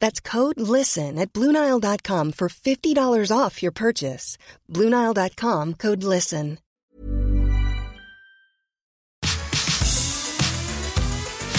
[0.00, 4.38] That's code LISTEN at Bluenile.com for $50 off your purchase.
[4.72, 6.58] Bluenile.com code LISTEN.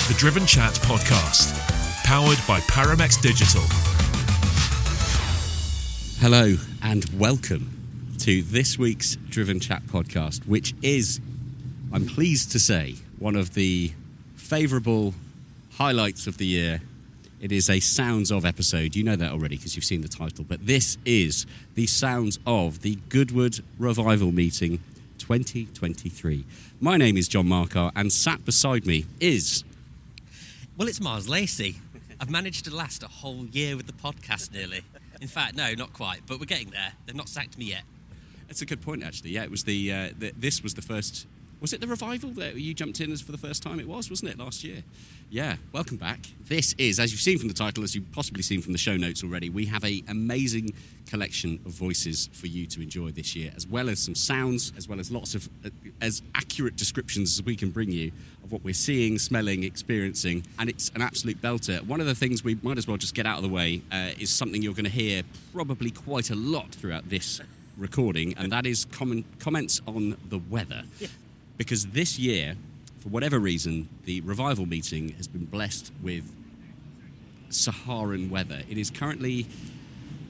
[0.10, 1.54] The Driven Chat Podcast,
[2.04, 3.62] powered by Paramex Digital.
[6.20, 7.70] Hello, and welcome
[8.18, 11.22] to this week's Driven Chat podcast, which is,
[11.94, 13.92] I'm pleased to say, one of the
[14.36, 15.14] favourable
[15.74, 16.82] highlights of the year.
[17.42, 18.98] It is a Sounds of episode.
[18.98, 21.46] You know that already because you've seen the title, but this is
[21.76, 24.80] the Sounds of the Goodwood Revival Meeting
[25.20, 26.44] 2023.
[26.82, 29.64] My name is John Marcar, and sat beside me is
[30.78, 31.78] Well, it's Miles Lacey.
[32.20, 34.82] I've managed to last a whole year with the podcast nearly.
[35.22, 36.92] In fact, no, not quite, but we're getting there.
[37.06, 37.84] They've not sacked me yet.
[38.50, 39.30] That's a good point, actually.
[39.30, 41.26] Yeah, it was the, uh, the this was the first.
[41.62, 43.82] Was it the revival that you jumped in as for the first time?
[43.82, 44.82] It was, wasn't it, last year?
[45.30, 45.58] Yeah.
[45.74, 46.20] Welcome back.
[46.48, 48.96] This is, as you've seen from the title, as you've possibly seen from the show
[48.96, 50.74] notes already, we have a amazing
[51.10, 54.88] collection of voices for you to enjoy this year, as well as some sounds, as
[54.88, 55.70] well as lots of uh,
[56.02, 58.12] as accurate descriptions as we can bring you
[58.44, 61.86] of what we're seeing, smelling, experiencing, and it's an absolute belter.
[61.86, 64.12] One of the things we might as well just get out of the way uh,
[64.18, 67.42] is something you're going to hear probably quite a lot throughout this
[67.78, 70.84] recording, and that is comment, comments on the weather.
[71.60, 72.56] Because this year,
[73.00, 76.24] for whatever reason, the revival meeting has been blessed with
[77.50, 78.62] Saharan weather.
[78.70, 79.46] It is currently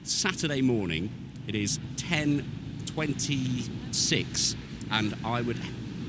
[0.02, 1.08] Saturday morning.
[1.46, 4.56] It is 10:26
[4.90, 5.60] and I would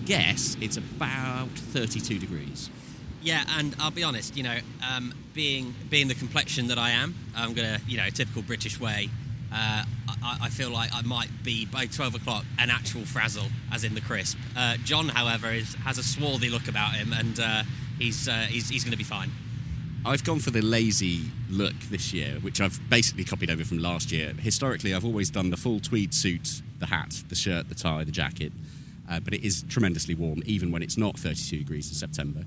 [0.06, 2.72] guess it's about 32 degrees.
[3.22, 4.58] Yeah, and I'll be honest, you know,
[4.92, 9.12] um, being being the complexion that I am, I'm gonna, you know, typical British way.
[9.54, 9.84] Uh,
[10.24, 13.96] I, I feel like I might be by 12 o'clock an actual frazzle, as in
[13.96, 14.38] the crisp.
[14.56, 17.64] Uh, John, however, is, has a swarthy look about him, and uh,
[18.00, 19.32] he's, uh, he's he's going to be fine.
[20.04, 24.12] I've gone for the lazy look this year, which I've basically copied over from last
[24.12, 24.34] year.
[24.34, 28.12] Historically, I've always done the full tweed suit, the hat, the shirt, the tie, the
[28.12, 28.52] jacket,
[29.10, 32.46] uh, but it is tremendously warm, even when it's not 32 degrees in September.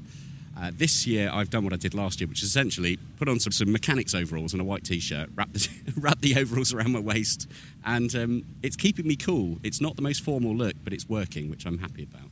[0.57, 3.41] Uh, this year, I've done what I did last year, which is essentially put on
[3.41, 7.01] some, some mechanics overalls and a white t-shirt, wrap the, wrap the overalls around my
[7.01, 7.49] waist,
[7.85, 9.59] and um, it's keeping me cool.
[9.65, 12.31] It's not the most formal look, but it's working, which I'm happy about.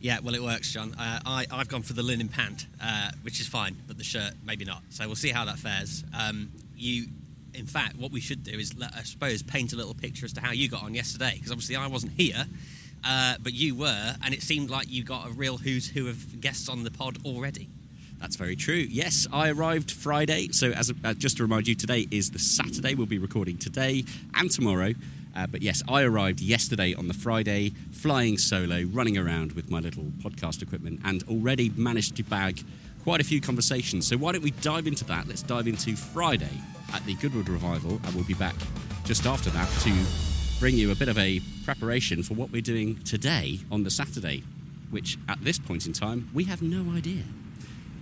[0.00, 0.94] Yeah, well, it works, John.
[0.94, 4.32] Uh, I, I've gone for the linen pant, uh, which is fine, but the shirt,
[4.44, 4.82] maybe not.
[4.90, 6.04] So we'll see how that fares.
[6.18, 7.06] Um, you,
[7.54, 10.32] in fact, what we should do is, let, I suppose, paint a little picture as
[10.34, 12.46] to how you got on yesterday, because obviously I wasn't here,
[13.04, 16.40] uh, but you were, and it seemed like you got a real who's who of
[16.40, 17.68] guests on the pod already.
[18.20, 18.74] That's very true.
[18.74, 20.48] Yes, I arrived Friday.
[20.48, 22.94] So, as a, uh, just to remind you, today is the Saturday.
[22.94, 24.04] We'll be recording today
[24.34, 24.94] and tomorrow.
[25.36, 29.78] Uh, but yes, I arrived yesterday on the Friday, flying solo, running around with my
[29.78, 32.64] little podcast equipment, and already managed to bag
[33.04, 34.06] quite a few conversations.
[34.08, 35.28] So, why don't we dive into that?
[35.28, 36.60] Let's dive into Friday
[36.92, 38.56] at the Goodwood Revival, and we'll be back
[39.04, 42.96] just after that to bring you a bit of a preparation for what we're doing
[43.04, 44.42] today on the Saturday,
[44.90, 47.22] which at this point in time we have no idea.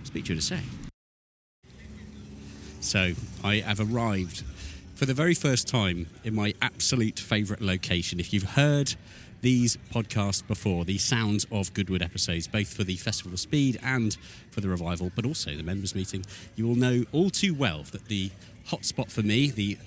[0.03, 0.63] Speak to you in a sec.
[2.79, 3.13] So
[3.43, 4.43] I have arrived
[4.95, 8.19] for the very first time in my absolute favourite location.
[8.19, 8.95] If you've heard
[9.41, 14.17] these podcasts before, the sounds of Goodwood episodes, both for the Festival of Speed and
[14.49, 16.25] for the revival, but also the members' meeting,
[16.55, 18.31] you will know all too well that the
[18.67, 19.77] hotspot for me, the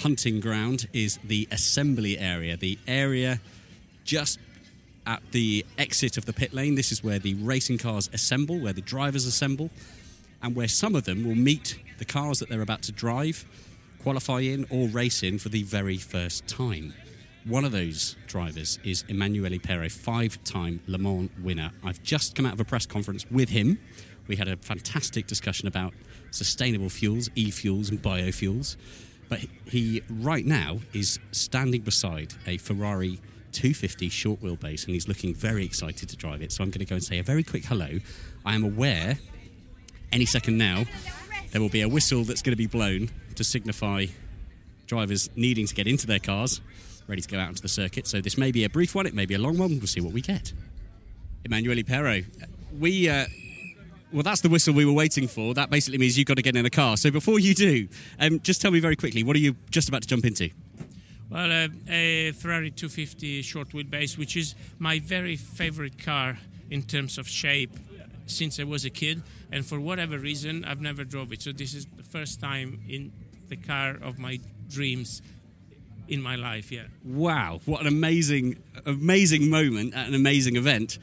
[0.00, 3.40] hunting ground, is the assembly area, the area
[4.04, 4.38] just
[5.06, 6.74] at the exit of the pit lane.
[6.74, 9.70] This is where the racing cars assemble, where the drivers assemble,
[10.42, 13.44] and where some of them will meet the cars that they're about to drive,
[14.02, 16.94] qualify in, or race in for the very first time.
[17.44, 21.72] One of those drivers is Emanuele Pirro, five time Le Mans winner.
[21.82, 23.78] I've just come out of a press conference with him.
[24.28, 25.94] We had a fantastic discussion about
[26.30, 28.76] sustainable fuels, e fuels, and biofuels.
[29.30, 33.20] But he, right now, is standing beside a Ferrari
[33.52, 36.52] 250 short wheelbase and he's looking very excited to drive it.
[36.52, 38.00] So I'm going to go and say a very quick hello.
[38.44, 39.18] I am aware
[40.12, 40.84] any second now
[41.52, 44.06] there will be a whistle that's going to be blown to signify
[44.86, 46.60] drivers needing to get into their cars
[47.06, 48.06] ready to go out into the circuit.
[48.06, 49.78] So this may be a brief one, it may be a long one.
[49.78, 50.52] We'll see what we get.
[51.44, 52.22] Emanuele Pirro,
[52.78, 53.08] we.
[53.08, 53.26] Uh,
[54.12, 55.54] well, that's the whistle we were waiting for.
[55.54, 56.96] That basically means you've got to get in a car.
[56.96, 60.02] So before you do, um, just tell me very quickly, what are you just about
[60.02, 60.50] to jump into?
[61.28, 66.38] Well, uh, a Ferrari 250 short wheelbase, which is my very favorite car
[66.70, 67.70] in terms of shape
[68.26, 69.22] since I was a kid,
[69.52, 71.42] and for whatever reason, I've never drove it.
[71.42, 73.12] So this is the first time in
[73.48, 75.22] the car of my dreams
[76.08, 76.70] in my life.
[76.72, 76.84] Yeah.
[77.04, 80.98] Wow, what an amazing, amazing moment at an amazing event.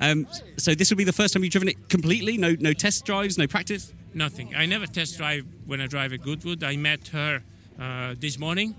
[0.00, 2.38] Um, so this will be the first time you've driven it completely.
[2.38, 3.92] No, no test drives, no practice.
[4.14, 4.54] Nothing.
[4.54, 6.62] I never test drive when I drive at Goodwood.
[6.64, 7.42] I met her
[7.80, 8.74] uh, this morning,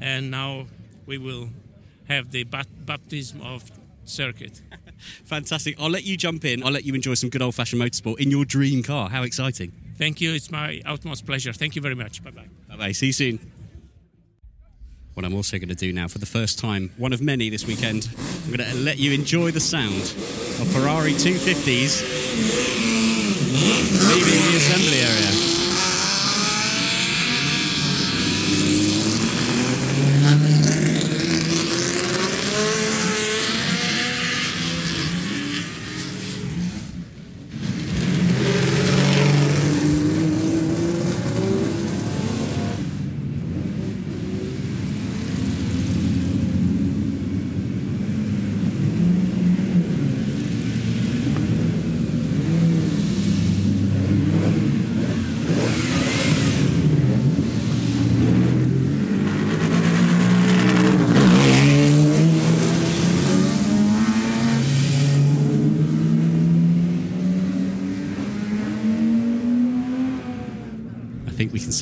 [0.00, 0.66] and now
[1.06, 1.48] we will
[2.08, 3.70] have the bat- baptism of
[4.04, 4.60] circuit.
[5.24, 5.76] Fantastic.
[5.80, 6.62] I'll let you jump in.
[6.62, 9.08] I'll let you enjoy some good old fashioned motorsport in your dream car.
[9.08, 9.72] How exciting.
[9.96, 10.34] Thank you.
[10.34, 11.52] It's my utmost pleasure.
[11.52, 12.22] Thank you very much.
[12.22, 12.48] Bye bye.
[12.68, 12.92] Bye bye.
[12.92, 13.53] See you soon.
[15.14, 17.66] What I'm also going to do now, for the first time, one of many this
[17.66, 18.08] weekend,
[18.44, 22.02] I'm going to let you enjoy the sound of Ferrari 250s
[24.08, 25.53] leaving the assembly area.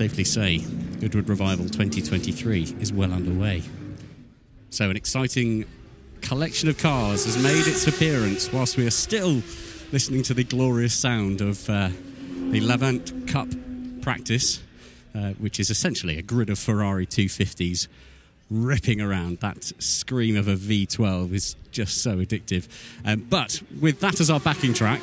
[0.02, 0.58] Safely say
[0.98, 3.62] Goodwood Revival 2023 is well underway.
[4.70, 5.64] So, an exciting
[6.22, 9.42] collection of cars has made its appearance whilst we are still
[9.92, 11.90] listening to the glorious sound of uh,
[12.50, 13.46] the Lavant Cup
[14.02, 14.60] practice,
[15.14, 17.86] uh, which is essentially a grid of Ferrari 250s
[18.50, 19.38] ripping around.
[19.38, 22.66] That scream of a V12 is just so addictive.
[23.04, 25.00] Um, but with that as our backing track,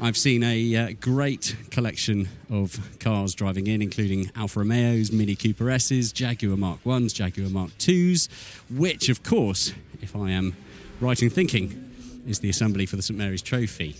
[0.00, 5.70] I've seen a uh, great collection of cars driving in, including Alfa Romeos, Mini Cooper
[5.70, 8.28] S's, Jaguar Mark 1s, Jaguar Mark 2s,
[8.70, 10.56] which, of course, if I am
[11.00, 11.92] right in thinking,
[12.28, 13.96] is the assembly for the St Mary's Trophy.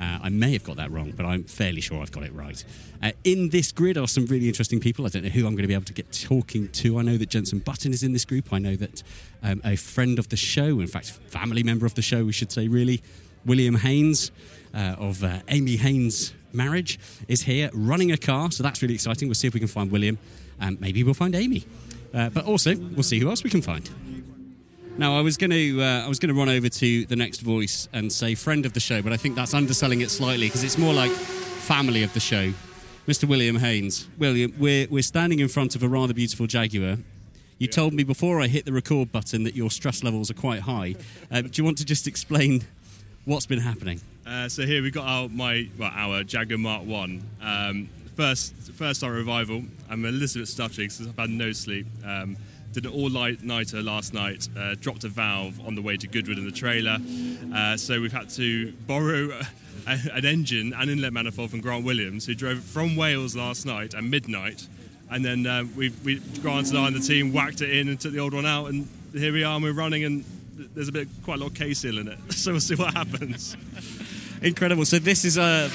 [0.00, 2.64] Uh, I may have got that wrong, but I'm fairly sure I've got it right.
[3.00, 5.06] Uh, in this grid are some really interesting people.
[5.06, 6.98] I don't know who I'm going to be able to get talking to.
[6.98, 8.52] I know that Jenson Button is in this group.
[8.52, 9.04] I know that
[9.44, 12.50] um, a friend of the show, in fact, family member of the show, we should
[12.50, 13.00] say, really,
[13.46, 14.32] William Heynes
[14.74, 16.98] uh, of uh, Amy Heynes' marriage,
[17.28, 18.50] is here running a car.
[18.50, 19.28] So that's really exciting.
[19.28, 20.18] We'll see if we can find William,
[20.60, 21.64] and maybe we'll find Amy.
[22.12, 23.88] Uh, but also, we'll see who else we can find.
[24.98, 27.40] Now, I was going to uh, I was going to run over to the next
[27.40, 30.64] voice and say friend of the show, but I think that's underselling it slightly because
[30.64, 32.52] it's more like family of the show.
[33.06, 33.24] Mr.
[33.24, 34.08] William Heynes.
[34.18, 36.98] William, we're we're standing in front of a rather beautiful Jaguar.
[37.58, 40.60] You told me before I hit the record button that your stress levels are quite
[40.60, 40.96] high.
[41.30, 42.62] Uh, do you want to just explain
[43.24, 44.00] what's been happening?
[44.30, 47.20] Uh, so here we've got our my well our Jaguar Mark One.
[47.42, 49.64] Um, first first our revival.
[49.90, 51.86] I'm a little bit stuttering because I've had no sleep.
[52.06, 52.36] Um,
[52.72, 54.48] did an all nighter last night.
[54.56, 56.98] Uh, dropped a valve on the way to Goodwood in the trailer.
[57.52, 59.30] Uh, so we've had to borrow
[59.88, 63.94] a, an engine and inlet manifold from Grant Williams, who drove from Wales last night
[63.94, 64.68] at midnight
[65.10, 67.98] And then uh, we, we Grant and I and the team whacked it in and
[67.98, 70.24] took the old one out, and here we are, and we're running, and
[70.76, 72.18] there's a bit, quite a lot of K seal in it.
[72.32, 73.56] So we'll see what happens.
[74.42, 74.84] Incredible.
[74.86, 75.70] So this is uh,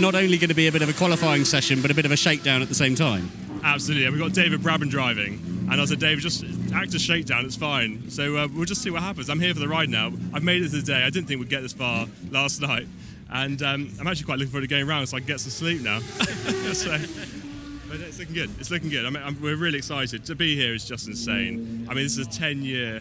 [0.00, 2.10] not only going to be a bit of a qualifying session, but a bit of
[2.10, 3.30] a shakedown at the same time.
[3.62, 4.06] Absolutely.
[4.06, 5.68] And we've got David Brabham driving.
[5.70, 8.10] And I said, David, just act a shakedown, it's fine.
[8.10, 9.30] So uh, we'll just see what happens.
[9.30, 10.12] I'm here for the ride now.
[10.34, 11.04] I've made it today.
[11.04, 12.88] I didn't think we'd get this far last night.
[13.32, 15.50] And um, I'm actually quite looking forward to getting around so I can get some
[15.50, 16.00] sleep now.
[16.72, 16.98] so,
[17.88, 18.50] but it's looking good.
[18.58, 19.06] It's looking good.
[19.06, 20.24] I mean, I'm, we're really excited.
[20.24, 21.86] To be here is just insane.
[21.88, 23.00] I mean, this is a 10 year.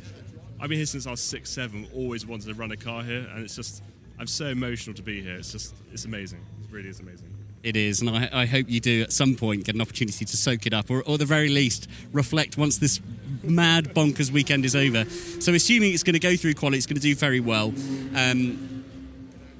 [0.61, 1.87] I've been here since I was six, seven.
[1.95, 3.81] Always wanted to run a car here, and it's just
[4.19, 5.37] I'm so emotional to be here.
[5.37, 6.45] It's just it's amazing.
[6.63, 7.33] It really is amazing.
[7.63, 10.37] It is, and I, I, hope you do at some point get an opportunity to
[10.37, 13.01] soak it up, or, or the very least reflect once this
[13.43, 15.03] mad bonkers weekend is over.
[15.09, 17.73] So, assuming it's going to go through quality, it's going to do very well.
[18.15, 18.85] Um,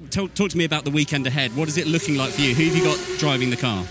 [0.08, 1.54] talk, talk, to me about the weekend ahead.
[1.54, 2.54] What is it looking like for you?
[2.54, 3.84] Who have you got driving the car?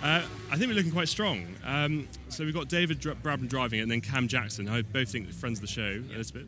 [0.00, 1.46] Uh, I think we're looking quite strong.
[1.64, 4.68] Um, so we've got David Brabham driving it, and then Cam Jackson.
[4.68, 6.46] I both think friends of the show, Elizabeth.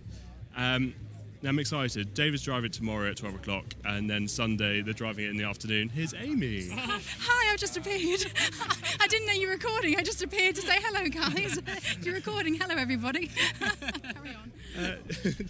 [0.56, 0.94] Um,
[1.44, 2.14] I'm excited.
[2.14, 5.88] David's driving tomorrow at 12 o'clock, and then Sunday they're driving it in the afternoon.
[5.88, 6.68] Here's Amy.
[6.72, 8.24] Hi, I've just appeared.
[9.00, 9.96] I didn't know you were recording.
[9.96, 11.58] I just appeared to say hello, guys.
[12.02, 12.54] You're recording.
[12.54, 13.28] Hello, everybody.
[13.58, 14.52] Carry on.
[14.78, 14.96] Uh,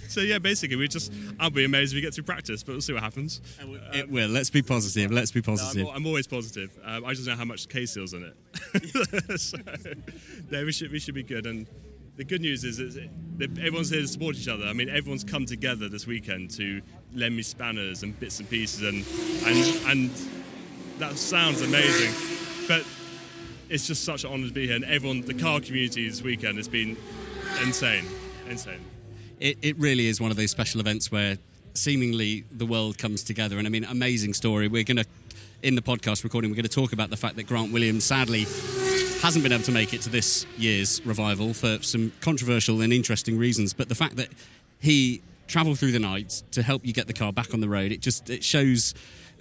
[0.09, 2.81] so yeah, basically, we just I'll be amazed if we get through practice, but we'll
[2.81, 3.43] see what happens.
[3.93, 4.29] It will.
[4.29, 5.11] Let's be positive.
[5.11, 5.85] Let's be positive.
[5.85, 6.71] No, I'm, I'm, always positive.
[6.85, 9.41] Um, I just know how much K seals in it.
[9.41, 9.59] so,
[10.51, 11.67] no, we should we should be good and
[12.23, 14.65] the good news is that everyone's here to support each other.
[14.65, 16.81] I mean, everyone's come together this weekend to
[17.13, 19.05] lend me spanners and bits and pieces, and
[19.45, 20.11] and and
[20.99, 22.15] that sounds amazing.
[22.69, 22.87] But
[23.69, 26.59] it's just such an honour to be here, and everyone, the car community this weekend
[26.59, 26.97] has been
[27.61, 28.05] insane,
[28.49, 28.85] insane.
[29.41, 31.39] It, it really is one of those special events where
[31.75, 34.69] seemingly the world comes together, and I mean, amazing story.
[34.69, 35.07] We're going to
[35.65, 38.47] in the podcast recording, we're going to talk about the fact that Grant Williams sadly
[39.23, 43.39] hasn't been able to make it to this year's revival for some controversial and interesting
[43.39, 43.73] reasons.
[43.73, 44.29] But the fact that
[44.81, 47.93] he travelled through the night to help you get the car back on the road,
[47.93, 48.95] it just it shows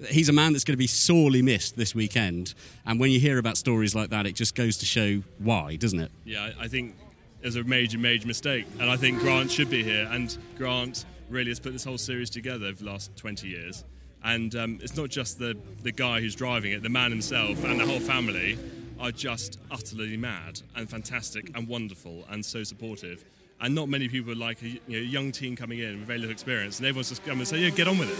[0.07, 2.53] he's a man that's going to be sorely missed this weekend.
[2.85, 5.99] And when you hear about stories like that, it just goes to show why, doesn't
[5.99, 6.11] it?
[6.25, 6.95] Yeah, I think
[7.41, 8.67] it's a major, major mistake.
[8.79, 10.07] And I think Grant should be here.
[10.11, 13.83] And Grant really has put this whole series together over the last 20 years.
[14.23, 17.79] And um, it's not just the, the guy who's driving it, the man himself and
[17.79, 18.59] the whole family
[19.01, 23.25] are just utterly mad and fantastic and wonderful and so supportive.
[23.59, 26.31] And not many people like a you know, young team coming in with very little
[26.31, 28.17] experience, and everyone's just come and say, "Yeah, get on with it."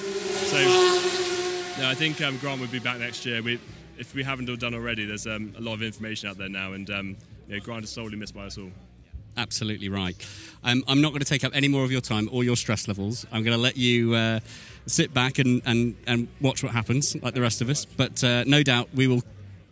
[1.78, 3.42] So, I think um, Grant would be back next year.
[3.42, 3.60] We,
[3.98, 6.74] if we haven't all done already, there's um, a lot of information out there now,
[6.74, 8.70] and um, you know, Grant is sorely missed by us all.
[9.38, 10.16] Absolutely right.
[10.64, 12.88] Um, I'm not going to take up any more of your time or your stress
[12.88, 13.26] levels.
[13.32, 14.42] I'm going to let you uh,
[14.86, 17.86] sit back and, and, and watch what happens, like the rest of us.
[17.86, 19.24] But uh, no doubt we will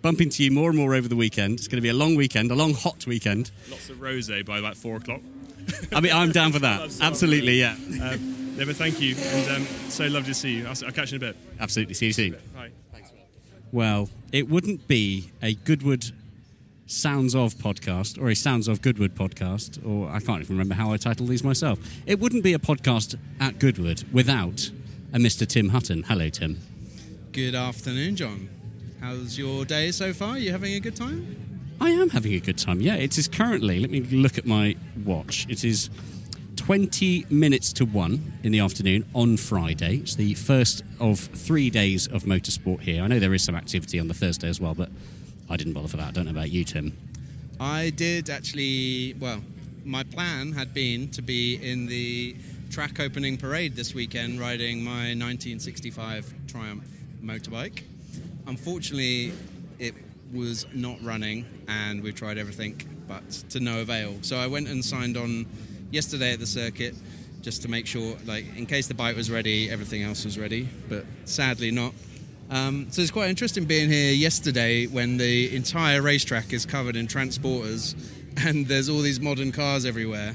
[0.01, 1.59] bump into you more and more over the weekend.
[1.59, 3.51] It's going to be a long weekend, a long hot weekend.
[3.69, 5.21] Lots of rosé by about four o'clock.
[5.93, 6.97] I mean, I'm down for that.
[7.01, 7.75] Absolutely, yeah.
[8.01, 10.63] Um, Never, thank you, and um, so lovely to see you.
[10.67, 11.37] I'll, I'll, catch you in a bit.
[11.61, 12.31] Absolutely, see you soon.
[12.53, 12.71] Bye.
[12.91, 13.09] Thanks.
[13.71, 16.11] Well, it wouldn't be a Goodwood
[16.85, 20.91] Sounds of podcast or a Sounds of Goodwood podcast, or I can't even remember how
[20.91, 21.79] I titled these myself.
[22.05, 24.71] It wouldn't be a podcast at Goodwood without
[25.13, 25.47] a Mr.
[25.47, 26.03] Tim Hutton.
[26.03, 26.59] Hello, Tim.
[27.31, 28.49] Good afternoon, John.
[29.01, 30.31] How's your day so far?
[30.31, 31.69] Are you having a good time?
[31.79, 32.81] I am having a good time.
[32.81, 33.79] Yeah, it is currently.
[33.79, 34.75] Let me look at my
[35.05, 35.47] watch.
[35.47, 35.89] It is
[36.57, 39.97] 20 minutes to 1 in the afternoon on Friday.
[39.97, 43.01] It's the first of three days of motorsport here.
[43.01, 44.89] I know there is some activity on the Thursday as well, but
[45.49, 46.09] I didn't bother for that.
[46.09, 46.97] I don't know about you, Tim.
[47.57, 49.41] I did actually, well,
[49.85, 52.35] my plan had been to be in the
[52.69, 56.85] track opening parade this weekend riding my 1965 Triumph
[57.23, 57.83] motorbike.
[58.49, 59.31] Unfortunately,
[59.77, 59.93] it
[60.33, 64.17] was not running, and we tried everything, but to no avail.
[64.21, 65.45] So I went and signed on
[65.91, 66.95] yesterday at the circuit
[67.43, 70.67] just to make sure, like, in case the bike was ready, everything else was ready,
[70.89, 71.93] but sadly not.
[72.49, 77.05] Um, so it's quite interesting being here yesterday when the entire racetrack is covered in
[77.05, 77.93] transporters
[78.47, 80.33] and there's all these modern cars everywhere.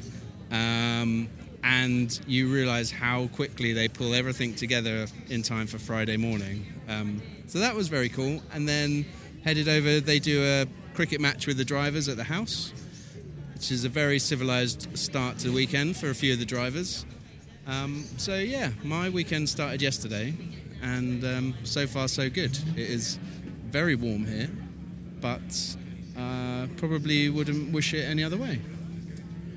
[0.53, 1.29] Um,
[1.65, 6.65] and you realize how quickly they pull everything together in time for Friday morning.
[6.89, 8.43] Um, so that was very cool.
[8.53, 9.05] And then
[9.45, 12.73] headed over, they do a cricket match with the drivers at the house,
[13.55, 17.05] which is a very civilized start to the weekend for a few of the drivers.
[17.67, 20.35] Um, so yeah, my weekend started yesterday,
[20.83, 22.57] and um, so far so good.
[22.77, 23.19] It is
[23.67, 24.51] very warm here,
[25.21, 25.77] but
[26.19, 28.61] uh, probably wouldn't wish it any other way.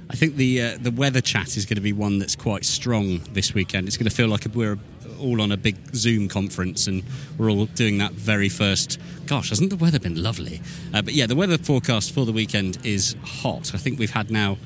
[0.10, 3.20] I think the uh, the weather chat is going to be one that's quite strong
[3.34, 3.88] this weekend.
[3.88, 4.80] It's going to feel like we're
[5.20, 7.04] all on a big Zoom conference and
[7.38, 9.00] we're all doing that very first.
[9.26, 10.62] Gosh, hasn't the weather been lovely?
[10.94, 13.74] Uh, but yeah, the weather forecast for the weekend is hot.
[13.74, 14.58] I think we've had now,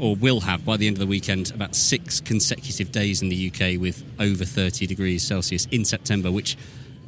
[0.00, 3.48] or will have by the end of the weekend, about six consecutive days in the
[3.48, 6.56] UK with over 30 degrees Celsius in September, which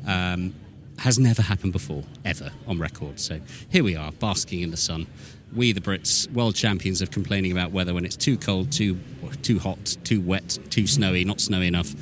[0.06, 0.54] um,
[0.98, 3.18] has never happened before, ever on record.
[3.20, 5.06] So here we are, basking in the sun
[5.54, 8.98] we, the Brits, world champions of complaining about weather when it's too cold, too
[9.42, 11.94] too hot, too wet, too snowy, not snowy enough.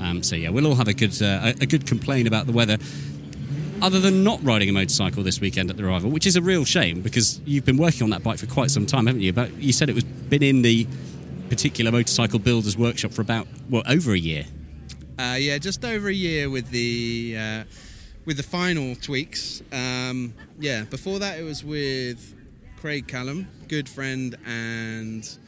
[0.00, 2.78] Um, so yeah, we'll all have a good uh, a good complain about the weather.
[3.82, 6.64] Other than not riding a motorcycle this weekend at the Revival, which is a real
[6.64, 9.34] shame because you've been working on that bike for quite some time, haven't you?
[9.34, 10.86] But you said it was been in the
[11.48, 14.44] particular motorcycle builders workshop for about what over a year.
[15.18, 17.64] Uh, yeah, just over a year with the uh,
[18.24, 19.62] with the final tweaks.
[19.72, 22.34] Um, yeah, before that it was with
[22.78, 25.38] Craig Callum, good friend and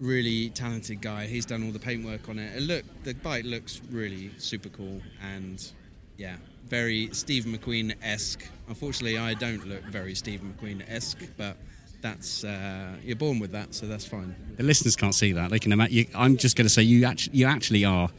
[0.00, 1.26] really talented guy.
[1.26, 2.56] He's done all the paintwork on it.
[2.56, 5.72] it look, the bike looks really super cool and
[6.16, 6.36] yeah,
[6.66, 8.44] very Steve McQueen esque.
[8.68, 11.56] Unfortunately, I don't look very Steve McQueen esque, but
[12.00, 14.34] that's uh, you're born with that, so that's fine.
[14.56, 16.06] The listeners can't see that; they can imagine.
[16.14, 18.10] I'm just going to say you actually, you actually are.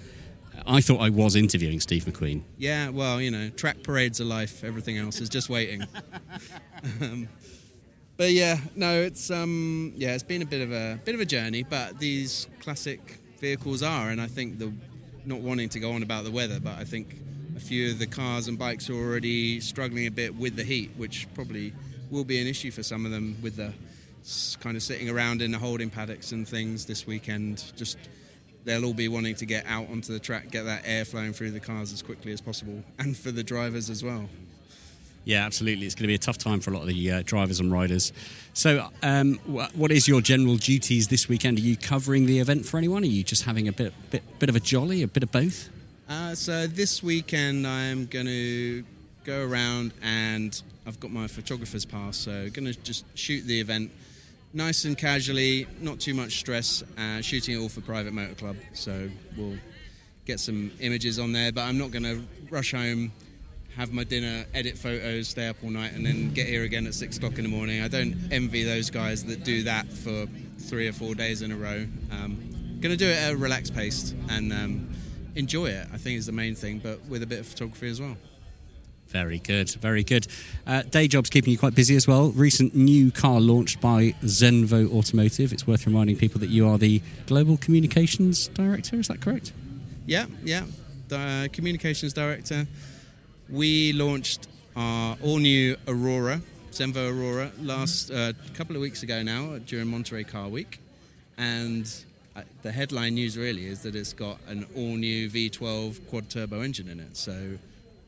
[0.66, 2.42] I thought I was interviewing Steve McQueen.
[2.58, 4.64] Yeah, well, you know, track parades are life.
[4.64, 5.84] Everything else is just waiting.
[7.02, 7.28] um,
[8.18, 11.26] but yeah, no, it's um, yeah, it's been a bit of a bit of a
[11.26, 14.72] journey, but these classic vehicles are, and I think the
[15.26, 17.16] not wanting to go on about the weather, but I think
[17.56, 20.92] a few of the cars and bikes are already struggling a bit with the heat,
[20.98, 21.74] which probably
[22.12, 23.74] will be an issue for some of them with the
[24.60, 27.64] kind of sitting around in the holding paddocks and things this weekend.
[27.76, 27.98] Just
[28.64, 31.52] they'll all be wanting to get out onto the track, get that air flowing through
[31.52, 34.30] the cars as quickly as possible, and for the drivers as well.
[35.26, 35.88] Yeah, absolutely.
[35.88, 37.72] It's going to be a tough time for a lot of the uh, drivers and
[37.72, 38.14] riders.
[38.54, 41.58] So, um, what is your general duties this weekend?
[41.58, 43.04] Are you covering the event for anyone?
[43.04, 45.70] Are you just having a bit, bit, bit of a jolly, a bit of both?
[46.08, 48.84] Uh, so this weekend I'm going to
[49.24, 53.92] go around and I've got my photographer's pass, so going to just shoot the event
[54.54, 56.84] nice and casually, not too much stress.
[56.98, 59.58] Uh, shooting it all for Private Motor Club, so we'll
[60.26, 61.52] get some images on there.
[61.52, 63.12] But I'm not going to rush home
[63.76, 66.94] have my dinner, edit photos, stay up all night, and then get here again at
[66.94, 67.82] six o'clock in the morning.
[67.82, 70.28] I don't envy those guys that do that for
[70.60, 71.86] three or four days in a row.
[72.12, 74.90] Um, going to do it at a relaxed pace and um,
[75.36, 75.88] enjoy it.
[75.94, 78.16] I think is the main thing, but with a bit of photography as well.
[79.10, 80.28] Very good, very good.
[80.66, 82.30] Uh, day job's keeping you quite busy as well.
[82.32, 85.54] Recent new car launched by Zenvo Automotive.
[85.54, 88.98] It's worth reminding people that you are the global communications director.
[88.98, 89.52] Is that correct?
[90.06, 90.64] Yeah, yeah.
[91.08, 92.66] The uh, communications director
[93.50, 99.58] we launched our all new Aurora, Zenvo Aurora, last uh, couple of weeks ago now
[99.66, 100.80] during Monterey Car Week.
[101.38, 101.92] And
[102.36, 106.62] uh, the headline news really is that it's got an all new V12 quad turbo
[106.62, 107.16] engine in it.
[107.16, 107.58] So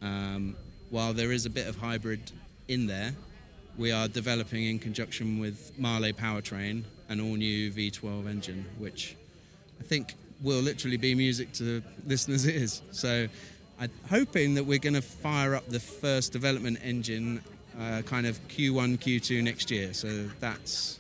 [0.02, 0.56] um,
[0.90, 2.32] while there is a bit of hybrid
[2.68, 3.14] in there,
[3.78, 9.16] we are developing in conjunction with Mahle Powertrain an all new V12 engine, which
[9.80, 12.82] I think will literally be music to listeners' ears.
[12.92, 13.28] So
[13.80, 17.42] I'm hoping that we're going to fire up the first development engine
[17.80, 19.94] uh, kind of Q1, Q2 next year.
[19.94, 20.98] So that's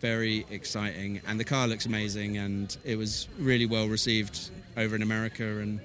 [0.00, 1.20] very exciting.
[1.26, 5.44] And the car looks amazing, and it was really well received over in America.
[5.44, 5.80] And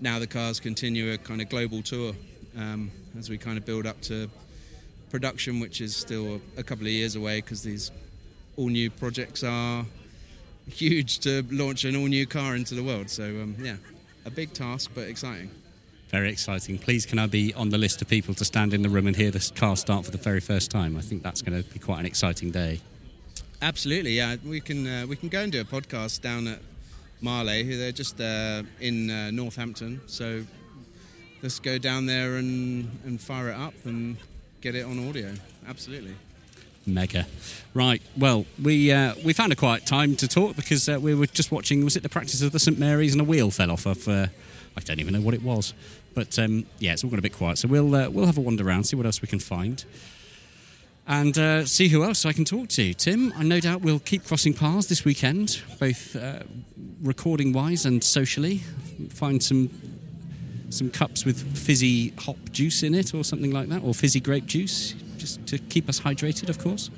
[0.00, 2.14] now the cars continue a kind of global tour
[2.56, 4.30] um, as we kind of build up to
[5.10, 7.90] production, which is still a couple of years away because these
[8.56, 9.84] all new projects are
[10.68, 13.10] huge to launch an all new car into the world.
[13.10, 13.76] So, um, yeah,
[14.30, 15.50] a big task, but exciting.
[16.08, 16.78] Very exciting.
[16.78, 19.16] Please, can I be on the list of people to stand in the room and
[19.16, 20.96] hear this car start for the very first time?
[20.96, 22.80] I think that's going to be quite an exciting day.
[23.62, 24.36] Absolutely, yeah.
[24.44, 26.60] We can uh, we can go and do a podcast down at
[27.22, 27.64] Mahle.
[27.64, 30.44] Who they're just uh, in uh, Northampton, so
[31.42, 34.16] let's go down there and, and fire it up and
[34.60, 35.34] get it on audio.
[35.68, 36.14] Absolutely.
[36.86, 37.26] Mega.
[37.74, 38.02] Right.
[38.16, 41.52] Well, we uh, we found a quiet time to talk because uh, we were just
[41.52, 41.84] watching.
[41.84, 44.08] Was it the practice of the St Mary's and a wheel fell off of?
[44.08, 44.26] Uh,
[44.76, 45.74] I don't even know what it was,
[46.14, 47.58] but um, yeah, it's all got a bit quiet.
[47.58, 49.84] So we'll uh, we'll have a wander around, see what else we can find,
[51.06, 52.94] and uh, see who else I can talk to.
[52.94, 56.40] Tim, I no doubt we'll keep crossing paths this weekend, both uh,
[57.02, 58.62] recording wise and socially.
[59.10, 59.70] Find some
[60.70, 64.46] some cups with fizzy hop juice in it, or something like that, or fizzy grape
[64.46, 66.90] juice just to keep us hydrated, of course.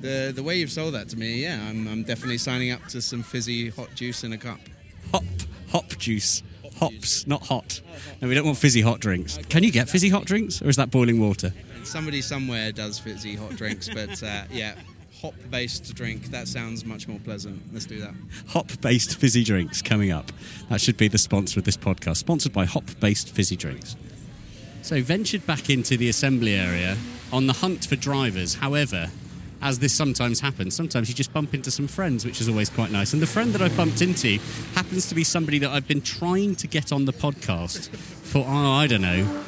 [0.00, 3.02] The the way you've sold that to me, yeah, I'm, I'm definitely signing up to
[3.02, 4.58] some fizzy hot juice in a cup.
[5.12, 5.24] Hop
[5.70, 6.42] hop juice.
[6.78, 7.82] Hops, not hot.
[8.22, 9.38] No, we don't want fizzy hot drinks.
[9.50, 11.52] Can you get fizzy hot drinks, or is that boiling water?
[11.84, 14.76] Somebody somewhere does fizzy hot drinks, but uh, yeah,
[15.20, 16.30] hop based drink.
[16.30, 17.62] That sounds much more pleasant.
[17.72, 18.14] Let's do that.
[18.48, 20.32] Hop based fizzy drinks coming up.
[20.70, 22.16] That should be the sponsor of this podcast.
[22.16, 23.96] Sponsored by Hop based fizzy drinks.
[24.82, 26.96] So, ventured back into the assembly area
[27.32, 28.54] on the hunt for drivers.
[28.54, 29.08] However,
[29.62, 32.90] as this sometimes happens, sometimes you just bump into some friends, which is always quite
[32.90, 33.12] nice.
[33.12, 34.38] And the friend that I've bumped into
[34.74, 38.72] happens to be somebody that I've been trying to get on the podcast for, oh,
[38.72, 39.42] I don't know,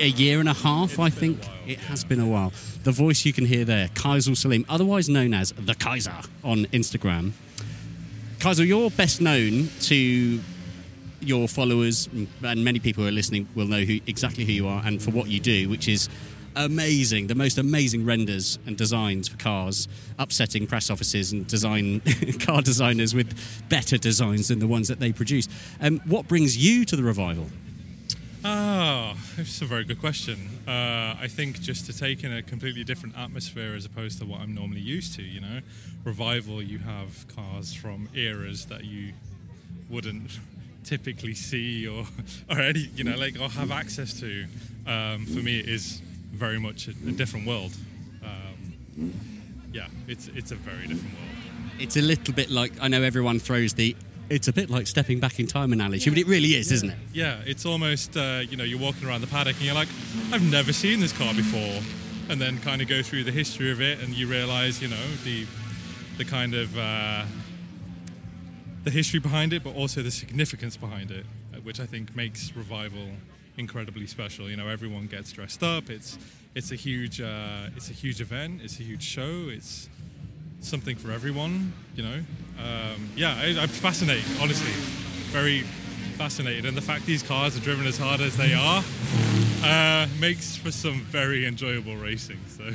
[0.00, 1.38] a year and a half, I think.
[1.66, 2.52] It has been a while.
[2.82, 7.32] The voice you can hear there, Khyzl Saleem, otherwise known as the Kaiser on Instagram.
[8.38, 10.40] Khyzl, you're best known to
[11.20, 12.08] your followers,
[12.42, 15.10] and many people who are listening will know who, exactly who you are and for
[15.10, 16.08] what you do, which is
[16.56, 22.00] amazing, the most amazing renders and designs for cars, upsetting press offices and design
[22.40, 23.34] car designers with
[23.68, 25.48] better designs than the ones that they produce.
[25.80, 27.46] Um, what brings you to the revival?
[28.42, 30.48] Ah, it's a very good question.
[30.66, 34.40] Uh, I think just to take in a completely different atmosphere as opposed to what
[34.40, 35.60] I'm normally used to, you know.
[36.04, 39.12] Revival, you have cars from eras that you
[39.90, 40.38] wouldn't
[40.84, 42.06] typically see or,
[42.50, 44.46] or any, you know, like, or have access to.
[44.86, 46.00] Um, for me, it is
[46.32, 47.72] very much a, a different world.
[48.24, 49.14] Um,
[49.72, 51.26] yeah, it's, it's a very different world.
[51.78, 53.96] It's a little bit like, I know everyone throws the
[54.30, 56.96] it's a bit like stepping back in time analogy, but it really is, isn't it?
[57.12, 59.88] Yeah, it's almost, uh, you know, you're walking around the paddock and you're like,
[60.32, 61.82] I've never seen this car before.
[62.28, 65.06] And then kind of go through the history of it and you realize, you know,
[65.24, 65.46] the,
[66.16, 67.24] the kind of, uh,
[68.84, 72.54] the history behind it, but also the significance behind it, uh, which I think makes
[72.56, 73.08] Revival
[73.56, 74.48] incredibly special.
[74.48, 75.90] You know, everyone gets dressed up.
[75.90, 76.18] It's,
[76.54, 78.60] it's a huge, uh, it's a huge event.
[78.62, 79.48] It's a huge show.
[79.48, 79.88] It's,
[80.60, 82.18] something for everyone, you know.
[82.58, 84.72] Um, yeah, I, I'm fascinated, honestly,
[85.32, 85.60] very
[86.16, 88.84] fascinated, and the fact these cars are driven as hard as they are
[89.64, 92.38] uh, makes for some very enjoyable racing.
[92.46, 92.74] So.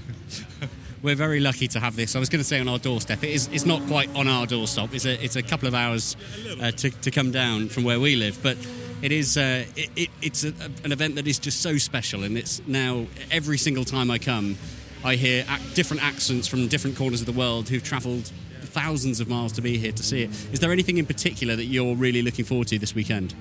[1.06, 2.16] We're very lucky to have this.
[2.16, 3.24] I was going to say on our doorstep.
[3.24, 3.48] It is.
[3.52, 4.90] It's not quite on our doorstep.
[4.92, 5.24] It's a.
[5.24, 6.18] It's a couple of hours
[6.60, 8.58] uh, to, to come down from where we live, but
[9.04, 9.38] it is.
[9.38, 10.52] Uh, it, it, it's a,
[10.84, 14.58] an event that is just so special, and it's now every single time I come,
[15.04, 19.30] I hear ac- different accents from different corners of the world who've travelled thousands of
[19.30, 20.32] miles to be here to see it.
[20.54, 23.36] Is there anything in particular that you're really looking forward to this weekend?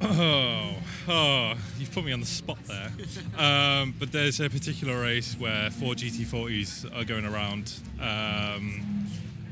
[0.00, 0.74] Oh,
[1.10, 2.90] oh, you've put me on the spot there.
[3.36, 9.06] um, but there's a particular race where four GT40s are going around, um,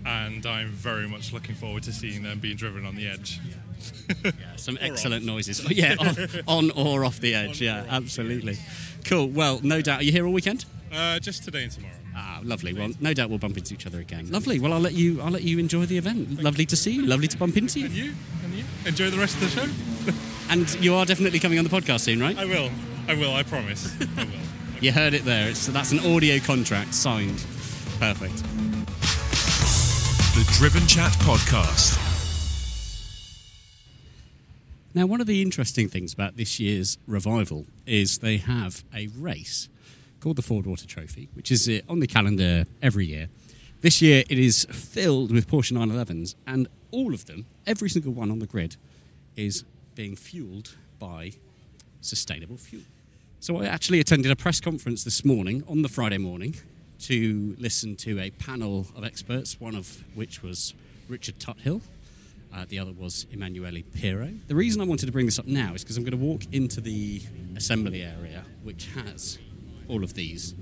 [0.07, 3.41] and I'm very much looking forward to seeing them being driven on the edge.
[4.25, 5.65] yeah, some excellent noises.
[5.65, 6.17] Oh, yeah, on,
[6.49, 7.61] on, or off the edge.
[7.61, 8.57] Yeah, absolutely.
[9.05, 9.29] Cool.
[9.29, 10.01] Well, no doubt.
[10.01, 10.65] Are you here all weekend?
[10.93, 11.95] Uh, just today and tomorrow.
[12.17, 12.73] Ah, lovely.
[12.73, 14.31] Well, no doubt we'll bump into each other again.
[14.31, 14.59] Lovely.
[14.59, 15.21] Well, I'll let you.
[15.21, 16.29] I'll let you enjoy the event.
[16.29, 17.07] Thank lovely to see you.
[17.07, 17.87] Lovely to bump into you.
[17.87, 18.15] And you.
[18.45, 18.65] And you.
[18.87, 20.13] Enjoy the rest of the show.
[20.51, 22.37] And you are definitely coming on the podcast soon, right?
[22.39, 22.71] I will.
[23.07, 23.35] I will.
[23.35, 23.95] I promise.
[24.17, 24.33] I will.
[24.81, 25.51] you heard it there.
[25.51, 27.45] It's, that's an audio contract signed.
[28.01, 28.37] Perfect.
[30.35, 31.99] The Driven Chat Podcast.
[34.95, 39.69] Now, one of the interesting things about this year's revival is they have a race
[40.21, 43.29] called the Fordwater Trophy, which is uh, on the calendar every year.
[43.83, 48.31] This year it is filled with Porsche 911s, and all of them, every single one
[48.31, 48.77] on the grid,
[49.37, 49.65] is
[49.99, 51.33] being fueled by
[52.01, 52.85] sustainable fuel.
[53.41, 56.55] So I actually attended a press conference this morning, on the Friday morning,
[57.01, 60.73] to listen to a panel of experts, one of which was
[61.09, 61.81] Richard Tuthill.
[62.55, 64.31] Uh, the other was Emanuele Pirro.
[64.47, 66.43] The reason I wanted to bring this up now is because I'm going to walk
[66.53, 67.21] into the
[67.57, 69.41] assembly area, which has
[69.89, 70.55] all of these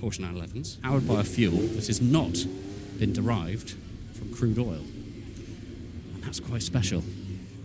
[0.00, 2.38] Porsche 911s powered by a fuel that has not
[2.98, 3.76] been derived
[4.14, 4.82] from crude oil.
[6.14, 7.04] And that's quite special.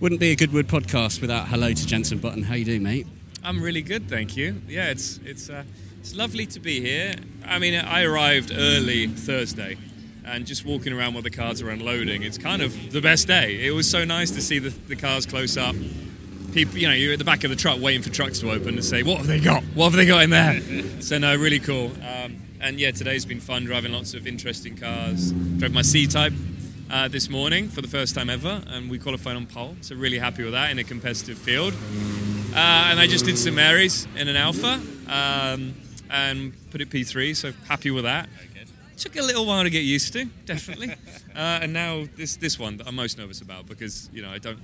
[0.04, 2.44] Wouldn't be a Goodwood podcast without hello to Jenson Button.
[2.44, 3.08] How you doing, mate?
[3.42, 4.62] I'm really good, thank you.
[4.68, 5.64] Yeah, it's it's uh,
[6.02, 7.16] it's lovely to be here.
[7.46, 9.78] I mean, I arrived early Thursday,
[10.26, 13.66] and just walking around while the cars are unloading, it's kind of the best day.
[13.66, 15.74] It was so nice to see the, the cars close up,
[16.52, 18.74] people, you know, you're at the back of the truck waiting for trucks to open
[18.74, 19.64] and say, what have they got?
[19.74, 20.60] What have they got in there?
[21.00, 21.94] so no, really cool.
[22.06, 25.32] Um, and yeah, today's been fun driving lots of interesting cars.
[25.32, 26.34] Drove my C-Type
[26.94, 29.76] uh, this morning for the first time ever, and we qualified on pole.
[29.82, 31.74] So really happy with that in a competitive field.
[32.54, 35.74] Uh, and I just did some Marys in an Alfa um,
[36.12, 37.36] and put it P3.
[37.36, 38.30] So happy with that.
[38.96, 40.92] Took a little while to get used to, definitely.
[41.36, 44.38] uh, and now this this one that I'm most nervous about because you know I
[44.38, 44.60] don't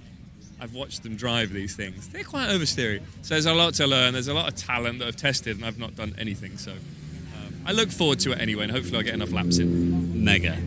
[0.62, 2.10] I've watched them drive these things.
[2.10, 3.02] They're quite oversteery.
[3.24, 4.13] So there's a lot to learn.
[4.13, 6.60] There's a lot of talent that I've tested, and I've not done anything.
[6.60, 10.24] So um, I look forward to it anyway, and hopefully I'll get enough laps in.
[10.24, 10.60] Mega.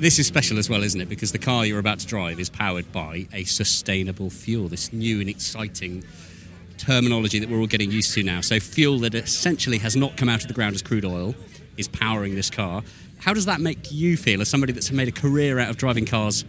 [0.00, 1.10] This is special as well, isn't it?
[1.10, 4.66] Because the car you're about to drive is powered by a sustainable fuel.
[4.66, 6.04] This new and exciting
[6.78, 8.40] terminology that we're all getting used to now.
[8.40, 11.34] So fuel that essentially has not come out of the ground as crude oil
[11.76, 12.82] is powering this car.
[13.18, 16.06] How does that make you feel as somebody that's made a career out of driving
[16.06, 16.46] cars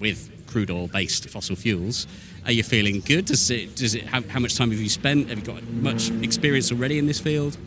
[0.00, 2.06] with crude oil based fossil fuels?
[2.46, 3.26] Are you feeling good?
[3.26, 5.28] Does it, does it, how, how much time have you spent?
[5.28, 7.58] Have you got much experience already in this field?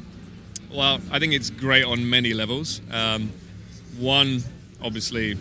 [0.72, 2.82] Well, I think it's great on many levels.
[2.89, 3.32] Um,
[4.00, 4.42] one,
[4.82, 5.38] obviously,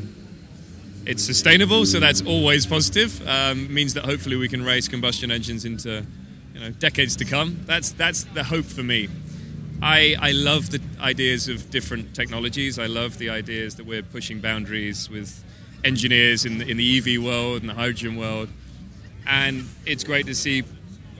[1.06, 3.26] it's sustainable, so that's always positive.
[3.26, 6.04] Um, means that hopefully we can raise combustion engines into
[6.54, 7.60] you know decades to come.
[7.66, 9.08] That's that's the hope for me.
[9.80, 12.78] I I love the ideas of different technologies.
[12.78, 15.44] I love the ideas that we're pushing boundaries with
[15.84, 18.48] engineers in the, in the EV world and the hydrogen world,
[19.26, 20.64] and it's great to see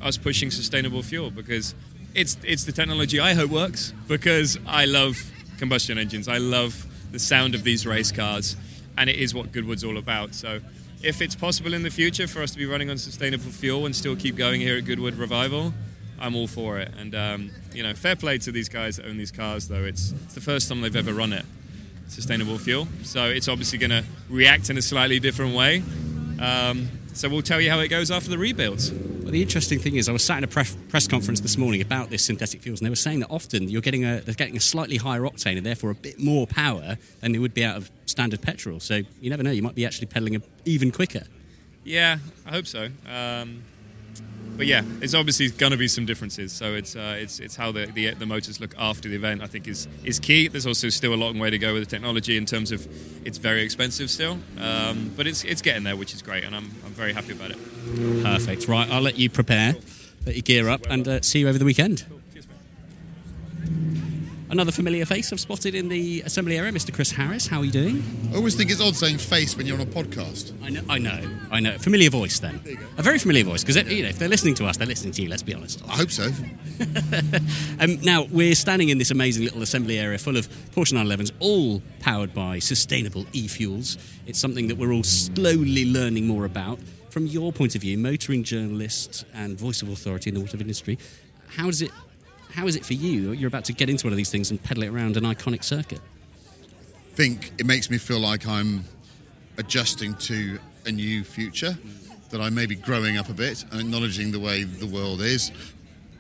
[0.03, 1.75] us pushing sustainable fuel because
[2.15, 5.17] it's it's the technology I hope works because I love
[5.59, 6.29] combustion engines.
[6.29, 8.57] I love the sound of these race cars,
[8.97, 10.35] and it is what Goodwood's all about.
[10.35, 10.61] So,
[11.03, 13.94] if it's possible in the future for us to be running on sustainable fuel and
[13.94, 15.73] still keep going here at Goodwood Revival,
[16.21, 16.92] I'm all for it.
[16.99, 19.85] And um, you know, fair play to these guys that own these cars, though.
[19.85, 21.44] It's, it's the first time they've ever run it
[22.09, 25.83] sustainable fuel, so it's obviously going to react in a slightly different way.
[26.40, 28.92] Um, so we'll tell you how it goes after the rebuilds.
[29.29, 32.09] The interesting thing is, I was sat in a pref- press conference this morning about
[32.09, 34.61] this synthetic fuels, and they were saying that often you're getting a they're getting a
[34.61, 37.91] slightly higher octane and therefore a bit more power than they would be out of
[38.07, 38.81] standard petrol.
[38.81, 41.25] So you never know, you might be actually pedaling even quicker.
[41.85, 42.88] Yeah, I hope so.
[43.07, 43.64] Um,
[44.57, 46.53] but yeah, it's obviously going to be some differences.
[46.53, 49.43] So it's uh, it's it's how the, the the motors look after the event.
[49.43, 50.49] I think is is key.
[50.49, 52.87] There's also still a long way to go with the technology in terms of
[53.27, 56.71] it's very expensive still, um, but it's it's getting there, which is great, and I'm
[56.85, 57.59] I'm very happy about it.
[58.23, 58.69] Perfect.
[58.69, 59.75] Right, I'll let you prepare,
[60.27, 62.05] let you gear up, and uh, see you over the weekend.
[64.51, 66.93] Another familiar face I've spotted in the assembly area, Mr.
[66.93, 67.47] Chris Harris.
[67.47, 68.03] How are you doing?
[68.33, 70.55] I always think it's odd saying face when you're on a podcast.
[70.63, 71.77] I know, I know, I know.
[71.77, 72.59] Familiar voice, then.
[72.97, 75.23] A very familiar voice, because you know if they're listening to us, they're listening to
[75.23, 75.29] you.
[75.29, 75.83] Let's be honest.
[75.87, 76.31] I hope so.
[77.81, 81.81] Um, now we're standing in this amazing little assembly area full of Porsche 911s, all
[82.01, 83.99] powered by sustainable e-fuels.
[84.27, 86.81] It's something that we're all slowly learning more about.
[87.11, 90.99] From your point of view, motoring journalist and voice of authority in the automotive industry,
[91.49, 91.93] how does it?
[92.59, 93.31] How is it for you?
[93.31, 95.62] You're about to get into one of these things and pedal it around an iconic
[95.62, 96.01] circuit.
[96.83, 98.83] I think it makes me feel like I'm
[99.59, 101.79] adjusting to a new future,
[102.31, 105.53] that I may be growing up a bit and acknowledging the way the world is,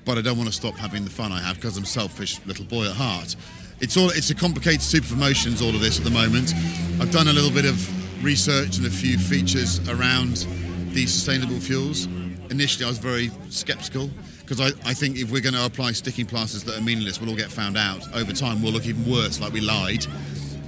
[0.04, 2.66] but I don't want to stop having the fun I have because I'm selfish little
[2.66, 3.34] boy at heart.
[3.80, 6.54] It's all it's a complicated soup of emotions, all of this at the moment.
[7.00, 10.46] I've done a little bit of research and a few features around
[10.94, 12.06] these sustainable fuels.
[12.48, 14.08] Initially, I was very skeptical
[14.48, 17.28] because I, I think if we're going to apply sticking plasters that are meaningless, we'll
[17.28, 18.00] all get found out.
[18.14, 20.06] Over time, we'll look even worse, like we lied.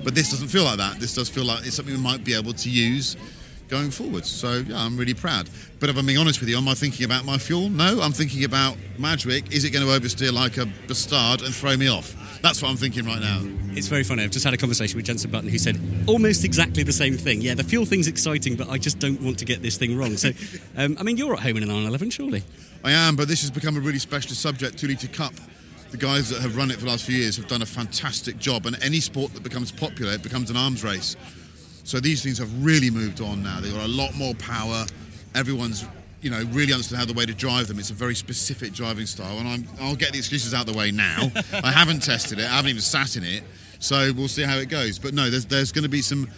[0.04, 1.00] But this doesn't feel like that.
[1.00, 3.16] This does feel like it's something we might be able to use
[3.68, 4.26] going forward.
[4.26, 5.48] So yeah, I'm really proud.
[5.78, 7.70] But if I'm being honest with you, am I thinking about my fuel?
[7.70, 9.50] No, I'm thinking about Madgwick.
[9.50, 12.14] Is it going to oversteer like a bastard and throw me off?
[12.42, 13.40] That's what I'm thinking right now.
[13.72, 14.24] It's very funny.
[14.24, 17.40] I've just had a conversation with Jenson Button who said almost exactly the same thing.
[17.40, 20.18] Yeah, the fuel thing's exciting, but I just don't want to get this thing wrong.
[20.18, 20.32] So,
[20.76, 22.42] um, I mean, you're at home in an 911, surely?
[22.82, 24.78] I am, but this has become a really specialist subject.
[24.78, 25.34] Two litre cup.
[25.90, 28.38] The guys that have run it for the last few years have done a fantastic
[28.38, 28.66] job.
[28.66, 31.16] And any sport that becomes popular, it becomes an arms race.
[31.84, 33.60] So these things have really moved on now.
[33.60, 34.86] They've got a lot more power.
[35.34, 35.84] Everyone's,
[36.22, 37.78] you know, really understand how the way to drive them.
[37.78, 39.38] It's a very specific driving style.
[39.38, 41.32] And I'm, I'll get the excuses out of the way now.
[41.64, 42.44] I haven't tested it.
[42.44, 43.42] I haven't even sat in it.
[43.80, 44.98] So we'll see how it goes.
[44.98, 46.28] But no, there's, there's going to be some.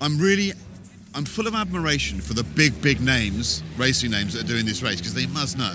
[0.00, 0.52] I'm really
[1.16, 4.82] I'm full of admiration for the big, big names, racing names that are doing this
[4.82, 5.74] race because they must know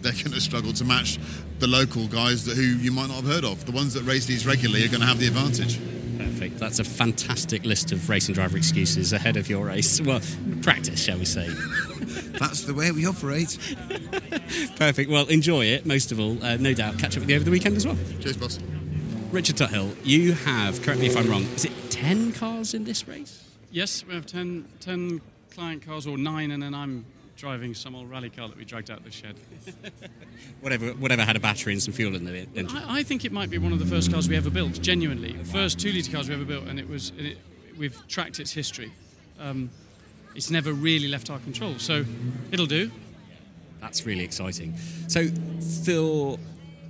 [0.00, 1.18] they're going to struggle to match
[1.58, 3.66] the local guys that, who you might not have heard of.
[3.66, 5.78] The ones that race these regularly are going to have the advantage.
[6.16, 6.58] Perfect.
[6.58, 10.00] That's a fantastic list of racing driver excuses ahead of your race.
[10.00, 10.20] Well,
[10.62, 11.46] practice, shall we say.
[12.38, 13.58] That's the way we operate.
[14.76, 15.10] Perfect.
[15.10, 16.42] Well, enjoy it, most of all.
[16.42, 16.98] Uh, no doubt.
[16.98, 17.98] Catch up with you over the weekend as well.
[18.18, 18.58] Cheers, boss.
[19.30, 23.06] Richard Tuthill, you have, correct me if I'm wrong, is it 10 cars in this
[23.06, 23.43] race?
[23.74, 25.20] Yes, we have 10, 10
[25.52, 27.04] client cars, or nine, and then I'm
[27.36, 29.34] driving some old rally car that we dragged out of the shed.
[30.60, 32.68] Whatever, whatever had a battery and some fuel in the engine.
[32.76, 35.32] I, I think it might be one of the first cars we ever built, genuinely.
[35.42, 37.36] First two litre cars we ever built, and it was it,
[37.76, 38.92] we've tracked its history.
[39.40, 39.70] Um,
[40.36, 42.04] it's never really left our control, so
[42.52, 42.92] it'll do.
[43.80, 44.76] That's really exciting.
[45.08, 45.26] So,
[45.84, 46.38] for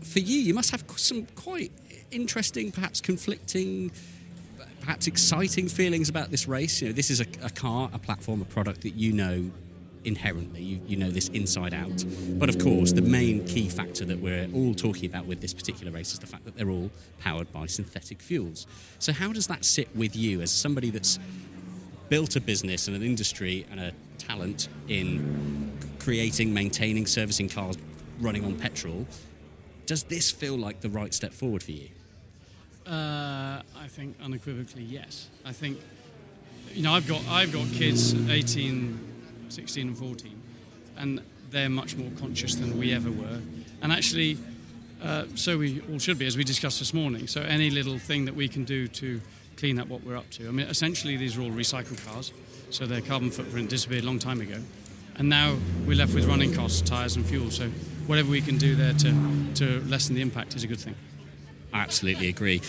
[0.03, 1.73] for you, you must have some quite
[2.11, 3.91] interesting, perhaps conflicting,
[4.85, 6.83] perhaps exciting feelings about this race.
[6.83, 9.51] You know, this is a, a car, a platform, a product that you know
[10.05, 10.63] inherently.
[10.63, 12.05] You, you know this inside out.
[12.39, 15.91] But of course, the main key factor that we're all talking about with this particular
[15.91, 18.67] race is the fact that they're all powered by synthetic fuels.
[18.99, 21.19] So, how does that sit with you as somebody that's
[22.11, 27.79] built a business and an industry and a talent in creating, maintaining, servicing cars
[28.21, 29.07] running on petrol?
[29.87, 31.89] Does this feel like the right step forward for you?
[32.87, 35.29] Uh, I think unequivocally yes.
[35.45, 35.79] I think
[36.75, 40.43] you know I've got I've got kids 18, 16 and 14
[40.99, 43.41] and they're much more conscious than we ever were.
[43.81, 44.37] And actually
[45.03, 47.27] uh, so we all should be as we discussed this morning.
[47.27, 49.21] So any little thing that we can do to
[49.57, 50.49] clean up what we're up to.
[50.49, 52.33] I mean essentially these are all recycled cars.
[52.69, 54.59] So their carbon footprint disappeared a long time ago.
[55.17, 57.51] And now we're left with running costs, tyres and fuel.
[57.51, 57.69] So
[58.07, 60.97] whatever we can do there to, to lessen the impact is a good thing.
[61.75, 62.63] Absolutely agree.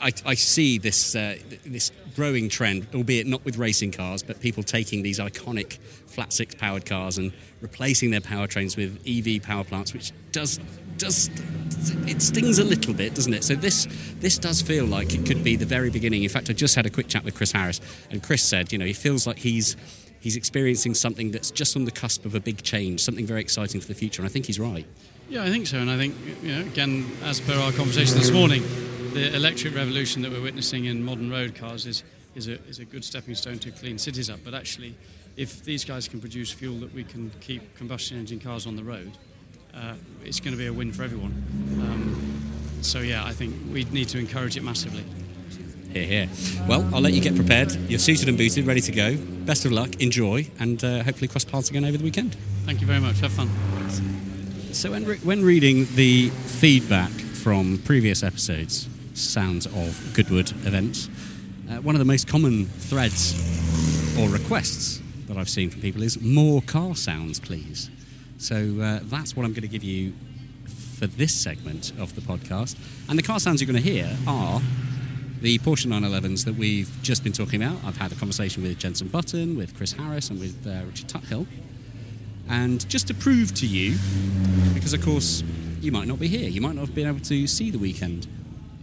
[0.00, 4.62] I, I see this uh, this growing trend, albeit not with racing cars, but people
[4.62, 9.92] taking these iconic flat six powered cars and replacing their powertrains with EV power plants,
[9.92, 10.60] which does
[10.96, 11.30] does
[12.06, 13.44] it stings a little bit, doesn't it?
[13.44, 13.88] So this
[14.20, 16.22] this does feel like it could be the very beginning.
[16.22, 17.80] In fact, I just had a quick chat with Chris Harris,
[18.10, 19.76] and Chris said, you know, he feels like he's
[20.20, 23.80] he's experiencing something that's just on the cusp of a big change, something very exciting
[23.80, 24.86] for the future, and I think he's right.
[25.28, 25.78] Yeah, I think so.
[25.78, 28.62] And I think, you know, again, as per our conversation this morning,
[29.12, 32.84] the electric revolution that we're witnessing in modern road cars is, is, a, is a
[32.84, 34.40] good stepping stone to clean cities up.
[34.44, 34.94] But actually,
[35.36, 38.84] if these guys can produce fuel that we can keep combustion engine cars on the
[38.84, 39.12] road,
[39.74, 41.32] uh, it's going to be a win for everyone.
[41.80, 42.42] Um,
[42.82, 45.04] so, yeah, I think we need to encourage it massively.
[45.92, 46.28] Here, here.
[46.68, 47.72] Well, I'll let you get prepared.
[47.88, 49.16] You're suited and booted, ready to go.
[49.16, 52.36] Best of luck, enjoy, and uh, hopefully cross paths again over the weekend.
[52.64, 53.18] Thank you very much.
[53.20, 53.48] Have fun.
[54.76, 61.08] So, when, re- when reading the feedback from previous episodes, sounds of Goodwood events,
[61.70, 63.34] uh, one of the most common threads
[64.18, 67.88] or requests that I've seen from people is more car sounds, please.
[68.36, 70.12] So, uh, that's what I'm going to give you
[70.98, 72.76] for this segment of the podcast.
[73.08, 74.60] And the car sounds you're going to hear are
[75.40, 77.82] the Porsche 911s that we've just been talking about.
[77.82, 81.46] I've had a conversation with Jenson Button, with Chris Harris, and with uh, Richard Tuthill.
[82.48, 83.96] And just to prove to you,
[84.74, 85.42] because of course
[85.80, 88.26] you might not be here, you might not have been able to see the weekend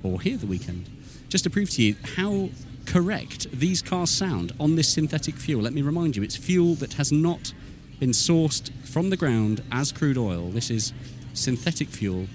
[0.04, 0.89] or hear the weekend,
[1.30, 2.49] just to prove to you how
[2.86, 5.62] correct these cars sound on this synthetic fuel.
[5.62, 7.54] Let me remind you, it's fuel that has not
[7.99, 10.49] been sourced from the ground as crude oil.
[10.49, 10.93] This is
[11.34, 12.28] synthetic fuel.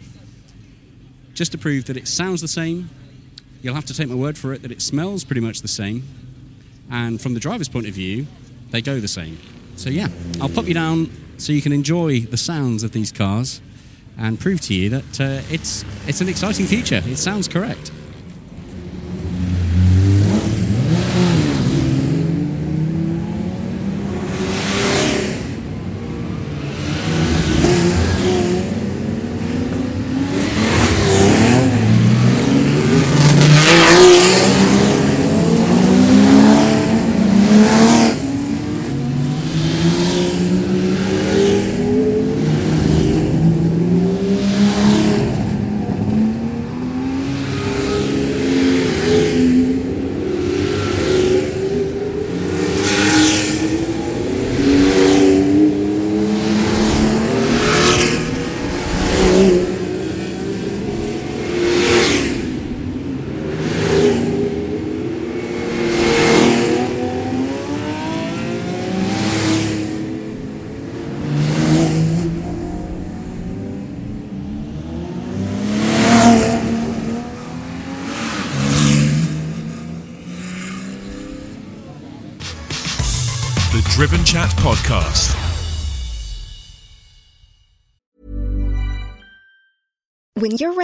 [1.34, 2.90] Just to prove that it sounds the same,
[3.62, 6.02] you'll have to take my word for it that it smells pretty much the same.
[6.90, 8.26] And from the driver's point of view,
[8.70, 9.38] they go the same.
[9.78, 10.08] So, yeah,
[10.40, 13.62] I'll pop you down so you can enjoy the sounds of these cars
[14.18, 17.00] and prove to you that uh, it's, it's an exciting future.
[17.06, 17.92] It sounds correct.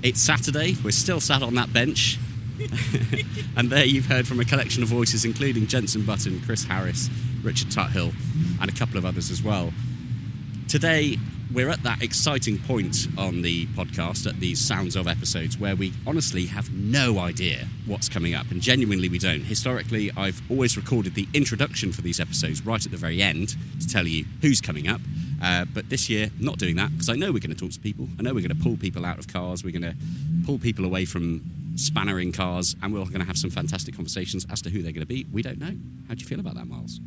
[0.00, 0.76] It's Saturday.
[0.84, 2.18] We're still sat on that bench.
[3.56, 7.10] and there you've heard from a collection of voices, including Jenson Button, Chris Harris,
[7.42, 8.12] Richard Tuthill,
[8.60, 9.72] and a couple of others as well.
[10.68, 11.18] Today,
[11.52, 15.92] we're at that exciting point on the podcast, at these Sounds of episodes, where we
[16.06, 19.42] honestly have no idea what's coming up, and genuinely we don't.
[19.42, 23.88] Historically, I've always recorded the introduction for these episodes right at the very end to
[23.88, 25.00] tell you who's coming up.
[25.42, 27.80] Uh, but this year, not doing that because I know we're going to talk to
[27.80, 28.08] people.
[28.18, 29.64] I know we're going to pull people out of cars.
[29.64, 29.96] We're going to
[30.44, 31.40] pull people away from
[31.76, 35.00] spannering cars, and we're going to have some fantastic conversations as to who they're going
[35.00, 35.26] to be.
[35.32, 35.74] We don't know.
[36.08, 37.00] How do you feel about that, Miles?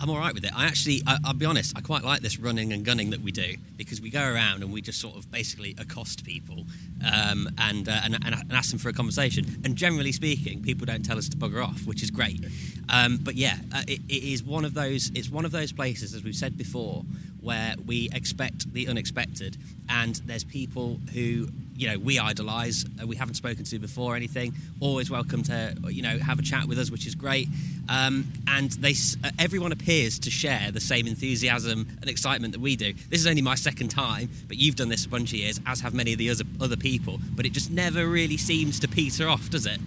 [0.00, 0.52] I'm all right with it.
[0.56, 3.32] I actually, I, will be honest, I quite like this running and gunning that we
[3.32, 6.64] do because we go around and we just sort of basically accost people
[7.04, 9.60] um, and, uh, and, and, and, ask them for a conversation.
[9.62, 12.42] And generally speaking, people don't tell us to bugger off, which is great.
[12.88, 15.10] Um, but yeah, uh, it, it is one of those.
[15.14, 17.02] It's one of those places, as we've said before,
[17.42, 19.58] where we expect the unexpected,
[19.90, 21.48] and there's people who
[21.80, 24.52] you know we idolise, uh, we haven't spoken to before, anything.
[24.80, 27.48] Always welcome to you know have a chat with us, which is great.
[27.88, 32.76] Um, and they, uh, everyone appears to share the same enthusiasm and excitement that we
[32.76, 32.92] do.
[33.08, 35.80] This is only my second time, but you've done this a bunch of years, as
[35.80, 37.18] have many of the other other people.
[37.34, 39.80] But it just never really seems to peter off, does it?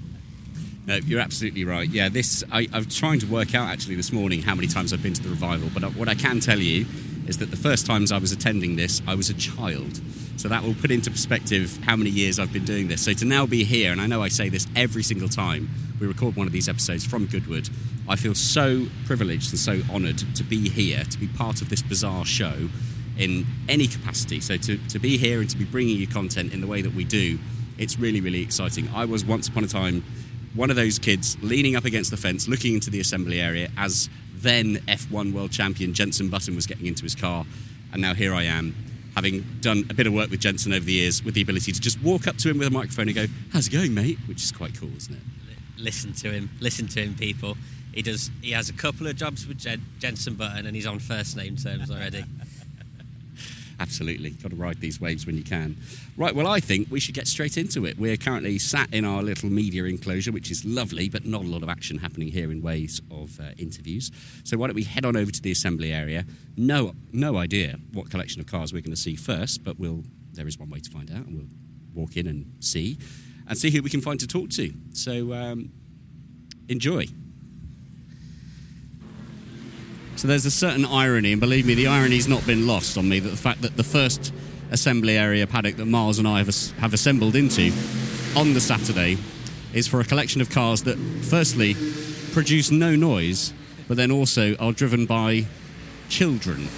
[0.87, 1.87] No, you're absolutely right.
[1.87, 5.03] Yeah, this I, I'm trying to work out actually this morning how many times I've
[5.03, 5.69] been to the revival.
[5.71, 6.85] But uh, what I can tell you
[7.27, 10.01] is that the first times I was attending this, I was a child.
[10.37, 13.03] So that will put into perspective how many years I've been doing this.
[13.03, 15.69] So to now be here, and I know I say this every single time
[15.99, 17.69] we record one of these episodes from Goodwood,
[18.09, 21.81] I feel so privileged and so honoured to be here, to be part of this
[21.81, 22.69] bizarre show
[23.17, 24.39] in any capacity.
[24.39, 26.93] So to, to be here and to be bringing you content in the way that
[26.93, 27.39] we do,
[27.77, 28.89] it's really, really exciting.
[28.93, 30.03] I was once upon a time
[30.55, 34.09] one of those kids leaning up against the fence, looking into the assembly area as
[34.43, 37.45] then F1 world champion Jenson Button was getting into his car.
[37.91, 38.75] And now here I am,
[39.15, 41.81] having done a bit of work with Jenson over the years, with the ability to
[41.81, 44.17] just walk up to him with a microphone and go, How's it going, mate?
[44.27, 45.21] Which is quite cool, isn't it?
[45.77, 46.49] Listen to him.
[46.59, 47.57] Listen to him, people.
[47.93, 48.31] He does.
[48.41, 51.55] He has a couple of jobs with Jen, Jenson Button, and he's on first name
[51.55, 52.23] terms already.
[53.79, 54.31] Absolutely.
[54.31, 55.75] Got to ride these waves when you can.
[56.15, 57.97] Right, well, I think we should get straight into it.
[57.97, 61.63] We're currently sat in our little media enclosure, which is lovely, but not a lot
[61.63, 64.11] of action happening here in ways of uh, interviews.
[64.43, 66.25] So why don't we head on over to the assembly area?
[66.55, 70.03] No, no idea what collection of cars we're going to see first, but we'll.
[70.33, 72.97] There is one way to find out, and we'll walk in and see,
[73.47, 74.73] and see who we can find to talk to.
[74.93, 75.71] So um,
[76.67, 77.05] enjoy.
[80.23, 83.19] So there's a certain irony, and believe me, the irony's not been lost on me
[83.19, 84.33] that the fact that the first
[84.71, 86.47] assembly area paddock that Miles and I have,
[86.77, 87.73] have assembled into
[88.33, 89.17] on the Saturday
[89.73, 91.75] is for a collection of cars that, firstly,
[92.31, 93.53] produce no noise,
[93.89, 95.45] but then also are driven by
[96.07, 96.69] children.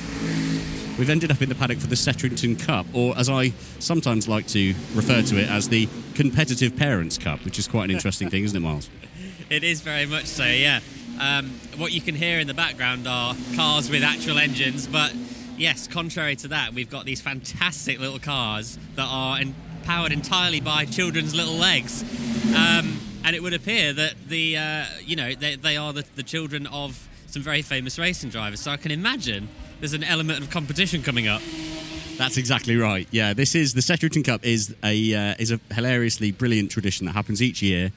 [0.97, 4.47] We've ended up in the paddock for the Settrington Cup, or as I sometimes like
[4.47, 8.43] to refer to it as the Competitive Parents Cup, which is quite an interesting thing,
[8.43, 8.89] isn't it, Miles?
[9.47, 10.79] It is very much so, yeah.
[11.20, 15.13] Um, what you can hear in the background are cars with actual engines, but
[15.57, 19.39] yes, contrary to that, we've got these fantastic little cars that are
[19.84, 22.03] powered entirely by children's little legs.
[22.55, 26.24] Um, and it would appear that the uh, you know they, they are the, the
[26.24, 28.59] children of some very famous racing drivers.
[28.59, 29.49] So I can imagine
[29.80, 31.41] there's an element of competition coming up.
[32.18, 33.07] That's exactly right.
[33.11, 37.13] Yeah, this is the Settrington Cup is a uh, is a hilariously brilliant tradition that
[37.13, 37.91] happens each year.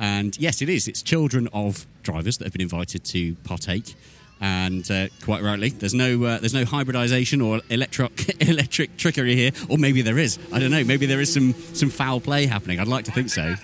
[0.00, 0.88] And yes, it is.
[0.88, 3.94] It's children of drivers that have been invited to partake.
[4.40, 9.50] And uh, quite rightly, there's no uh, there's no hybridisation or electric electric trickery here,
[9.68, 10.38] or maybe there is.
[10.50, 10.82] I don't know.
[10.82, 12.80] Maybe there is some some foul play happening.
[12.80, 13.54] I'd like to think so.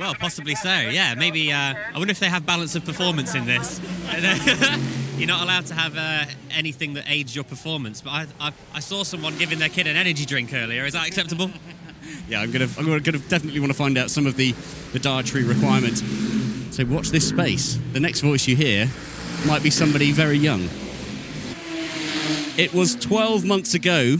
[0.00, 0.74] Well, possibly so.
[0.74, 1.52] Yeah, maybe.
[1.52, 3.82] Uh, I wonder if they have balance of performance in this.
[5.18, 8.00] You're not allowed to have uh, anything that aids your performance.
[8.00, 10.86] But I, I, I saw someone giving their kid an energy drink earlier.
[10.86, 11.50] Is that acceptable?
[12.28, 14.52] Yeah, I'm gonna I'm gonna definitely want to find out some of the
[14.92, 16.02] the dietary requirements.
[16.74, 17.78] So watch this space.
[17.92, 18.88] The next voice you hear
[19.46, 20.68] might be somebody very young.
[22.56, 24.16] It was 12 months ago,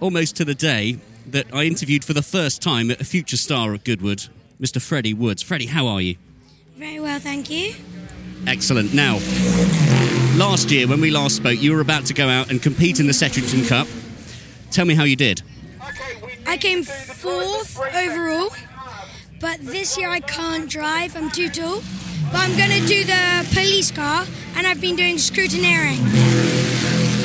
[0.00, 3.84] almost to the day, that I interviewed for the first time a future star of
[3.84, 4.28] Goodwood,
[4.60, 4.80] Mr.
[4.80, 5.42] Freddie Woods.
[5.42, 6.16] Freddie, how are you?
[6.76, 7.74] Very well, thank you.
[8.46, 8.94] Excellent.
[8.94, 9.14] Now,
[10.36, 13.06] last year when we last spoke, you were about to go out and compete in
[13.06, 13.86] the Settrington Cup.
[14.70, 15.42] Tell me how you did.
[16.46, 18.50] I came fourth overall,
[19.40, 21.82] but this year I can't drive, I'm too tall.
[22.32, 24.24] But I'm going to do the police car,
[24.56, 25.98] and I've been doing scrutineering.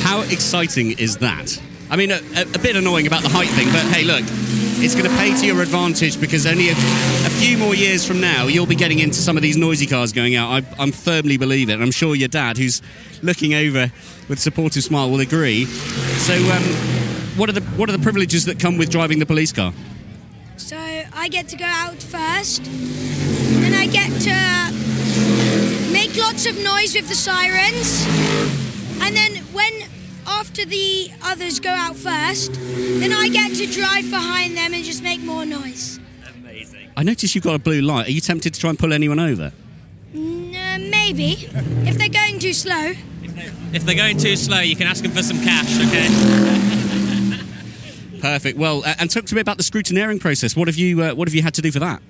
[0.02, 1.60] How exciting is that?
[1.90, 2.20] I mean, a,
[2.54, 4.24] a bit annoying about the height thing, but hey, look,
[4.78, 8.20] it's going to pay to your advantage because only a, a, few more years from
[8.20, 10.50] now, you'll be getting into some of these noisy cars going out.
[10.50, 12.82] I, I firmly believe it, and I'm sure your dad, who's
[13.22, 13.92] looking over
[14.28, 15.64] with supportive smile, will agree.
[15.64, 17.05] So, um,
[17.36, 19.72] what are the what are the privileges that come with driving the police car?
[20.56, 26.94] So I get to go out first, and I get to make lots of noise
[26.94, 28.06] with the sirens,
[29.02, 29.72] and then when
[30.26, 35.02] after the others go out first, then I get to drive behind them and just
[35.02, 36.00] make more noise.
[36.40, 36.90] Amazing.
[36.96, 38.08] I notice you've got a blue light.
[38.08, 39.52] Are you tempted to try and pull anyone over?
[40.14, 41.48] Uh, maybe
[41.86, 42.94] if they're going too slow.
[43.72, 46.72] If they're going too slow, you can ask them for some cash, okay?
[48.20, 48.58] Perfect.
[48.58, 50.56] Well, uh, and talk to me about the scrutineering process.
[50.56, 52.02] What have you uh, What have you had to do for that?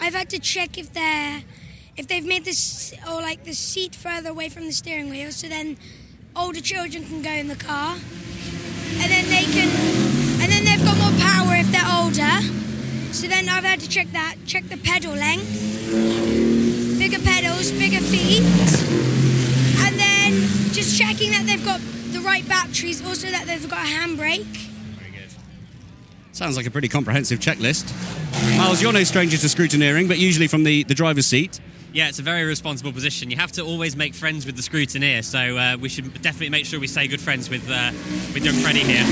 [0.00, 1.42] I've had to check if they're
[1.96, 5.48] if they've made this or like the seat further away from the steering wheel, so
[5.48, 5.76] then
[6.36, 9.68] older children can go in the car, and then they can,
[10.40, 12.40] and then they've got more power if they're older.
[13.12, 15.88] So then I've had to check that, check the pedal length,
[16.98, 18.44] bigger pedals, bigger feet,
[19.82, 20.32] and then
[20.72, 21.80] just checking that they've got
[22.12, 24.68] the right batteries, also that they've got a handbrake.
[26.38, 27.92] Sounds like a pretty comprehensive checklist.
[28.56, 31.58] Miles, you're no stranger to scrutineering, but usually from the, the driver's seat.
[31.92, 33.28] Yeah, it's a very responsible position.
[33.28, 36.64] You have to always make friends with the scrutineer, so uh, we should definitely make
[36.64, 37.90] sure we stay good friends with uh,
[38.32, 39.02] with young Freddie here.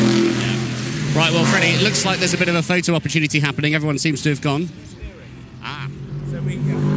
[1.16, 3.74] Right, well, Freddie, it looks like there's a bit of a photo opportunity happening.
[3.74, 4.68] Everyone seems to have gone.
[5.64, 5.90] Ah.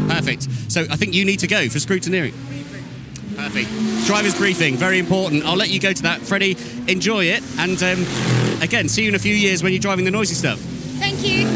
[0.10, 0.48] Perfect.
[0.72, 2.36] So I think you need to go for scrutineering.
[3.36, 3.70] Perfect.
[4.06, 5.44] Driver's briefing, very important.
[5.44, 6.22] I'll let you go to that.
[6.22, 6.56] Freddie,
[6.88, 7.42] enjoy it.
[7.58, 8.06] And um,
[8.62, 10.60] again, see you in a few years when you're driving the noisy stuff.
[11.00, 11.48] Thank you.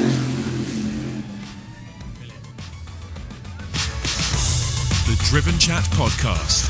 [5.05, 6.69] The Driven Chat Podcast.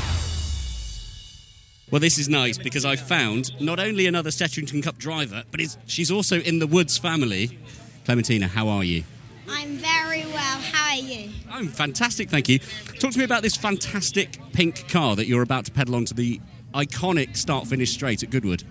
[1.90, 5.78] Well, this is nice because I found not only another Settrington Cup driver, but it's,
[5.86, 7.58] she's also in the Woods family.
[8.04, 9.04] Clementina, how are you?
[9.48, 10.58] I'm very well.
[10.72, 11.30] How are you?
[11.50, 12.58] I'm fantastic, thank you.
[12.98, 16.40] Talk to me about this fantastic pink car that you're about to pedal onto the
[16.74, 18.64] iconic start finish straight at Goodwood.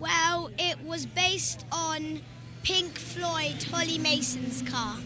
[0.00, 2.20] Well, it was based on
[2.62, 4.96] Pink Floyd Holly Mason's car.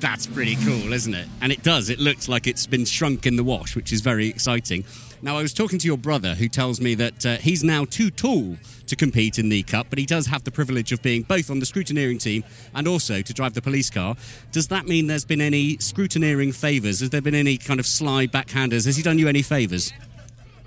[0.00, 1.28] That's pretty cool, isn't it?
[1.40, 1.90] And it does.
[1.90, 4.84] It looks like it's been shrunk in the wash, which is very exciting.
[5.20, 8.10] Now, I was talking to your brother, who tells me that uh, he's now too
[8.10, 8.56] tall
[8.86, 11.58] to compete in the Cup, but he does have the privilege of being both on
[11.58, 12.44] the scrutineering team
[12.74, 14.14] and also to drive the police car.
[14.52, 17.00] Does that mean there's been any scrutineering favours?
[17.00, 18.86] Has there been any kind of sly backhanders?
[18.86, 19.92] Has he done you any favours?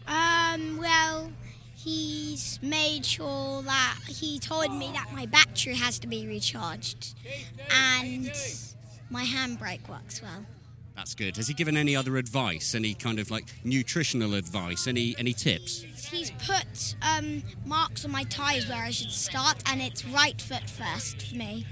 [0.07, 1.31] Um, well,
[1.83, 7.15] he's made sure that he told me that my battery has to be recharged
[7.73, 8.31] and
[9.09, 10.45] my handbrake works well.
[10.95, 11.37] That's good.
[11.37, 12.75] Has he given any other advice?
[12.75, 14.87] Any kind of like nutritional advice?
[14.87, 15.81] Any any tips?
[15.81, 20.69] He's put um, marks on my tyres where I should start, and it's right foot
[20.69, 21.65] first for me.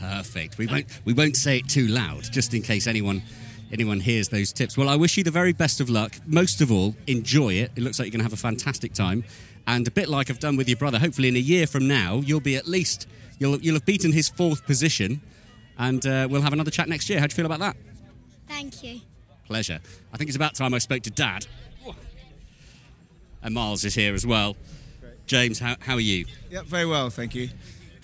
[0.00, 0.58] Perfect.
[0.58, 3.22] We won't we won't say it too loud, just in case anyone
[3.72, 4.76] anyone hears those tips.
[4.76, 6.14] Well, I wish you the very best of luck.
[6.26, 7.72] Most of all, enjoy it.
[7.76, 9.24] It looks like you're going to have a fantastic time.
[9.66, 12.16] And a bit like I've done with your brother, hopefully in a year from now,
[12.16, 13.06] you'll be at least
[13.38, 15.20] you'll you'll have beaten his fourth position,
[15.78, 17.20] and uh, we'll have another chat next year.
[17.20, 17.76] How do you feel about that?
[18.48, 19.00] Thank you.
[19.46, 19.80] Pleasure.
[20.12, 21.46] I think it's about time I spoke to Dad.
[23.42, 24.56] And Miles is here as well.
[25.26, 26.24] James, how, how are you?
[26.50, 27.50] Yep, very well, thank you.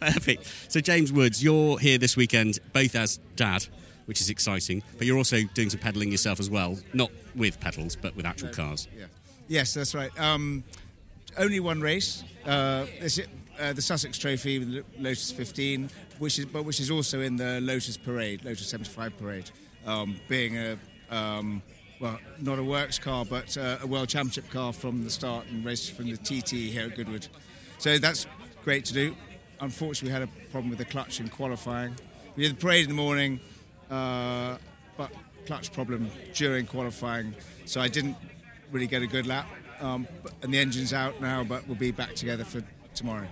[0.00, 0.46] Perfect.
[0.68, 3.66] So, James Woods, you're here this weekend, both as dad,
[4.06, 6.78] which is exciting, but you're also doing some pedaling yourself as well.
[6.92, 8.88] Not with pedals, but with actual cars.
[8.96, 9.06] Yeah.
[9.48, 10.10] Yes, that's right.
[10.18, 10.64] Um,
[11.36, 12.24] only one race.
[12.46, 12.86] Uh,
[13.60, 15.88] uh, the Sussex Trophy with the Lotus 15,
[16.18, 19.50] which is but which is also in the Lotus Parade, Lotus 75 Parade,
[19.86, 20.76] um, being a
[21.10, 21.62] um,
[22.00, 25.64] well, not a works car, but uh, a World Championship car from the start and
[25.64, 27.28] raced from the TT here at Goodwood.
[27.78, 28.26] So that's
[28.64, 29.16] great to do.
[29.60, 31.94] Unfortunately, we had a problem with the clutch in qualifying.
[32.36, 33.40] We did the parade in the morning,
[33.90, 34.56] uh,
[34.96, 35.10] but
[35.46, 38.16] clutch problem during qualifying, so I didn't
[38.70, 39.46] really get a good lap.
[39.80, 40.06] Um,
[40.42, 42.62] and the engine's out now, but we'll be back together for
[42.94, 43.26] tomorrow.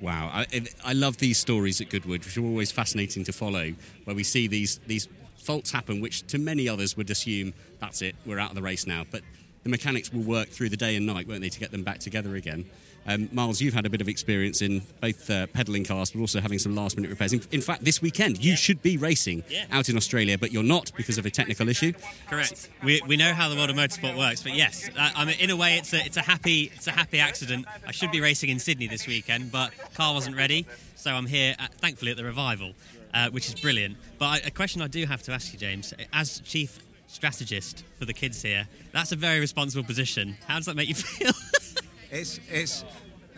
[0.00, 0.46] Wow, I,
[0.84, 3.72] I love these stories at Goodwood, which are always fascinating to follow,
[4.04, 8.16] where we see these these faults happen, which to many others would assume that's it,
[8.26, 9.04] we're out of the race now.
[9.10, 9.22] But
[9.62, 11.98] the mechanics will work through the day and night, won't they, to get them back
[11.98, 12.64] together again.
[13.06, 16.40] Um, Miles, you've had a bit of experience in both uh, pedaling cars, but also
[16.40, 17.32] having some last minute repairs.
[17.32, 19.64] In, in fact, this weekend you should be racing Yeah.
[19.72, 21.92] out in Australia, but you're not because of a technical issue.
[22.30, 22.68] Correct.
[22.84, 25.50] We, we know how the world of motorsport works, but yes, I, I mean, in
[25.50, 27.66] a way, it's a it's a happy it's a happy accident.
[27.86, 31.56] I should be racing in Sydney this weekend, but car wasn't ready, so I'm here,
[31.58, 32.72] at, thankfully, at the revival,
[33.14, 33.96] uh, which is brilliant.
[34.18, 36.78] But I, a question I do have to ask you, James, as chief
[37.08, 40.36] strategist for the kids here, that's a very responsible position.
[40.46, 41.32] How does that make you feel?
[42.12, 42.84] It's it's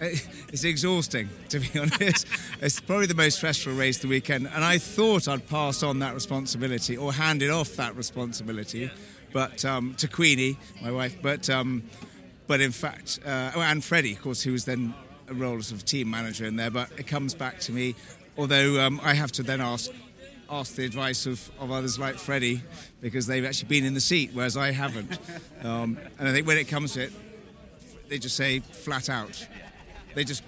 [0.01, 2.27] it's exhausting to be honest.
[2.61, 6.01] It's probably the most stressful race of the weekend, and I thought I'd pass on
[6.01, 8.91] that responsibility or handed off that responsibility,
[9.33, 11.23] but um, to Queenie, my wife.
[11.23, 11.85] But um,
[12.49, 14.93] but in fact, uh, oh, and Freddie, of course, who was then
[15.29, 16.71] a role as of team manager in there.
[16.71, 17.95] But it comes back to me,
[18.37, 19.89] although um, I have to then ask
[20.51, 22.63] ask the advice of, of others like Freddie
[23.01, 25.19] because they've actually been in the seat, whereas I haven't.
[25.65, 27.13] Um, and I think when it comes to it,
[28.09, 29.47] they just say flat out.
[30.15, 30.43] They just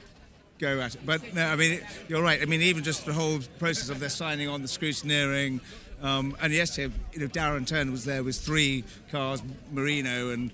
[0.59, 1.01] go at it.
[1.05, 2.41] But no, I mean, it, you're right.
[2.41, 5.61] I mean, even just the whole process of their signing on, the scrutineering.
[6.03, 9.43] Um, and yesterday, you know, Darren Turner was there with three cars,
[9.73, 10.51] Marino and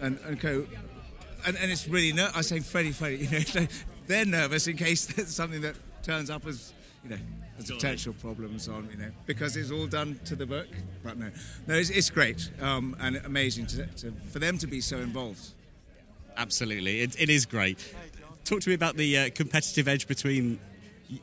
[0.00, 0.66] and, and co.
[1.46, 3.66] And, and it's really ner- I say Freddie, Freddie, you know,
[4.06, 6.72] they're nervous in case there's something that turns up as
[7.04, 7.18] you know
[7.58, 10.68] as potential problems on you know because it's all done to the book.
[11.04, 11.30] But no,
[11.66, 15.48] no, it's, it's great um, and amazing to, to, for them to be so involved.
[16.36, 17.94] Absolutely, it, it is great.
[18.44, 20.60] Talk to me about the uh, competitive edge between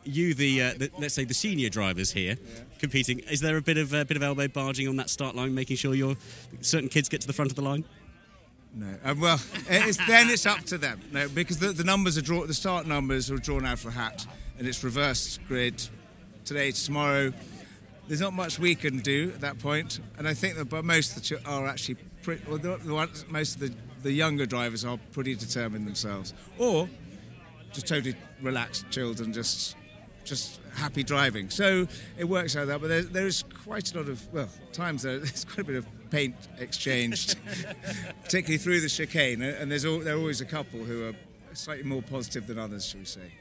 [0.03, 2.37] you, the, uh, the let's say the senior drivers here,
[2.79, 3.19] competing.
[3.19, 5.77] Is there a bit of a bit of elbow barging on that start line, making
[5.77, 6.15] sure your
[6.61, 7.83] certain kids get to the front of the line?
[8.75, 9.39] No, um, well,
[9.69, 10.99] it's, then it's up to them.
[11.11, 12.47] No, because the, the numbers are drawn.
[12.47, 14.25] The start numbers are drawn out for hat,
[14.57, 15.87] and it's reversed grid
[16.43, 17.31] today, tomorrow.
[18.07, 19.99] There's not much we can do at that point.
[19.99, 22.43] point, and I think that but most of the ch- are actually pretty.
[22.47, 23.73] Well, the, the ones, most of the,
[24.03, 26.87] the younger drivers are pretty determined themselves, or
[27.71, 29.75] just totally relaxed, chilled, and just
[30.25, 31.49] just happy driving.
[31.49, 31.85] So
[32.17, 35.17] it works out that, but there, there is quite a lot of well times there,
[35.23, 37.35] there's quite a bit of paint exchanged,
[38.23, 41.13] particularly through the chicane, and there's al- there are always a couple who are
[41.53, 43.33] slightly more positive than others, shall we say.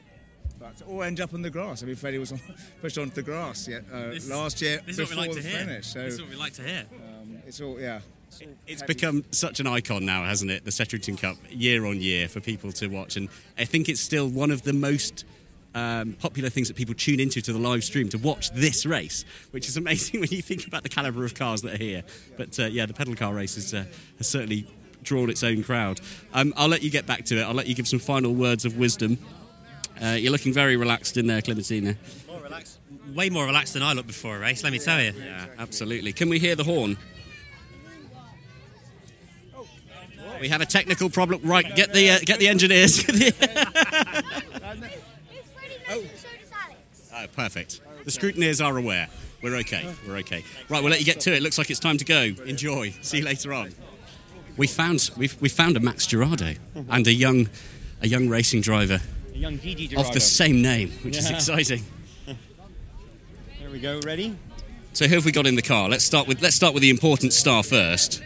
[0.58, 1.82] But or end up on the grass.
[1.82, 2.40] I mean, Freddie was on,
[2.80, 5.34] pushed onto the grass yet, uh, This last year this is what we before like
[5.36, 5.58] the to hear.
[5.66, 5.86] finish.
[5.86, 6.84] So This is what we like to hear.
[6.92, 8.00] Um, it's all yeah.
[8.40, 10.64] All It's become such an icon now, hasn't it?
[10.64, 13.28] The Settrington Cup, year on year, for people to watch, and
[13.58, 15.24] I think it's still one of the most
[15.74, 19.24] um, popular things that people tune into to the live stream to watch this race,
[19.50, 22.02] which is amazing when you think about the caliber of cars that are here.
[22.36, 23.84] But uh, yeah, the pedal car race has, uh,
[24.18, 24.66] has certainly
[25.02, 26.00] drawn its own crowd.
[26.32, 27.42] Um, I'll let you get back to it.
[27.42, 29.18] I'll let you give some final words of wisdom.
[30.02, 31.96] Uh, you're looking very relaxed in there, Clementina.
[32.26, 32.78] More relaxed.
[33.14, 35.12] Way more relaxed than I looked before a race, let me tell you.
[35.12, 36.12] Yeah, absolutely.
[36.12, 36.96] Can we hear the horn?
[40.42, 41.42] We have a technical problem.
[41.44, 42.98] Right, get the uh, get the engineers.
[47.14, 47.80] oh, perfect.
[48.04, 49.06] The scrutineers are aware.
[49.40, 49.88] We're okay.
[50.04, 50.42] We're okay.
[50.68, 51.44] Right, we'll let you get to it.
[51.44, 52.32] Looks like it's time to go.
[52.44, 52.90] Enjoy.
[53.02, 53.72] See you later on.
[54.56, 56.58] We found we've we found a Max Girardo
[56.90, 57.48] and a young
[58.00, 58.98] a young racing driver
[59.32, 61.84] A young Gigi of the same name, which is exciting.
[62.26, 64.00] There we go.
[64.00, 64.36] Ready?
[64.92, 65.88] So who have we got in the car?
[65.88, 68.20] Let's start with let's start with the important star first.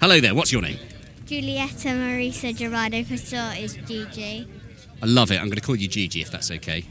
[0.00, 0.32] Hello there.
[0.32, 0.78] What's your name?
[1.28, 4.48] Giulietta Marisa Girardo Pastor is Gigi.
[5.02, 5.36] I love it.
[5.36, 6.86] I'm going to call you Gigi if that's okay.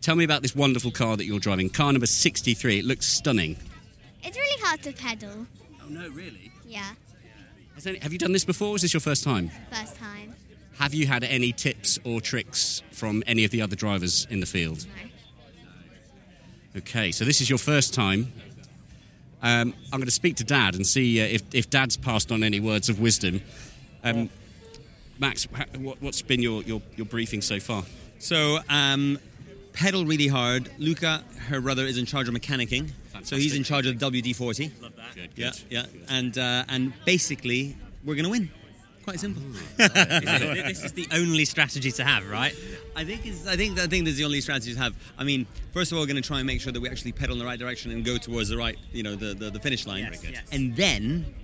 [0.00, 1.68] Tell me about this wonderful car that you're driving.
[1.68, 2.78] Car number 63.
[2.78, 3.56] It looks stunning.
[4.22, 5.44] It's really hard to pedal.
[5.82, 6.52] Oh no, really?
[6.64, 6.92] Yeah,
[7.84, 8.68] any, have you done this before?
[8.68, 9.50] Or is this your first time?
[9.72, 10.34] first time.
[10.78, 14.46] Have you had any tips or tricks from any of the other drivers in the
[14.46, 14.86] field?
[14.86, 16.78] No.
[16.78, 18.32] Okay, so this is your first time.
[19.42, 22.44] Um, I'm going to speak to Dad and see uh, if, if Dad's passed on
[22.44, 23.40] any words of wisdom.
[24.04, 24.30] Um,
[25.18, 25.44] Max,
[25.78, 27.84] what, what's been your, your, your briefing so far?
[28.18, 29.18] So, um,
[29.72, 30.70] pedal really hard.
[30.78, 32.90] Luca, her brother, is in charge of mechanicking.
[33.22, 34.82] So he's in charge of the WD-40.
[34.82, 35.14] Love that.
[35.14, 35.84] Good, Yeah, yeah.
[36.08, 38.50] And, uh, and basically, we're going to win.
[39.04, 39.42] Quite simple.
[39.76, 42.54] this is the only strategy to have, right?
[42.94, 44.94] I think it's, I think I think there's the only strategy to have.
[45.18, 47.12] I mean, first of all, we're going to try and make sure that we actually
[47.12, 49.58] pedal in the right direction and go towards the right, you know, the, the, the
[49.58, 50.04] finish line.
[50.04, 50.42] Yes, yes.
[50.52, 51.34] And then,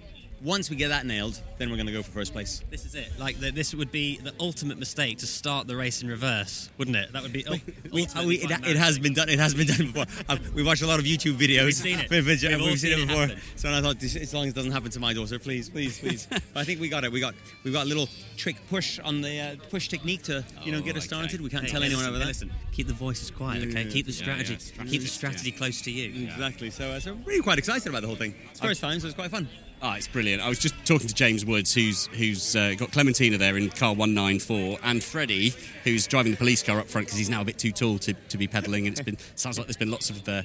[0.46, 2.62] once we get that nailed, then we're going to go for first place.
[2.70, 3.10] This is it.
[3.18, 6.96] Like the, this would be the ultimate mistake to start the race in reverse, wouldn't
[6.96, 7.12] it?
[7.12, 7.44] That would be.
[7.92, 9.28] We, we, it, it has been done.
[9.28, 10.04] It has been done before.
[10.28, 11.64] Um, we watched a lot of YouTube videos.
[11.64, 12.08] We've seen it.
[12.10, 13.26] We've, we've We've seen, seen it before.
[13.26, 13.40] happen.
[13.56, 16.28] so I thought, as long as it doesn't happen to my daughter, please, please, please.
[16.30, 17.10] but I think we got it.
[17.10, 17.34] We got
[17.64, 20.82] we got a little trick push on the uh, push technique to you know Oh,
[20.82, 21.16] get us okay.
[21.16, 21.40] started.
[21.40, 22.26] We can't Hey, tell hey, anyone listen, over that.
[22.28, 22.52] listen.
[22.70, 23.82] Keep the voices quiet, Yeah, okay?
[23.84, 24.52] yeah, Keep the strategy.
[24.52, 26.28] yeah, strategy, Keep the strategy close to you.
[26.28, 26.70] Exactly.
[26.70, 28.34] So, uh, so I'm really quite excited about the whole thing.
[28.50, 29.48] It's first time, so it's quite fun.
[29.82, 30.42] Oh, it's brilliant.
[30.42, 33.94] I was just talking to James Woods, who's who's uh, got Clementina there in car
[33.94, 35.52] 194, and Freddie,
[35.84, 38.14] who's driving the police car up front because he's now a bit too tall to,
[38.14, 38.86] to be pedalling.
[38.86, 40.42] And it's been sounds like there's been lots of uh,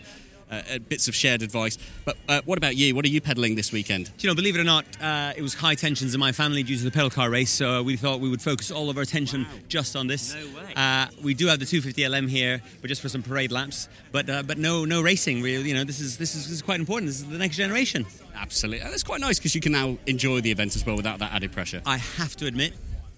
[0.51, 1.77] uh, bits of shared advice.
[2.05, 2.93] But uh, what about you?
[2.93, 4.05] What are you pedaling this weekend?
[4.17, 6.63] Do you know, believe it or not, uh, it was high tensions in my family
[6.63, 8.97] due to the pedal car race, so uh, we thought we would focus all of
[8.97, 10.35] our attention just on this.
[10.35, 10.73] No way.
[10.75, 13.87] Uh, we do have the 250 LM here, but just for some parade laps.
[14.11, 15.41] But uh, but no no racing.
[15.41, 17.07] Really, you know, this is this is, this is quite important.
[17.07, 18.05] This is the next generation.
[18.35, 21.31] Absolutely, that's quite nice because you can now enjoy the event as well without that
[21.31, 21.81] added pressure.
[21.85, 22.73] I have to admit,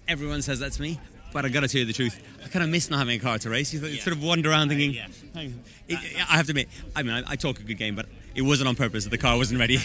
[0.06, 1.00] everyone says that to me,
[1.34, 2.22] but I got to tell you the truth.
[2.42, 3.74] I kind of miss not having a car to race.
[3.74, 4.94] You th- sort of wander around thinking.
[5.34, 5.98] "Hang on." It-
[6.30, 8.68] I have to admit, I mean, I, I talk a good game, but it wasn't
[8.68, 9.76] on purpose that the car wasn't ready.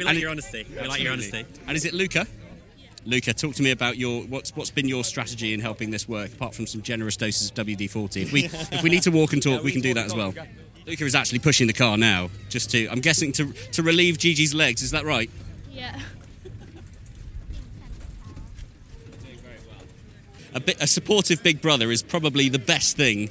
[0.00, 0.66] We like your honesty.
[0.80, 1.44] We like your honesty.
[1.66, 2.26] And is it Luca?
[3.04, 6.32] Luca, talk to me about your what's what's been your strategy in helping this work,
[6.32, 8.22] apart from some generous doses of WD-40.
[8.22, 10.32] If we if we need to walk and talk, we can do that as well.
[10.86, 14.54] Luca is actually pushing the car now, just to I'm guessing to to relieve Gigi's
[14.54, 14.82] legs.
[14.82, 15.30] Is that right?
[15.70, 15.98] Yeah.
[20.54, 23.30] A, bit, a supportive big brother is probably the best thing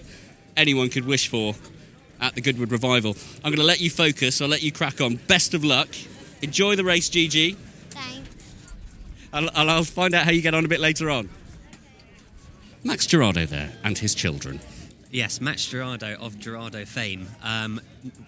[0.56, 1.56] anyone could wish for
[2.22, 3.16] at the Goodwood Revival.
[3.44, 4.42] I'm going to let you focus.
[4.42, 5.16] I'll let you crack on.
[5.28, 5.90] Best of luck.
[6.42, 7.54] Enjoy the race, Gigi.
[7.90, 8.66] Thanks.
[9.34, 11.30] I'll, I'll I'll find out how you get on a bit later on.
[12.84, 14.62] Max Girardo there and his children.
[15.12, 17.82] Yes, Max Girardo of Girardo fame, um,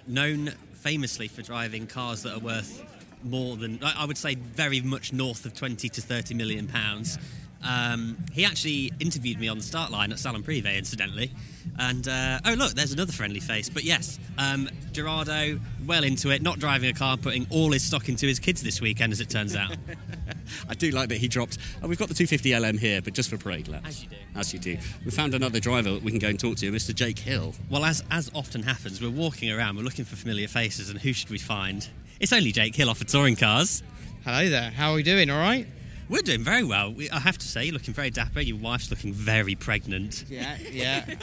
[0.07, 2.83] known famously for driving cars that are worth
[3.23, 7.17] more than I I would say very much north of 20 to 30 million pounds.
[7.63, 11.31] Um, he actually interviewed me on the start line at Salon Privé, incidentally.
[11.79, 13.69] And uh, oh, look, there's another friendly face.
[13.69, 18.09] But yes, um, Girardo, well into it, not driving a car, putting all his stock
[18.09, 19.75] into his kids this weekend, as it turns out.
[20.69, 21.57] I do like that he dropped.
[21.81, 23.87] Oh, we've got the 250 LM here, but just for parade laps.
[23.87, 24.15] As you do.
[24.35, 24.77] As you do.
[25.05, 26.93] We found another driver we can go and talk to, Mr.
[26.93, 27.53] Jake Hill.
[27.69, 31.13] Well, as as often happens, we're walking around, we're looking for familiar faces, and who
[31.13, 31.87] should we find?
[32.19, 33.83] It's only Jake Hill off of Touring Cars.
[34.23, 34.69] Hello there.
[34.71, 35.29] How are we doing?
[35.29, 35.65] All right?
[36.11, 36.91] We're doing very well.
[36.91, 38.41] We, I have to say, you're looking very dapper.
[38.41, 40.25] Your wife's looking very pregnant.
[40.29, 41.05] Yeah, yeah.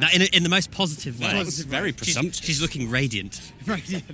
[0.00, 1.30] Now, in, a, in the most positive way.
[1.30, 1.78] Positive way.
[1.78, 2.44] Very She's- presumptuous.
[2.44, 3.52] She's, looking radiant.
[3.66, 4.04] Radiant.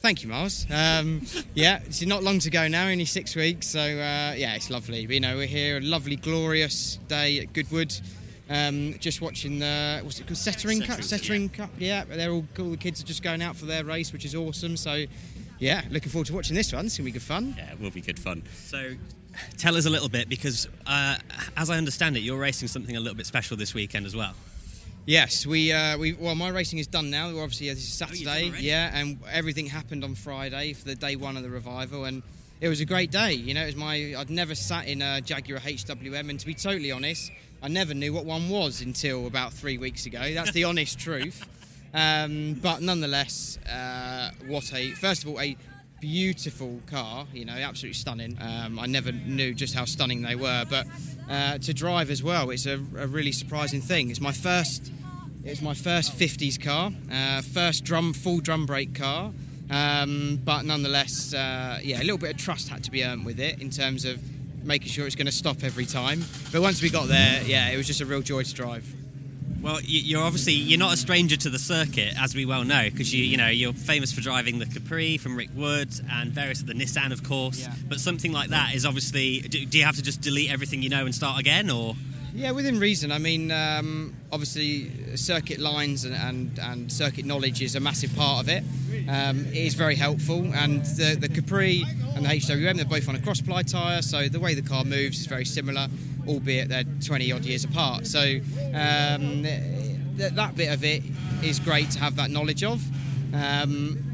[0.00, 0.64] Thank you, Miles.
[0.70, 1.22] Um,
[1.54, 3.66] yeah, it's not long to go now, only six weeks.
[3.66, 5.00] So uh, yeah, it's lovely.
[5.00, 7.92] You know, we're here, a lovely, glorious day at Goodwood.
[8.48, 11.02] Um, just watching the what's it called, Settering Cup.
[11.02, 11.70] Settering Cup.
[11.78, 12.70] Yeah, they're all cool.
[12.70, 14.76] The kids are just going out for their race, which is awesome.
[14.76, 15.04] So
[15.58, 16.86] yeah, looking forward to watching this one.
[16.86, 17.54] It's gonna be good fun.
[17.58, 18.44] Yeah, it will be good fun.
[18.66, 18.94] So,
[19.56, 21.16] tell us a little bit because, uh,
[21.56, 24.34] as I understand it, you're racing something a little bit special this weekend as well.
[25.06, 27.32] Yes, we uh, we well, my racing is done now.
[27.32, 28.64] We're obviously, this is Oh, Saturday, already?
[28.66, 32.22] yeah, and everything happened on Friday for the day one of the revival, and
[32.60, 33.32] it was a great day.
[33.32, 36.52] You know, it was my I'd never sat in a Jaguar HWM, and to be
[36.52, 40.34] totally honest, I never knew what one was until about three weeks ago.
[40.34, 41.42] That's the honest truth.
[41.94, 45.56] Um, but nonetheless, uh, what a first of all a
[46.00, 47.26] beautiful car.
[47.32, 48.38] You know, absolutely stunning.
[48.40, 50.86] Um, I never knew just how stunning they were, but
[51.30, 54.10] uh, to drive as well, it's a, a really surprising thing.
[54.10, 54.92] It's my first.
[55.44, 59.32] It's my first 50s car, uh, first drum full drum brake car,
[59.70, 63.40] um, but nonetheless, uh, yeah, a little bit of trust had to be earned with
[63.40, 64.20] it in terms of
[64.64, 66.22] making sure it's going to stop every time.
[66.52, 68.84] But once we got there, yeah, it was just a real joy to drive.
[69.60, 73.12] Well, you're obviously you're not a stranger to the circuit, as we well know, because
[73.12, 76.68] you you know you're famous for driving the Capri from Rick Wood and various of
[76.68, 77.60] the Nissan, of course.
[77.60, 77.74] Yeah.
[77.88, 79.40] But something like that is obviously.
[79.40, 81.96] Do, do you have to just delete everything you know and start again, or?
[82.34, 83.10] Yeah, within reason.
[83.10, 88.44] I mean, um, obviously, circuit lines and, and, and circuit knowledge is a massive part
[88.44, 88.62] of it.
[89.08, 91.82] Um, it is very helpful, and the, the Capri
[92.14, 94.84] and the HWM, they're both on a cross ply tyre, so the way the car
[94.84, 95.88] moves is very similar,
[96.28, 98.06] albeit they're 20 odd years apart.
[98.06, 98.20] So,
[98.74, 101.02] um, th- that bit of it
[101.42, 102.82] is great to have that knowledge of.
[103.34, 104.04] Um,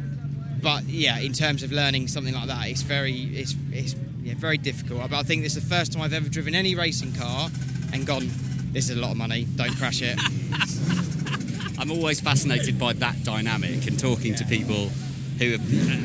[0.63, 4.59] but yeah, in terms of learning something like that, it's very, it's, it's yeah, very
[4.59, 5.11] difficult.
[5.11, 7.51] But I think this is the first time I've ever driven any racing car
[7.93, 8.31] and gone,
[8.73, 10.19] this is a lot of money, don't crash it.
[11.79, 14.91] I'm always fascinated by that dynamic and talking to people
[15.39, 15.55] who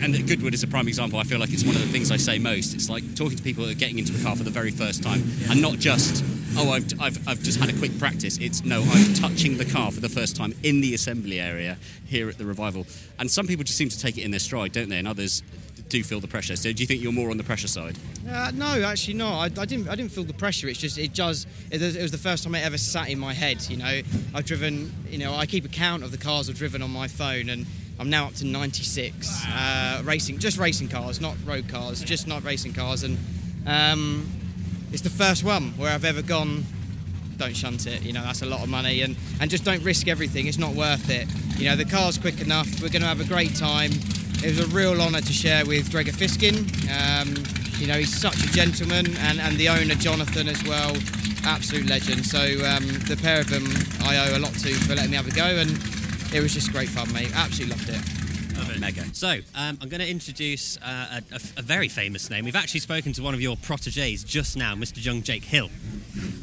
[0.03, 1.19] and Goodwood is a prime example.
[1.19, 2.73] I feel like it's one of the things I say most.
[2.73, 5.03] It's like talking to people that are getting into a car for the very first
[5.03, 6.23] time and not just,
[6.57, 8.37] oh, I've, I've, I've just had a quick practice.
[8.39, 12.27] It's no, I'm touching the car for the first time in the assembly area here
[12.29, 12.85] at the revival.
[13.19, 14.97] And some people just seem to take it in their stride, don't they?
[14.99, 15.43] And others
[15.89, 16.55] do feel the pressure.
[16.55, 17.97] So do you think you're more on the pressure side?
[18.29, 19.57] Uh, no, actually not.
[19.57, 19.89] I, I didn't.
[19.89, 20.67] I didn't feel the pressure.
[20.67, 21.47] It's just it does.
[21.71, 23.63] It, was- it was the first time it ever sat in my head.
[23.67, 24.01] You know,
[24.35, 24.93] I've driven.
[25.09, 27.65] You know, I keep a count of the cars I've driven on my phone, and
[27.99, 32.43] I'm now up to 96 uh, racing, just racing cars, not road cars, just not
[32.45, 33.17] racing cars, and
[33.67, 34.29] um,
[34.93, 36.63] it's the first one where I've ever gone.
[37.35, 38.01] Don't shunt it.
[38.03, 40.47] You know, that's a lot of money, and and just don't risk everything.
[40.47, 41.27] It's not worth it.
[41.57, 42.81] You know, the car's quick enough.
[42.81, 43.91] We're going to have a great time.
[44.41, 46.55] It was a real honour to share with Gregor Fisken.
[46.87, 47.35] Um,
[47.79, 50.95] you know, he's such a gentleman, and, and the owner Jonathan as well,
[51.43, 52.25] absolute legend.
[52.25, 53.65] So um, the pair of them,
[54.07, 55.98] I owe a lot to for letting me have a go, and
[56.33, 57.31] it was just great fun, mate.
[57.35, 58.01] Absolutely loved it.
[58.79, 59.03] Mega.
[59.13, 62.45] So, um, I'm going to introduce uh, a, a- a very famous name.
[62.45, 65.03] We've actually spoken to one of your proteges just now, Mr.
[65.03, 65.69] Young Jake Hill.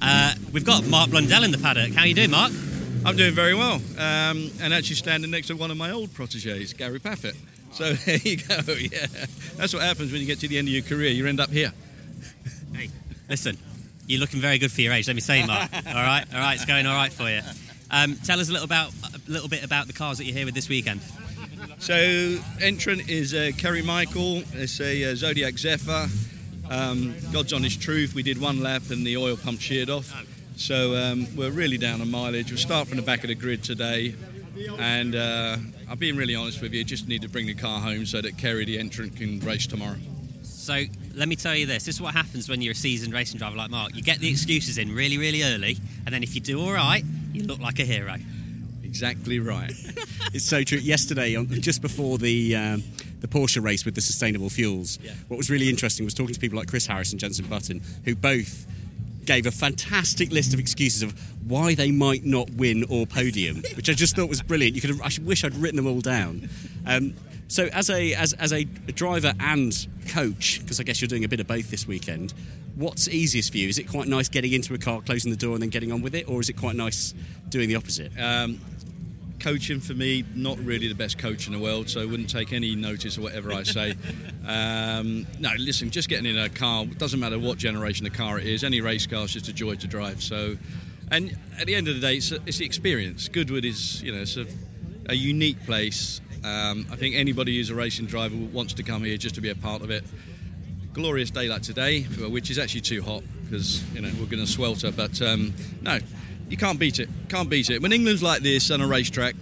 [0.03, 1.93] Uh, we've got Mark Blundell in the paddock.
[1.93, 2.53] How are you doing, Mark?
[3.07, 6.72] I'm doing very well, um, and actually standing next to one of my old proteges,
[6.74, 7.37] Gary Paffett.
[7.72, 8.57] So there you go.
[8.72, 9.07] Yeah,
[9.57, 11.11] that's what happens when you get to the end of your career.
[11.11, 11.72] You end up here.
[12.74, 12.91] Hey,
[13.30, 13.57] listen,
[14.07, 15.07] you're looking very good for your age.
[15.07, 15.70] Let me say, Mark.
[15.74, 17.41] all right, all right, it's going all right for you.
[17.91, 20.47] Um, tell us a little about a little bit about the cars that you're here
[20.47, 21.01] with this weekend.
[21.78, 24.43] So entrant is uh, Kerry Michael.
[24.53, 26.09] It's a uh, Zodiac Zephyr.
[26.70, 28.14] Um, God's honest truth.
[28.14, 30.12] We did one lap and the oil pump sheared off.
[30.57, 32.51] So um, we're really down on mileage.
[32.51, 34.14] We'll start from the back of the grid today.
[34.78, 35.59] And uh,
[35.89, 36.82] I'm being really honest with you.
[36.82, 39.97] Just need to bring the car home so that Kerry, the entrant, can race tomorrow.
[40.43, 40.82] So
[41.14, 43.57] let me tell you this: this is what happens when you're a seasoned racing driver
[43.57, 43.95] like Mark.
[43.95, 47.05] You get the excuses in really, really early, and then if you do all right,
[47.37, 48.16] you look like a hero.
[48.82, 49.70] Exactly right.
[50.32, 50.78] it's so true.
[50.78, 52.82] Yesterday, on, just before the um,
[53.20, 55.12] the Porsche race with the sustainable fuels, yeah.
[55.28, 58.14] what was really interesting was talking to people like Chris Harris and Jenson Button, who
[58.14, 58.66] both
[59.26, 61.12] gave a fantastic list of excuses of
[61.47, 64.74] why they might not win or podium, which I just thought was brilliant.
[64.74, 66.49] You could have, I wish I'd written them all down.
[66.87, 67.14] Um,
[67.49, 71.28] so, as a as, as a driver and coach, because I guess you're doing a
[71.28, 72.34] bit of both this weekend,
[72.74, 73.68] what's easiest for you?
[73.68, 76.03] Is it quite nice getting into a car, closing the door, and then getting on
[76.03, 77.14] with it, or is it quite nice
[77.49, 78.12] doing the opposite?
[78.18, 78.61] Um,
[79.40, 82.53] coaching for me, not really the best coach in the world, so I wouldn't take
[82.53, 83.94] any notice of whatever I say.
[84.47, 88.47] um, no, listen, just getting in a car doesn't matter what generation of car it
[88.47, 88.64] is.
[88.64, 90.22] Any race car is just a joy to drive.
[90.22, 90.57] So,
[91.11, 93.28] and at the end of the day, it's, it's the experience.
[93.28, 94.47] Goodwood is, you know, it's a,
[95.09, 96.20] a unique place.
[96.47, 99.51] Um, I think anybody who's a racing driver wants to come here just to be
[99.51, 100.05] a part of it.
[100.92, 104.47] Glorious day like today, which is actually too hot because you know we're going to
[104.47, 104.92] swelter.
[104.92, 105.99] But um, no,
[106.49, 107.09] you can't beat it.
[107.28, 107.82] Can't beat it.
[107.82, 109.34] When England's like this on a racetrack,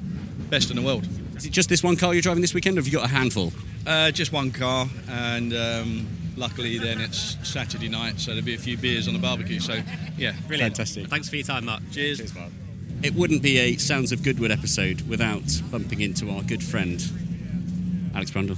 [0.49, 1.07] best in the world.
[1.37, 3.13] Is it just this one car you're driving this weekend, or have you got a
[3.13, 3.53] handful?
[3.87, 8.59] Uh, just one car, and um, luckily then it's Saturday night, so there'll be a
[8.59, 9.61] few beers on the barbecue.
[9.61, 9.75] So
[10.17, 10.77] yeah, Brilliant.
[10.77, 11.09] Fantastic.
[11.09, 11.83] Thanks for your time, Mark.
[11.93, 12.33] Cheers.
[13.05, 16.99] It wouldn't be a Sounds of Goodwood episode without bumping into our good friend
[18.15, 18.57] Alex Brundle.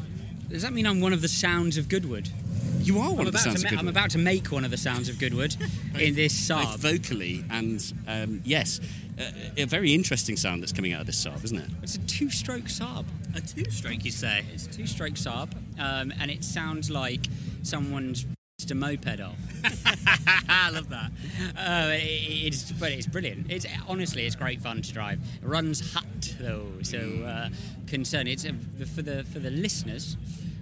[0.48, 2.30] Does that mean I'm one of the sounds of Goodwood?
[2.78, 4.64] You are one I'm of the sounds to of ma- I'm about to make one
[4.64, 5.56] of the sounds of Goodwood
[5.98, 8.78] in this Both vocally and um, yes,
[9.18, 9.24] uh,
[9.56, 11.70] a very interesting sound that's coming out of this Saab, isn't it?
[11.82, 13.04] It's a two-stroke Saab.
[13.34, 14.44] A two-stroke, you say?
[14.54, 17.26] It's a two-stroke Saab, um, and it sounds like
[17.64, 18.35] someone's pissed
[18.70, 19.36] a moped off.
[20.48, 21.10] I love that.
[21.56, 22.00] Uh, it,
[22.46, 23.50] it's but it's brilliant.
[23.50, 25.20] It's honestly it's great fun to drive.
[25.42, 27.50] It runs hot though, so uh,
[27.86, 28.26] concern.
[28.26, 28.52] It's uh,
[28.94, 30.16] for the for the listeners.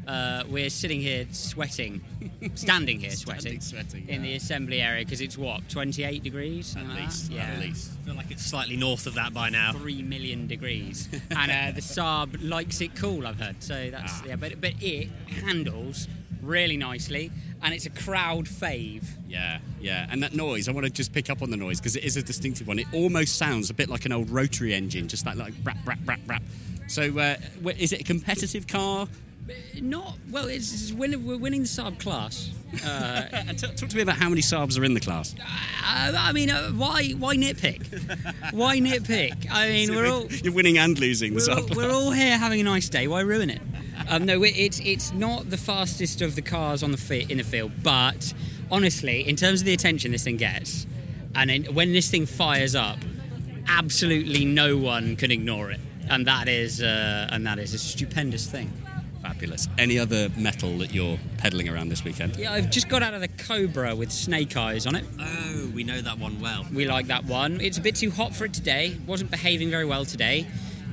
[0.08, 2.02] Uh, we're sitting here sweating,
[2.56, 6.76] standing here sweating, sweating, in the assembly area because it's what 28 degrees.
[6.76, 7.44] At least, yeah.
[7.44, 7.92] at least.
[8.02, 9.72] I feel like it's slightly north of that by now.
[9.72, 13.26] Three million degrees, and uh, the Saab likes it cool.
[13.26, 13.62] I've heard.
[13.62, 14.24] So that's Ah.
[14.26, 15.08] yeah, but but it
[15.44, 16.06] handles
[16.46, 17.30] really nicely,
[17.62, 19.04] and it's a crowd fave.
[19.28, 20.06] Yeah, yeah.
[20.10, 22.16] And that noise, I want to just pick up on the noise because it is
[22.16, 22.78] a distinctive one.
[22.78, 25.98] It almost sounds a bit like an old rotary engine, just that like rap, rap,
[26.04, 26.42] rap, rap.
[26.86, 27.36] So, uh,
[27.78, 29.08] is it a competitive car?
[29.80, 30.46] Not well.
[30.46, 32.50] It's, it's win, we're winning the Saab class.
[32.84, 33.22] Uh,
[33.52, 35.34] t- talk to me about how many Saabs are in the class.
[35.38, 38.52] Uh, I mean, uh, why why nitpick?
[38.52, 39.46] Why nitpick?
[39.50, 42.38] I mean, So we're all You're winning and losing the we're all, we're all here
[42.38, 43.06] having a nice day.
[43.06, 43.60] Why ruin it?
[44.08, 47.38] Um, no, it- it's it's not the fastest of the cars on the fi- in
[47.38, 48.32] the field, but
[48.70, 50.86] honestly, in terms of the attention this thing gets,
[51.34, 52.98] and in, when this thing fires up,
[53.68, 58.46] absolutely no one can ignore it, and that is uh, and that is a stupendous
[58.46, 58.72] thing.
[59.22, 59.68] Fabulous.
[59.78, 62.36] Any other metal that you're peddling around this weekend?
[62.36, 65.04] Yeah, I've just got out of the Cobra with snake eyes on it.
[65.18, 66.66] Oh, we know that one well.
[66.74, 67.58] We like that one.
[67.62, 68.98] It's a bit too hot for it today.
[69.06, 70.46] Wasn't behaving very well today.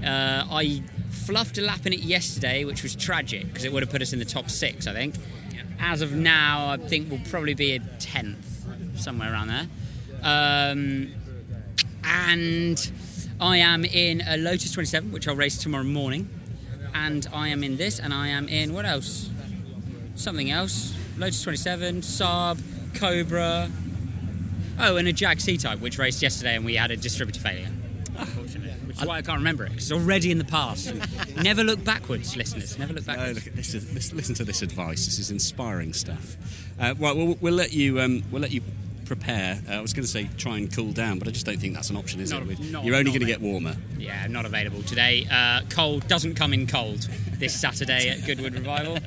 [0.03, 3.91] Uh, I fluffed a lap in it yesterday, which was tragic because it would have
[3.91, 5.15] put us in the top six, I think.
[5.79, 9.67] As of now, I think we'll probably be a tenth, somewhere around there.
[10.23, 11.11] Um,
[12.03, 12.91] and
[13.39, 16.29] I am in a Lotus 27, which I'll race tomorrow morning.
[16.93, 19.29] And I am in this, and I am in what else?
[20.15, 20.93] Something else.
[21.17, 22.61] Lotus 27, Saab,
[22.95, 23.69] Cobra.
[24.79, 27.69] Oh, and a Jag C type, which raced yesterday, and we had a distributor failure.
[29.01, 30.93] Is why I can't remember it because it's already in the past.
[31.43, 32.77] never look backwards, listeners.
[32.79, 33.35] Never look No, backwards.
[33.35, 34.13] look at this, this.
[34.13, 35.05] Listen to this advice.
[35.05, 36.35] This is inspiring stuff.
[36.79, 37.99] Uh, right, we'll, we'll let you.
[38.01, 38.61] Um, we'll let you
[39.05, 39.59] prepare.
[39.69, 41.73] Uh, I was going to say try and cool down, but I just don't think
[41.73, 42.59] that's an option, is Not- it?
[42.71, 43.75] Not- You're only going to get warmer.
[43.97, 45.27] Yeah, not available today.
[45.29, 47.01] Uh, cold doesn't come in cold
[47.33, 48.99] this Saturday at Goodwood Revival.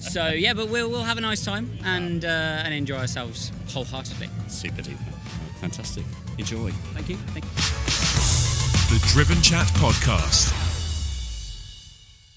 [0.00, 4.28] So yeah, but we'll we'll have a nice time and uh, and enjoy ourselves wholeheartedly.
[4.48, 4.98] Super duper.
[5.60, 6.02] Fantastic.
[6.38, 6.70] Enjoy.
[6.94, 7.16] Thank you.
[7.16, 7.91] Thank you.
[8.92, 10.52] The Driven Chat Podcast.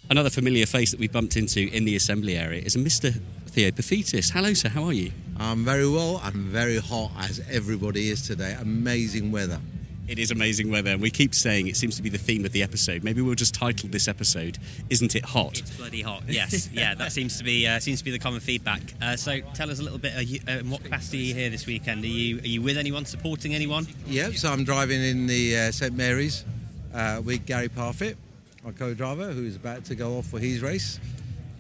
[0.10, 3.14] Another familiar face that we bumped into in the assembly area is a Mr.
[3.48, 4.32] Theo Paphitis.
[4.32, 4.70] Hello, sir.
[4.70, 5.12] How are you?
[5.36, 6.22] I'm very well.
[6.24, 8.56] I'm very hot, as everybody is today.
[8.58, 9.60] Amazing weather.
[10.08, 12.52] It is amazing weather, and we keep saying it seems to be the theme of
[12.52, 13.04] the episode.
[13.04, 14.60] Maybe we'll just title this episode
[14.92, 16.24] "Isn't It Hot?" It's bloody hot.
[16.28, 18.82] Yes, yeah, that seems to be uh, seems to be the common feedback.
[19.02, 20.16] Uh, so, tell us a little bit.
[20.16, 22.04] Are you, uh, in what capacity are you here this weekend?
[22.04, 23.88] Are you are you with anyone, supporting anyone?
[24.06, 26.46] Yep, so I'm driving in the uh, St Mary's
[26.94, 28.16] uh, with Gary Paffett,
[28.64, 31.00] my co-driver, who's about to go off for his race.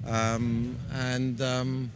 [0.06, 1.91] Um, and um,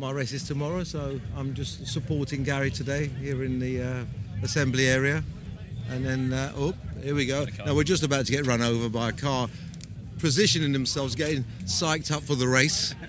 [0.00, 4.04] my race is tomorrow, so I'm just supporting Gary today here in the uh,
[4.42, 5.22] assembly area.
[5.90, 7.46] And then, uh, oh, here we go.
[7.64, 9.48] Now we're just about to get run over by a car,
[10.18, 12.94] positioning themselves, getting psyched up for the race.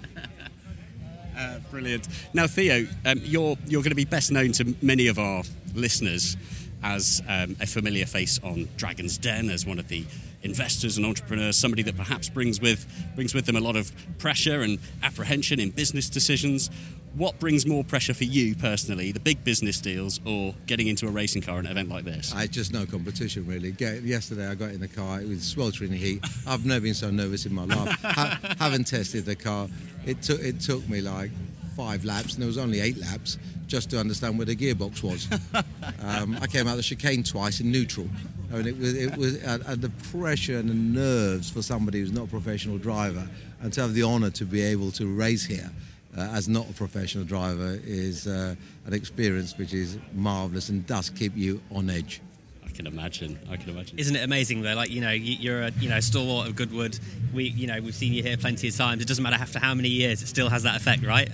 [1.36, 2.08] Uh, brilliant.
[2.34, 5.42] Now, Theo, um, you're you're going to be best known to many of our
[5.74, 6.38] listeners
[6.84, 10.06] as um, a familiar face on Dragon's Den, as one of the
[10.44, 14.62] investors and entrepreneurs, somebody that perhaps brings with brings with them a lot of pressure
[14.62, 16.70] and apprehension in business decisions.
[17.16, 21.12] What brings more pressure for you personally, the big business deals or getting into a
[21.12, 22.34] racing car at an event like this?
[22.34, 23.72] I just no competition really.
[23.72, 26.26] Get, yesterday I got in the car, it was sweltering heat.
[26.48, 28.02] I've never been so nervous in my life.
[28.02, 29.68] ha- haven't tested the car.
[30.08, 31.30] It took it took me like
[31.78, 33.38] five laps, and there was only eight laps
[33.68, 35.28] just to understand where the gearbox was.
[36.04, 38.08] um, I came out of the chicane twice in neutral.
[38.52, 42.00] I mean, it was it was and, and the pressure and the nerves for somebody
[42.00, 43.28] who's not a professional driver,
[43.62, 45.70] and to have the honour to be able to race here.
[46.16, 48.54] Uh, as not a professional driver is uh,
[48.86, 52.22] an experience which is marvellous and does keep you on edge.
[52.64, 53.40] I can imagine.
[53.50, 53.98] I can imagine.
[53.98, 54.76] Isn't it amazing though?
[54.76, 57.00] Like you know, you- you're a you know stalwart of Goodwood.
[57.34, 59.02] We you know we've seen you here plenty of times.
[59.02, 61.30] It doesn't matter after how many years, it still has that effect, right?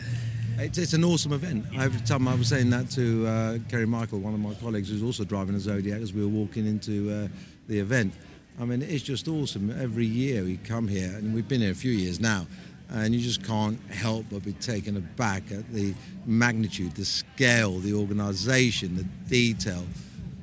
[0.57, 1.65] It's, it's an awesome event.
[1.77, 5.03] Every time I was saying that to uh, Kerry Michael, one of my colleagues who's
[5.03, 7.27] also driving a Zodiac, as we were walking into uh,
[7.67, 8.13] the event.
[8.59, 9.71] I mean, it's just awesome.
[9.81, 12.45] Every year we come here, and we've been here a few years now,
[12.91, 15.93] and you just can't help but be taken aback at the
[16.25, 19.85] magnitude, the scale, the organisation, the detail,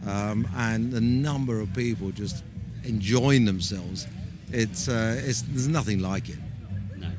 [0.07, 2.45] um, and the number of people just
[2.85, 4.07] enjoying themselves.
[4.53, 6.39] It's, uh, it's there's nothing like it.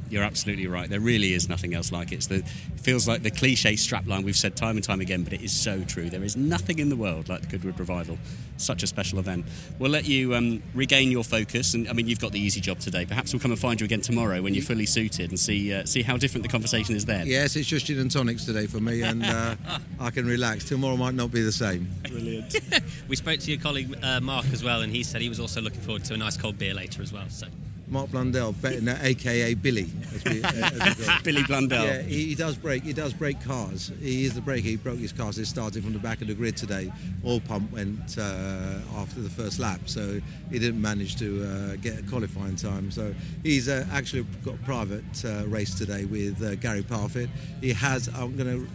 [0.07, 0.89] No, you're absolutely right.
[0.89, 2.15] There really is nothing else like it.
[2.15, 5.33] It's the, it feels like the cliche strapline we've said time and time again, but
[5.33, 6.09] it is so true.
[6.09, 8.17] There is nothing in the world like the Goodwood Revival.
[8.57, 9.45] Such a special event.
[9.77, 12.79] We'll let you um, regain your focus, and I mean, you've got the easy job
[12.79, 13.05] today.
[13.05, 15.85] Perhaps we'll come and find you again tomorrow when you're fully suited and see uh,
[15.85, 17.27] see how different the conversation is then.
[17.27, 19.55] Yes, it's just gin and tonics today for me, and uh,
[19.99, 20.65] I can relax.
[20.65, 21.87] Tomorrow might not be the same.
[22.09, 22.55] Brilliant.
[23.07, 25.61] we spoke to your colleague uh, Mark as well, and he said he was also
[25.61, 27.29] looking forward to a nice cold beer later as well.
[27.29, 27.45] So
[27.89, 29.89] Mark Blundell, better known, aka Billy.
[30.13, 31.05] as we- as we.
[31.23, 31.85] Billy Blundell.
[31.85, 32.83] Yeah, he, he does break.
[32.83, 33.91] He does break cars.
[34.01, 34.67] He is the breaker.
[34.67, 35.31] He broke his car.
[35.31, 36.91] So he started from the back of the grid today.
[37.23, 40.19] All pump went uh, after the first lap, so
[40.51, 42.91] he didn't manage to uh, get a qualifying time.
[42.91, 43.13] So
[43.43, 47.29] he's uh, actually got a private uh, race today with uh, Gary Paffett.
[47.61, 48.09] He has.
[48.09, 48.65] I'm gonna.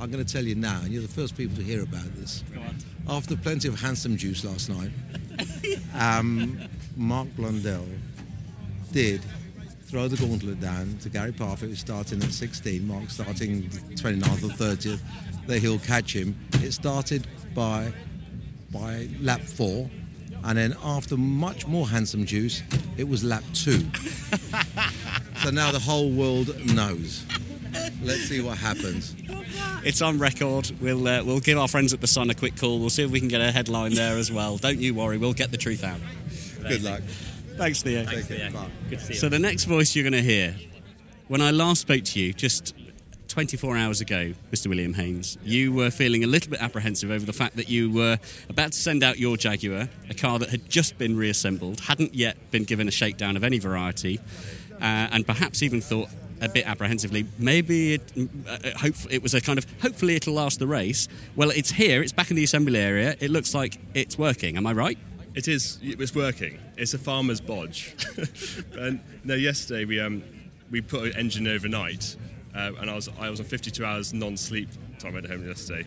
[0.00, 2.44] I'm going to tell you now, and you're the first people to hear about this.
[3.08, 4.90] After plenty of handsome juice last night,
[5.98, 6.56] um,
[6.96, 7.84] Mark Blundell
[8.92, 9.22] did
[9.88, 14.54] throw the gauntlet down to Gary Paffett, who's starting at 16, Mark starting 29th or
[14.54, 15.00] 30th.
[15.46, 16.36] That he'll catch him.
[16.54, 17.90] It started by
[18.70, 19.88] by lap four,
[20.44, 22.62] and then after much more handsome juice,
[22.98, 23.80] it was lap two.
[25.42, 27.24] so now the whole world knows.
[28.02, 29.14] Let's see what happens.
[29.84, 30.70] It's on record.
[30.82, 32.78] We'll uh, we'll give our friends at the Sun a quick call.
[32.78, 34.58] We'll see if we can get a headline there as well.
[34.58, 35.16] Don't you worry.
[35.16, 36.00] We'll get the truth out.
[36.68, 37.00] Good luck.
[37.58, 38.04] Thanks, Theo.
[38.04, 38.50] Thanks, Theo.
[38.52, 38.70] Bye.
[38.88, 39.18] Good to see you.
[39.18, 40.54] So the next voice you're going to hear,
[41.26, 42.72] when I last spoke to you, just
[43.26, 44.68] 24 hours ago, Mr.
[44.68, 48.18] William Heynes, you were feeling a little bit apprehensive over the fact that you were
[48.48, 52.36] about to send out your Jaguar, a car that had just been reassembled, hadn't yet
[52.52, 54.20] been given a shakedown of any variety,
[54.74, 56.08] uh, and perhaps even thought
[56.40, 58.12] a bit apprehensively, maybe it,
[58.48, 61.08] uh, hope, it was a kind of hopefully it'll last the race.
[61.34, 63.16] Well, it's here, it's back in the assembly area.
[63.18, 64.56] It looks like it's working.
[64.56, 64.98] Am I right?
[65.38, 65.78] It is.
[65.80, 66.58] It's working.
[66.76, 67.94] It's a farmer's bodge.
[68.76, 70.24] and no, yesterday we um
[70.68, 72.16] we put an engine overnight,
[72.56, 74.68] uh, and I was I was on 52 hours non-sleep
[74.98, 75.86] time went home yesterday.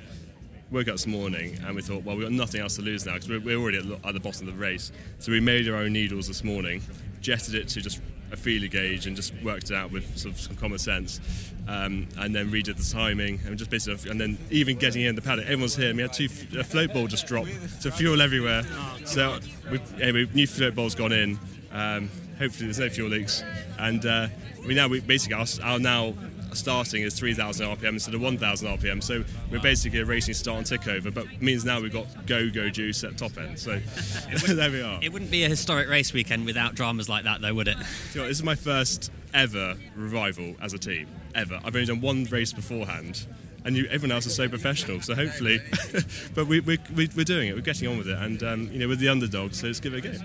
[0.71, 3.15] Woke up this morning and we thought, well, we've got nothing else to lose now
[3.15, 4.93] because we're, we're already at, at the bottom of the race.
[5.19, 6.81] So we made our own needles this morning,
[7.19, 7.99] jetted it to just
[8.31, 11.19] a feeler gauge and just worked it out with sort of some common sense,
[11.67, 15.21] um, and then redid the timing and just basically, and then even getting in the
[15.21, 15.89] paddock, everyone's here.
[15.89, 17.47] And we had two a float ball just drop,
[17.79, 18.63] so fuel everywhere.
[19.05, 21.39] So we, anyway, new float ball's gone in.
[21.71, 23.43] Um, hopefully there's no fuel leaks,
[23.79, 24.27] and uh,
[24.67, 26.13] we now we basically our, our now
[26.53, 29.03] starting is 3,000 RPM instead of 1,000 RPM.
[29.03, 32.49] So we're basically a racing start and tick over, but means now we've got go
[32.49, 33.59] go juice at top end.
[33.59, 33.79] So
[34.47, 34.99] there we are.
[35.01, 37.77] It wouldn't be a historic race weekend without dramas like that, though, would it?
[38.13, 41.59] You know this is my first ever revival as a team, ever.
[41.63, 43.25] I've only done one race beforehand,
[43.65, 45.01] and you, everyone else is so professional.
[45.01, 45.59] So hopefully,
[46.35, 47.55] but we, we, we, we're doing it.
[47.55, 49.53] We're getting on with it, and um, you know, with the underdog.
[49.53, 50.17] So let's give it a go.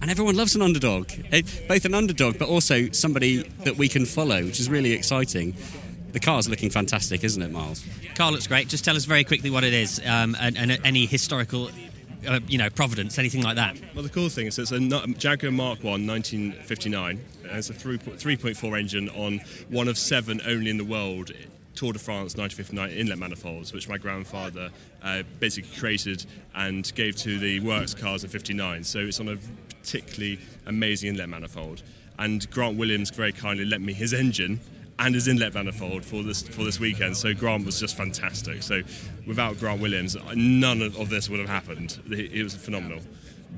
[0.00, 4.04] And everyone loves an underdog, Eh, both an underdog, but also somebody that we can
[4.06, 5.54] follow, which is really exciting.
[6.12, 7.84] The car's looking fantastic, isn't it, Miles?
[8.14, 8.68] Car looks great.
[8.68, 11.70] Just tell us very quickly what it is um, and, and any historical,
[12.26, 13.76] uh, you know, providence, anything like that.
[13.94, 14.80] Well, the cool thing is it's a
[15.18, 17.20] Jaguar Mark 1 1959.
[17.44, 21.32] and It's a 3.4 engine on one of seven only in the world
[21.78, 24.68] Tour de France 1959 inlet manifolds, which my grandfather
[25.00, 26.26] uh, basically created
[26.56, 28.82] and gave to the works cars in 59.
[28.82, 31.84] So it's on a particularly amazing inlet manifold.
[32.18, 34.58] And Grant Williams very kindly lent me his engine
[34.98, 37.16] and his inlet manifold for this for this weekend.
[37.16, 38.64] So Grant was just fantastic.
[38.64, 38.82] So
[39.24, 41.96] without Grant Williams, none of this would have happened.
[42.10, 43.02] It was phenomenal.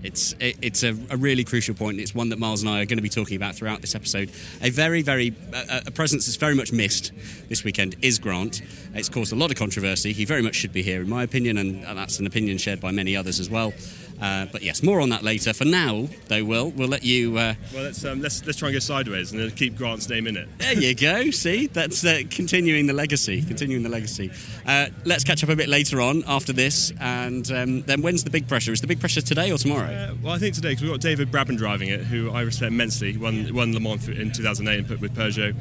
[0.03, 2.01] It's it, it's a, a, really crucial point.
[2.01, 4.30] It's one that Miles and I are going to be talking about throughout this episode.
[4.62, 7.12] A very very a, a presence that's very much missed
[7.49, 8.62] this weekend is Grant.
[8.95, 10.12] It's caused a lot of controversy.
[10.12, 12.93] He very much should be here, in my opinion, and that's an opinion shared by
[12.93, 13.74] many others as well.
[14.20, 15.52] Uh, but yes, more on that later.
[15.52, 17.36] For now, though, Will, we'll let you.
[17.38, 20.36] Uh, well, let's um, let's let's try and go sideways and keep Grant's name in
[20.36, 20.48] it.
[20.58, 21.30] There you go.
[21.30, 23.42] See, that's uh, continuing the legacy.
[23.42, 24.30] Continuing the legacy.
[24.66, 28.30] Uh, let's catch up a bit later on after this, and um, then when's the
[28.30, 28.72] big pressure?
[28.72, 29.86] Is the big pressure today or tomorrow?
[29.90, 32.72] Uh, well, I think today because we've got David Brabham driving it, who I respect
[32.72, 33.12] immensely.
[33.12, 35.54] He won won Le Mans in 2008 and put with Peugeot.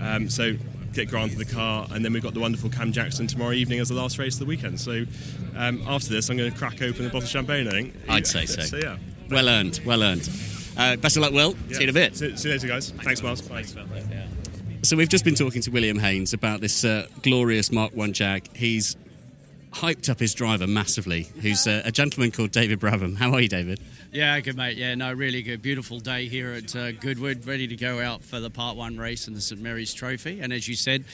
[0.00, 0.54] Um, so
[0.94, 3.80] get Grant in the car, and then we've got the wonderful Cam Jackson tomorrow evening
[3.80, 4.80] as the last race of the weekend.
[4.80, 5.04] So
[5.56, 7.68] um, after this, I'm going to crack open a bottle of champagne.
[7.68, 7.94] I think.
[8.08, 8.62] I'd say so.
[8.62, 8.96] So yeah.
[9.30, 9.80] Well earned.
[9.84, 10.28] Well earned.
[10.76, 11.54] Uh, best of luck, Will.
[11.68, 11.76] Yeah.
[11.76, 12.16] See you in a bit.
[12.16, 12.90] See, see you later, guys.
[12.90, 13.42] Thanks, Miles.
[13.42, 13.64] Bye.
[14.82, 18.54] So we've just been talking to William Heynes about this uh, glorious Mark One Jag.
[18.54, 18.96] He's
[19.74, 23.16] hyped up his driver massively, who's uh, a gentleman called David Brabham.
[23.16, 23.80] How are you, David?
[24.12, 24.76] Yeah, good mate.
[24.76, 25.60] Yeah, no, really good.
[25.62, 29.26] Beautiful day here at uh, Goodwood, ready to go out for the Part One race
[29.26, 30.40] and the St Mary's Trophy.
[30.40, 31.04] And as you said,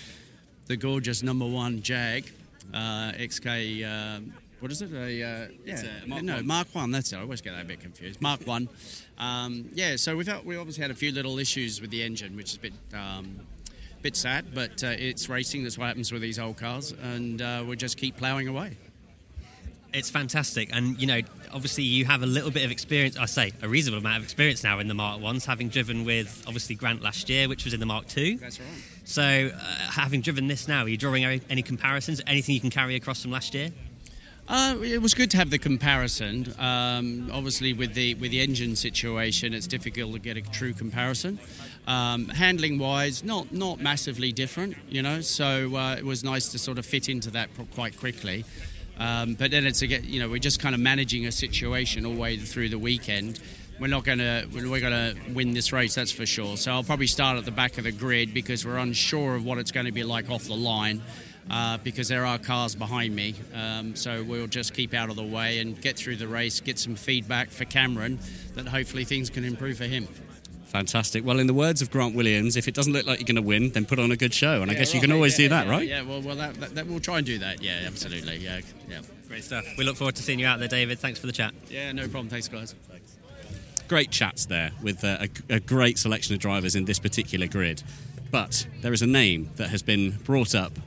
[0.67, 2.31] the gorgeous number one Jag
[2.75, 3.85] uh, XK.
[3.85, 4.21] Uh,
[4.61, 4.93] what is it?
[4.93, 6.47] A, uh, yeah, Mark no, one.
[6.47, 6.91] Mark One.
[6.91, 7.17] That's it.
[7.17, 8.21] I always get that a bit confused.
[8.21, 8.69] Mark One.
[9.17, 12.37] Um, yeah, so we've had, we obviously had a few little issues with the engine,
[12.37, 13.41] which is a bit um,
[14.03, 15.63] bit sad, but uh, it's racing.
[15.63, 18.77] That's what happens with these old cars, and uh, we just keep ploughing away.
[19.93, 21.21] It's fantastic, and you know,
[21.53, 23.17] obviously, you have a little bit of experience.
[23.17, 26.45] I say a reasonable amount of experience now in the Mark Ones, having driven with
[26.47, 28.37] obviously Grant last year, which was in the Mark Two.
[28.37, 28.69] That's right.
[29.05, 29.59] So, uh,
[29.91, 32.21] having driven this now, are you drawing any comparisons?
[32.27, 33.71] Anything you can carry across from last year?
[34.53, 36.53] Uh, it was good to have the comparison.
[36.59, 41.39] Um, obviously, with the with the engine situation, it's difficult to get a true comparison.
[41.91, 45.21] Um, handling wise, not not massively different, you know.
[45.23, 48.45] So uh, it was nice to sort of fit into that quite quickly.
[48.97, 52.07] Um, but then it's a get, you know, we're just kind of managing a situation
[52.07, 53.41] all the way through the weekend.
[53.81, 56.57] We're not to we're to win this race, that's for sure.
[56.57, 59.59] So I'll probably start at the back of the grid because we're unsure of what
[59.59, 61.03] it's going to be like off the line.
[61.51, 63.35] Uh, because there are cars behind me.
[63.53, 66.79] Um, so we'll just keep out of the way and get through the race, get
[66.79, 68.21] some feedback for Cameron
[68.55, 70.07] that hopefully things can improve for him.
[70.71, 71.25] Fantastic.
[71.25, 73.43] Well, in the words of Grant Williams, if it doesn't look like you're going to
[73.43, 74.63] win, then put on a good show.
[74.63, 75.89] And yeah, I guess you can always yeah, do that, yeah, right?
[75.89, 77.61] Yeah, well, well that, that, that, we'll try and do that.
[77.61, 78.37] Yeah, absolutely.
[78.37, 79.01] Yeah, yeah.
[79.27, 79.65] Great stuff.
[79.77, 81.01] We look forward to seeing you out there, David.
[81.01, 81.55] Thanks for the chat.
[81.69, 82.29] Yeah, no problem.
[82.29, 82.77] Thanks, guys.
[82.89, 83.17] Thanks.
[83.89, 87.83] Great chats there with uh, a, a great selection of drivers in this particular grid.
[88.31, 90.79] But there is a name that has been brought up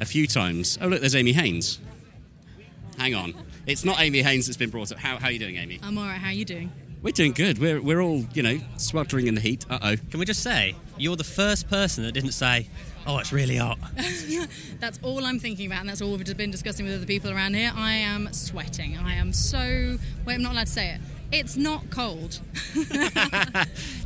[0.00, 0.78] a few times.
[0.80, 1.80] Oh, look, there's Amy Heynes.
[2.98, 3.34] Hang on.
[3.66, 4.98] It's not Amy Heynes that's been brought up.
[4.98, 5.80] How, how are you doing, Amy?
[5.82, 6.18] I'm all right.
[6.18, 6.70] How are you doing?
[7.04, 7.58] We're doing good.
[7.58, 9.66] We're, we're all, you know, sweltering in the heat.
[9.68, 9.96] Uh oh.
[10.10, 12.66] Can we just say, you're the first person that didn't say,
[13.06, 13.78] oh, it's really hot.
[14.80, 17.56] that's all I'm thinking about, and that's all we've been discussing with other people around
[17.56, 17.70] here.
[17.76, 18.96] I am sweating.
[18.96, 19.98] I am so.
[20.24, 21.00] Wait, I'm not allowed to say it.
[21.30, 22.40] It's not cold.
[22.74, 22.86] Do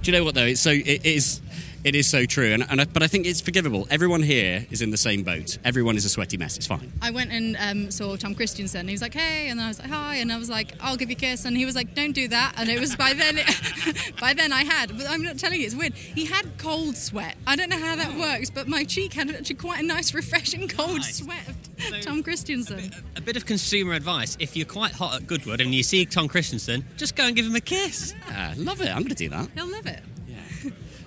[0.03, 0.47] you know what, though?
[0.47, 0.71] It's so.
[0.71, 1.41] It is
[1.85, 3.87] it is so true, and, and I, but I think it's forgivable.
[3.91, 5.59] Everyone here is in the same boat.
[5.65, 6.57] Everyone is a sweaty mess.
[6.57, 6.93] It's fine.
[7.01, 8.87] I went and um, saw Tom Kristensen.
[8.87, 11.11] He was like, "Hey," and I was like, "Hi," and I was like, "I'll give
[11.11, 13.39] you a kiss," and he was like, "Don't do that." And it was by then,
[14.21, 14.97] by then I had.
[14.97, 15.95] But I'm not telling you, it's weird.
[15.95, 17.37] He had cold sweat.
[17.47, 20.69] I don't know how that works, but my cheek had actually quite a nice, refreshing
[20.69, 21.19] cold nice.
[21.19, 21.55] sweat.
[21.79, 22.73] So, Tom Kristensen.
[22.73, 25.83] A bit, a bit, of consumer advice: if you're quite hot at Goodwood and you
[25.83, 28.15] see Tom Kristensen, just go and give him a kiss.
[28.29, 28.89] Yeah, love it.
[28.89, 29.49] I'm going to do that.
[29.55, 30.01] He'll love it.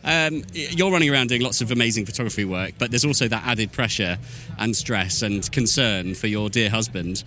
[0.03, 3.71] Um, you're running around doing lots of amazing photography work, but there's also that added
[3.71, 4.17] pressure
[4.57, 7.23] and stress and concern for your dear husband.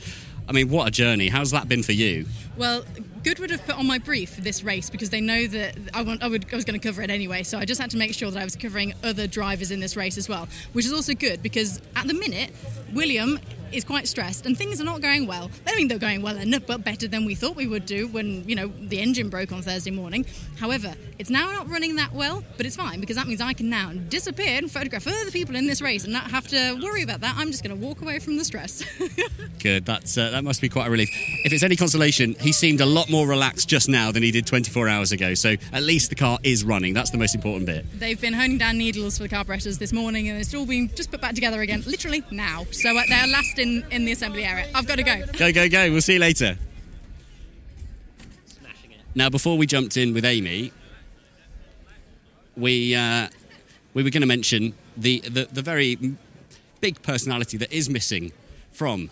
[0.49, 1.29] I mean, what a journey.
[1.29, 2.27] How's that been for you?
[2.57, 2.85] Well,
[3.23, 6.23] Goodwood have put on my brief for this race because they know that I, want,
[6.23, 7.43] I, would, I was going to cover it anyway.
[7.43, 9.97] So I just had to make sure that I was covering other drivers in this
[9.97, 12.53] race as well, which is also good because at the minute,
[12.93, 13.41] William
[13.75, 15.51] is quite stressed and things are not going well.
[15.67, 18.49] I mean, they're going well enough, but better than we thought we would do when,
[18.49, 20.27] you know, the engine broke on Thursday morning.
[20.59, 23.69] However, it's now not running that well, but it's fine because that means I can
[23.69, 27.21] now disappear and photograph other people in this race and not have to worry about
[27.21, 27.35] that.
[27.37, 28.85] I'm just going to walk away from the stress.
[29.61, 29.87] Good.
[29.87, 31.11] That's uh, that must be quite a relief.
[31.45, 34.47] If it's any consolation, he seemed a lot more relaxed just now than he did
[34.47, 35.35] 24 hours ago.
[35.35, 36.95] So at least the car is running.
[36.95, 37.85] That's the most important bit.
[37.99, 41.11] They've been honing down needles for the carburetors this morning, and it's all been just
[41.11, 42.65] put back together again, literally now.
[42.73, 44.67] So uh, they're lasting in, in the assembly area.
[44.75, 45.25] I've got to go.
[45.39, 45.91] Go, go, go.
[45.91, 46.59] We'll see you later.
[49.15, 50.73] Now, before we jumped in with Amy,
[52.57, 53.29] we uh,
[53.95, 55.99] we were going to mention the, the, the very
[56.81, 58.33] big personality that is missing
[58.73, 59.11] from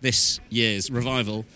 [0.00, 1.46] this year's revival,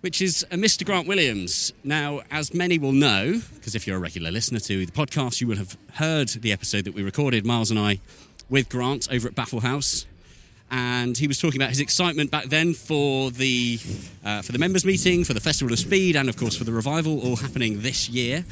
[0.00, 0.84] which is a Mr.
[0.84, 1.72] Grant Williams.
[1.84, 5.46] Now, as many will know, because if you're a regular listener to the podcast, you
[5.46, 8.00] will have heard the episode that we recorded, Miles and I,
[8.50, 10.06] with Grant over at Baffle House.
[10.70, 13.78] And he was talking about his excitement back then for the
[14.24, 16.72] uh, for the members meeting, for the Festival of Speed, and of course for the
[16.72, 18.44] revival, all happening this year.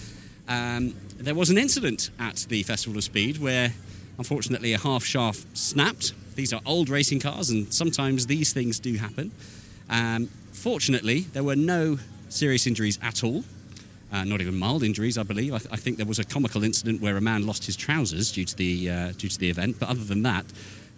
[0.48, 3.72] Um, there was an incident at the Festival of Speed where,
[4.18, 6.12] unfortunately, a half shaft snapped.
[6.36, 9.32] These are old racing cars, and sometimes these things do happen.
[9.90, 11.98] Um, fortunately, there were no
[12.28, 13.44] serious injuries at all.
[14.12, 15.52] Uh, not even mild injuries, I believe.
[15.52, 18.30] I, th- I, think there was a comical incident where a man lost his trousers
[18.30, 19.80] due to the uh, due to the event.
[19.80, 20.44] But other than that,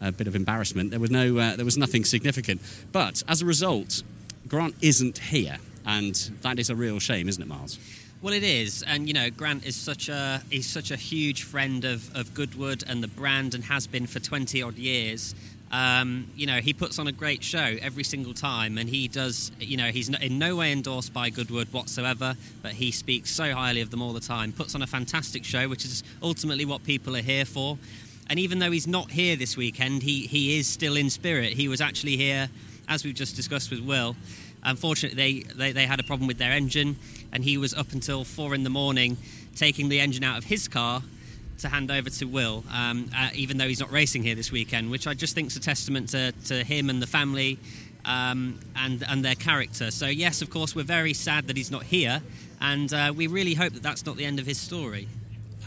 [0.01, 0.91] a bit of embarrassment.
[0.91, 2.61] There was no, uh, there was nothing significant.
[2.93, 4.03] But as a result,
[4.47, 7.79] Grant isn't here, and that is a real shame, isn't it, Miles?
[8.21, 11.85] Well, it is, and you know, Grant is such a he's such a huge friend
[11.85, 15.37] of, of Goodwood and the brand, and has been for twenty odd years.
[15.71, 19.53] Um, you know, he puts on a great show every single time, and he does.
[19.61, 23.83] You know, he's in no way endorsed by Goodwood whatsoever, but he speaks so highly
[23.83, 24.53] of them all the time.
[24.53, 27.79] Puts on a fantastic show, which is ultimately what people are here for.
[28.31, 31.55] And even though he's not here this weekend, he he is still in spirit.
[31.55, 32.49] He was actually here,
[32.89, 34.17] as we've just discussed with Will.
[34.65, 36.97] Unfortunately, they, they, they had a problem with their engine,
[37.33, 39.17] and he was up until four in the morning
[39.57, 41.03] taking the engine out of his car
[41.59, 44.91] to hand over to Will, um, uh, even though he's not racing here this weekend,
[44.91, 47.59] which I just think is a testament to, to him and the family
[48.05, 49.91] um, and, and their character.
[49.91, 52.23] So, yes, of course, we're very sad that he's not here,
[52.61, 55.09] and uh, we really hope that that's not the end of his story.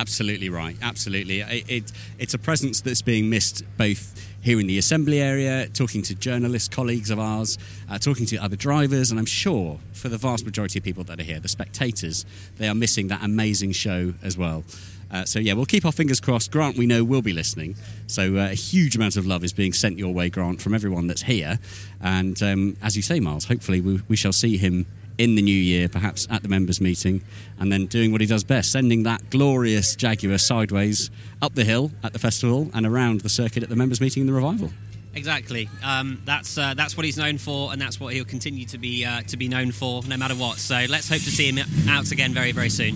[0.01, 0.75] Absolutely right.
[0.81, 1.41] Absolutely.
[1.41, 6.01] It, it, it's a presence that's being missed both here in the assembly area, talking
[6.01, 10.17] to journalists, colleagues of ours, uh, talking to other drivers, and I'm sure for the
[10.17, 12.25] vast majority of people that are here, the spectators,
[12.57, 14.63] they are missing that amazing show as well.
[15.11, 16.51] Uh, so yeah, we'll keep our fingers crossed.
[16.51, 17.75] Grant, we know will be listening.
[18.07, 21.05] So uh, a huge amount of love is being sent your way, Grant, from everyone
[21.05, 21.59] that's here.
[22.01, 24.87] And um, as you say, Miles, hopefully we, we shall see him
[25.17, 27.21] in the new year, perhaps at the members' meeting,
[27.59, 31.09] and then doing what he does best, sending that glorious Jaguar sideways
[31.41, 34.27] up the hill at the festival and around the circuit at the members' meeting in
[34.27, 34.71] the revival.
[35.13, 35.69] Exactly.
[35.83, 39.03] Um, that's uh, that's what he's known for, and that's what he'll continue to be
[39.03, 40.57] uh, to be known for, no matter what.
[40.57, 42.95] So let's hope to see him out again very very soon.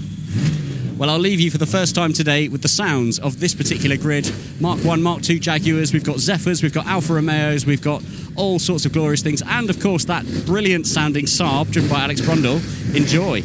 [0.97, 3.97] Well, I'll leave you for the first time today with the sounds of this particular
[3.97, 4.31] grid.
[4.61, 8.01] Mark 1, Mark 2 Jaguars, we've got Zephyrs, we've got Alfa Romeos, we've got
[8.37, 12.21] all sorts of glorious things, and of course that brilliant sounding Saab driven by Alex
[12.21, 12.61] Brundle.
[12.95, 13.43] Enjoy.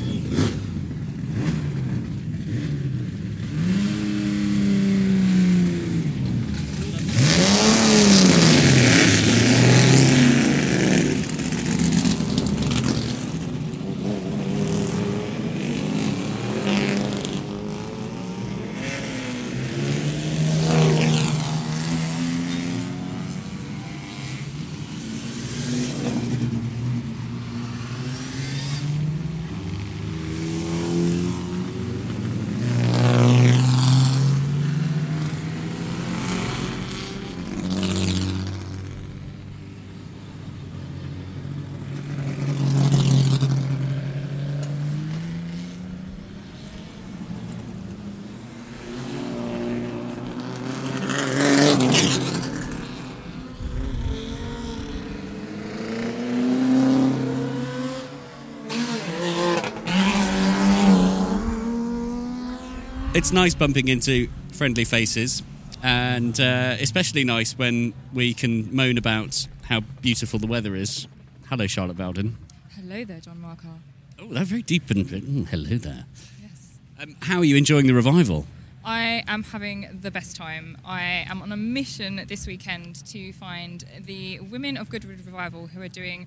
[63.20, 65.42] It's nice bumping into friendly faces,
[65.82, 71.06] and uh, especially nice when we can moan about how beautiful the weather is.
[71.50, 72.36] Hello, Charlotte Vowden.
[72.74, 73.74] Hello there, John Marcar.
[74.18, 76.06] Oh, they're very deep and mm, hello there.
[76.40, 76.78] Yes.
[76.98, 78.46] Um, how are you enjoying the revival?
[78.86, 80.78] I am having the best time.
[80.82, 85.82] I am on a mission this weekend to find the women of Goodwood Revival who
[85.82, 86.26] are doing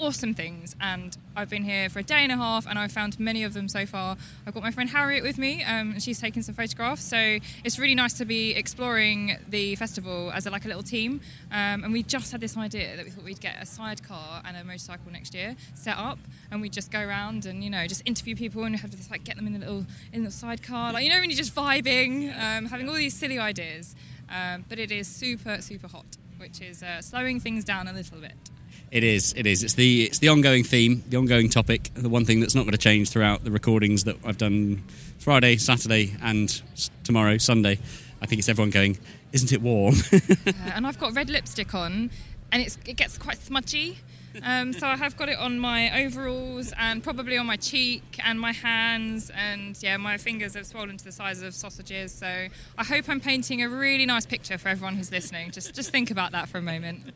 [0.00, 0.74] awesome things.
[0.80, 3.52] And I've been here for a day and a half, and I've found many of
[3.52, 4.16] them so far.
[4.46, 7.04] I've got my friend Harriet with me, um, and she's taken some photographs.
[7.04, 11.20] So it's really nice to be exploring the festival as a, like a little team.
[11.50, 14.56] Um, and we just had this idea that we thought we'd get a sidecar and
[14.56, 16.18] a motorcycle next year set up,
[16.50, 19.24] and we'd just go around and you know just interview people and have to like
[19.24, 22.34] get them in the little in the sidecar, like you know when you're just vibing,
[22.38, 23.94] um, having all these silly ideas.
[24.30, 28.18] Um, but it is super super hot, which is uh, slowing things down a little
[28.18, 28.50] bit.
[28.90, 29.32] It is.
[29.36, 29.62] It is.
[29.62, 32.72] It's the it's the ongoing theme, the ongoing topic, the one thing that's not going
[32.72, 34.82] to change throughout the recordings that I've done
[35.18, 36.60] Friday, Saturday, and
[37.04, 37.78] tomorrow, Sunday.
[38.20, 38.98] I think it's everyone going.
[39.32, 39.94] Isn't it warm?
[40.74, 42.10] and I've got red lipstick on,
[42.50, 43.98] and it's it gets quite smudgy.
[44.42, 48.40] Um, so I have got it on my overalls and probably on my cheek and
[48.40, 52.12] my hands and yeah, my fingers have swollen to the size of sausages.
[52.12, 52.46] So
[52.78, 55.50] I hope I'm painting a really nice picture for everyone who's listening.
[55.50, 57.12] Just just think about that for a moment.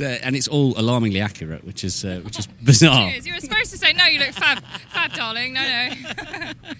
[0.00, 3.10] Uh, and it's all alarmingly accurate, which is uh, which is bizarre.
[3.10, 4.04] You were supposed to say no.
[4.06, 5.52] You look fab, fab, darling.
[5.54, 5.90] No, no.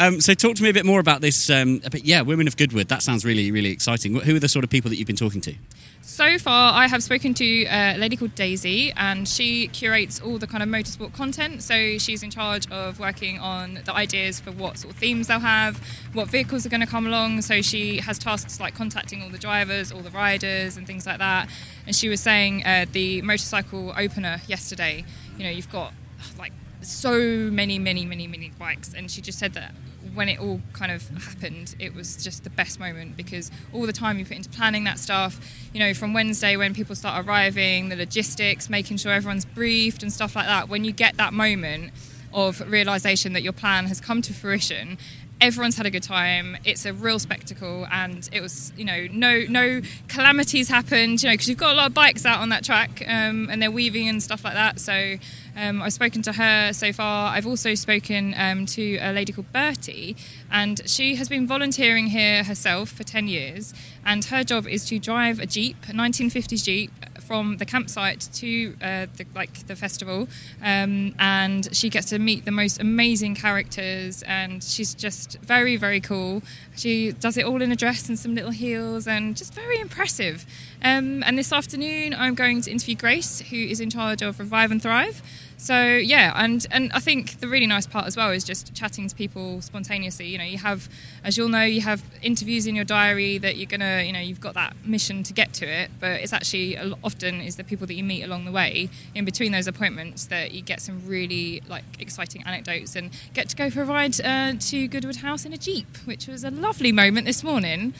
[0.00, 1.50] Um, so talk to me a bit more about this.
[1.50, 2.88] Um, but yeah, Women of Goodwood.
[2.88, 4.14] That sounds really, really exciting.
[4.14, 5.54] Who are the sort of people that you've been talking to?
[6.00, 10.38] So far, I have spoken to uh, a lady called Daisy, and she curates all
[10.38, 11.62] the kind of motorsport content.
[11.62, 15.40] So she's in charge of working on the ideas for what sort of themes they'll
[15.40, 15.76] have,
[16.14, 17.42] what vehicles are going to come along.
[17.42, 21.18] So she has tasks like contacting all the drivers, all the riders, and things like
[21.18, 21.50] that.
[21.86, 25.04] And she was saying uh, the motorcycle opener yesterday.
[25.36, 25.92] You know, you've got
[26.38, 29.74] like so many, many, many, many bikes, and she just said that
[30.14, 33.92] when it all kind of happened, it was just the best moment because all the
[33.92, 35.40] time you put into planning that stuff,
[35.72, 40.12] you know, from Wednesday when people start arriving, the logistics, making sure everyone's briefed and
[40.12, 40.68] stuff like that.
[40.68, 41.92] When you get that moment
[42.32, 44.98] of realization that your plan has come to fruition,
[45.40, 46.56] everyone's had a good time.
[46.64, 51.34] It's a real spectacle, and it was, you know, no no calamities happened, you know,
[51.34, 54.08] because you've got a lot of bikes out on that track, um, and they're weaving
[54.08, 54.78] and stuff like that.
[54.78, 55.16] So
[55.56, 57.34] um, I've spoken to her so far.
[57.34, 60.16] I've also spoken um, to a lady called Bertie,
[60.50, 63.74] and she has been volunteering here herself for 10 years.
[64.04, 66.90] And her job is to drive a Jeep, a 1950s Jeep,
[67.30, 70.26] from the campsite to uh, the, like the festival.
[70.60, 76.00] Um, and she gets to meet the most amazing characters, and she's just very, very
[76.00, 76.42] cool.
[76.74, 80.44] She does it all in a dress and some little heels, and just very impressive.
[80.82, 84.72] Um, and this afternoon, I'm going to interview Grace, who is in charge of Revive
[84.72, 85.22] and Thrive.
[85.60, 89.08] So yeah, and and I think the really nice part as well is just chatting
[89.08, 90.26] to people spontaneously.
[90.26, 90.88] You know, you have,
[91.22, 94.40] as you'll know, you have interviews in your diary that you're gonna, you know, you've
[94.40, 95.90] got that mission to get to it.
[96.00, 99.52] But it's actually often is the people that you meet along the way in between
[99.52, 103.82] those appointments that you get some really like exciting anecdotes and get to go for
[103.82, 107.44] a ride uh, to Goodwood House in a jeep, which was a lovely moment this
[107.44, 107.92] morning.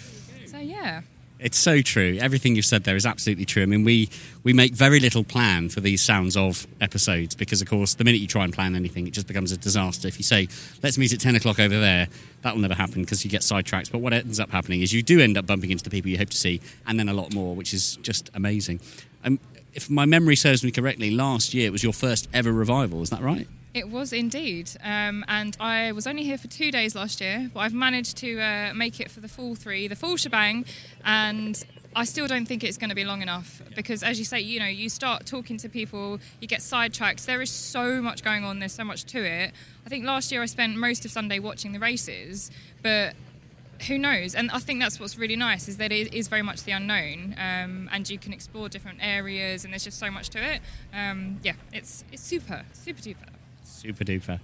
[0.47, 1.03] So yeah.
[1.43, 2.19] It's so true.
[2.21, 3.63] Everything you've said there is absolutely true.
[3.63, 4.11] I mean, we
[4.43, 8.21] we make very little plan for these sounds of episodes because, of course, the minute
[8.21, 10.07] you try and plan anything, it just becomes a disaster.
[10.07, 10.49] If you say,
[10.83, 12.09] "Let's meet at ten o'clock over there,"
[12.43, 13.91] that will never happen because you get sidetracked.
[13.91, 16.19] But what ends up happening is you do end up bumping into the people you
[16.19, 18.81] hope to see, and then a lot more, which is just amazing.
[19.25, 19.39] Um,
[19.73, 23.01] if my memory serves me correctly, last year it was your first ever revival.
[23.01, 23.49] Is that right?
[23.73, 27.61] It was indeed, um, and I was only here for two days last year, but
[27.61, 30.65] I've managed to uh, make it for the full three, the full shebang,
[31.05, 31.65] and
[31.95, 34.59] I still don't think it's going to be long enough because, as you say, you
[34.59, 37.27] know, you start talking to people, you get sidetracked.
[37.27, 38.59] There is so much going on.
[38.59, 39.53] There's so much to it.
[39.87, 42.51] I think last year I spent most of Sunday watching the races,
[42.83, 43.15] but
[43.87, 44.35] who knows?
[44.35, 47.37] And I think that's what's really nice is that it is very much the unknown,
[47.39, 50.61] um, and you can explore different areas, and there's just so much to it.
[50.93, 53.40] Um, yeah, it's it's super, super duper.
[53.81, 54.41] Super duper.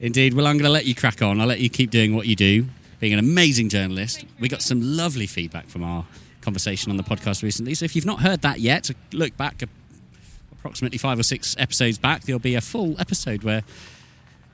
[0.00, 0.32] Indeed.
[0.32, 1.42] Well, I'm going to let you crack on.
[1.42, 2.64] I'll let you keep doing what you do,
[3.00, 4.24] being an amazing journalist.
[4.40, 6.06] We got some lovely feedback from our
[6.40, 7.74] conversation on the podcast recently.
[7.74, 9.62] So if you've not heard that yet, look back
[10.52, 12.22] approximately five or six episodes back.
[12.22, 13.62] There'll be a full episode where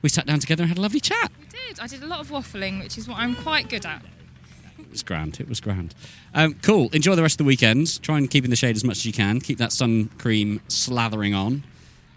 [0.01, 1.31] we sat down together and had a lovely chat.
[1.39, 1.79] We did.
[1.79, 4.01] I did a lot of waffling, which is what I'm quite good at.
[4.77, 5.39] It was grand.
[5.39, 5.95] It was grand.
[6.33, 6.89] Um, cool.
[6.91, 7.99] Enjoy the rest of the weekends.
[7.99, 9.39] Try and keep in the shade as much as you can.
[9.39, 11.63] Keep that sun cream slathering on,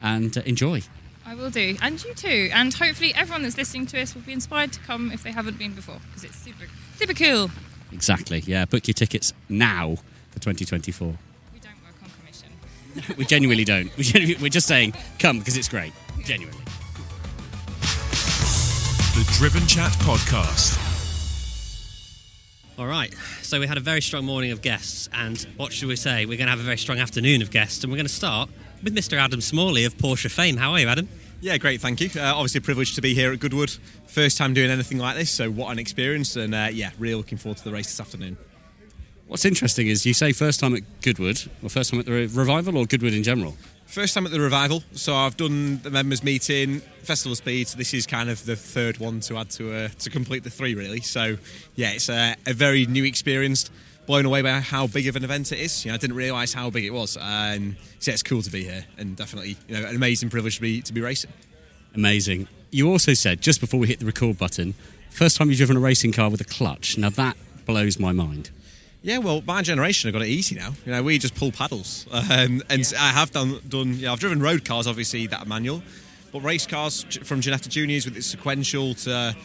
[0.03, 0.83] and uh, enjoy.
[1.29, 2.49] I will do, and you too.
[2.55, 5.59] And hopefully, everyone that's listening to us will be inspired to come if they haven't
[5.59, 6.65] been before, because it's super,
[6.97, 7.51] super cool.
[7.93, 8.41] Exactly.
[8.47, 8.65] Yeah.
[8.65, 9.97] Book your tickets now
[10.31, 11.09] for 2024.
[11.53, 13.15] We don't work on commission.
[13.19, 13.95] we genuinely don't.
[13.99, 15.93] We genu- We're just saying, come because it's great.
[16.25, 16.65] Genuinely.
[19.15, 20.87] The Driven Chat Podcast.
[22.79, 25.97] All right, so we had a very strong morning of guests, and what should we
[25.97, 26.25] say?
[26.27, 28.49] We're going to have a very strong afternoon of guests, and we're going to start
[28.85, 29.19] with Mr.
[29.19, 30.57] Adam Smalley of Porsche fame.
[30.57, 31.09] How are you, Adam?
[31.41, 32.11] Yeah, great, thank you.
[32.21, 33.71] Uh, obviously, a privilege to be here at Goodwood.
[34.09, 37.39] First time doing anything like this, so what an experience, and uh, yeah, really looking
[37.39, 38.37] forward to the race this afternoon.
[39.29, 42.27] What's interesting is you say first time at Goodwood, or first time at the Re-
[42.27, 43.57] Revival, or Goodwood in general.
[43.87, 47.69] First time at the revival, so I've done the members' meeting, festival speed.
[47.69, 50.51] So this is kind of the third one to add to uh, to complete the
[50.51, 51.01] three, really.
[51.03, 51.39] So
[51.77, 53.71] yeah, it's a, a very new experience.
[54.09, 55.85] Blown away by how big of an event it is.
[55.85, 58.51] You know, I didn't realise how big it was, and so yeah, it's cool to
[58.51, 61.31] be here, and definitely you know an amazing privilege to be to be racing.
[61.95, 62.49] Amazing.
[62.71, 64.73] You also said just before we hit the record button,
[65.11, 66.97] first time you've driven a racing car with a clutch.
[66.97, 67.37] Now that
[67.67, 68.49] blows my mind.
[69.03, 70.71] Yeah, well, my generation have got it easy now.
[70.87, 73.93] You know, we just pull paddles, um, and I have done done.
[73.93, 75.83] You know, I've driven road cars, obviously that are manual,
[76.33, 79.37] but race cars from Ginetta Juniors with its sequential to,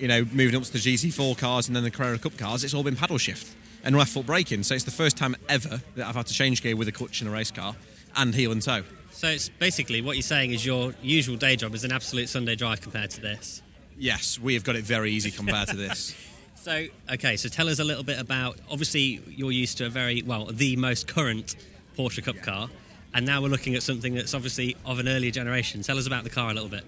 [0.00, 2.64] you know, moving up to the GT4 cars and then the Carrera Cup cars.
[2.64, 3.54] It's all been paddle shift
[3.84, 4.62] and left foot braking.
[4.62, 7.22] So it's the first time ever that I've had to change gear with a clutch
[7.22, 7.74] in a race car
[8.16, 8.82] and heel and toe.
[9.10, 12.54] So it's basically what you're saying is your usual day job is an absolute Sunday
[12.54, 13.62] drive compared to this.
[13.98, 16.14] Yes, we have got it very easy compared to this.
[16.60, 18.58] So, okay, so tell us a little bit about.
[18.68, 21.54] Obviously, you're used to a very well, the most current
[21.96, 22.68] Porsche Cup car,
[23.14, 25.82] and now we're looking at something that's obviously of an earlier generation.
[25.82, 26.84] Tell us about the car a little bit.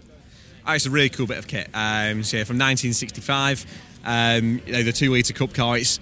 [0.66, 1.68] Oh, it's a really cool bit of kit.
[1.72, 3.64] Um, so yeah, from 1965,
[4.04, 5.78] um, you know, the two-litre Cup car.
[5.78, 6.00] It's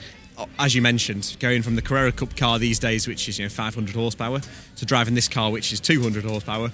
[0.58, 3.48] as you mentioned, going from the Carrera Cup car these days, which is you know
[3.48, 4.40] 500 horsepower,
[4.76, 6.70] to driving this car, which is 200 horsepower,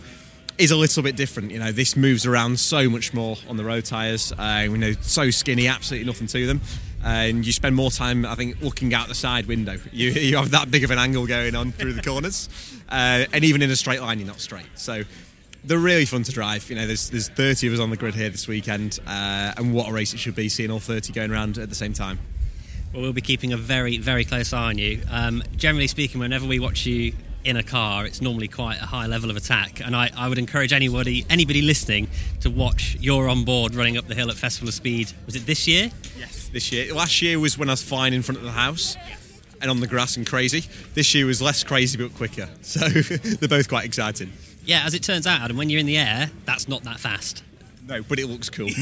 [0.58, 1.50] is a little bit different.
[1.50, 4.32] You know, this moves around so much more on the road tyres.
[4.32, 6.60] Uh, we know so skinny, absolutely nothing to them.
[7.04, 9.76] And you spend more time, I think, looking out the side window.
[9.92, 12.48] You, you have that big of an angle going on through the corners,
[12.88, 14.66] uh, and even in a straight line, you're not straight.
[14.74, 15.02] So
[15.64, 16.68] they're really fun to drive.
[16.68, 19.72] You know, there's there's 30 of us on the grid here this weekend, uh, and
[19.72, 22.18] what a race it should be seeing all 30 going around at the same time.
[22.94, 25.02] Well, we'll be keeping a very, very close eye on you.
[25.10, 27.12] Um, generally speaking, whenever we watch you
[27.42, 29.84] in a car, it's normally quite a high level of attack.
[29.84, 32.06] And I, I would encourage anybody, anybody listening,
[32.42, 35.12] to watch you're on board running up the hill at Festival of Speed.
[35.26, 35.90] Was it this year?
[36.16, 36.94] Yes, this year.
[36.94, 38.96] Last year was when I was flying in front of the house
[39.60, 40.62] and on the grass and crazy.
[40.94, 42.48] This year was less crazy but quicker.
[42.62, 44.30] So they're both quite exciting.
[44.64, 47.42] Yeah, as it turns out, and when you're in the air, that's not that fast.
[47.88, 48.70] No, but it looks cool.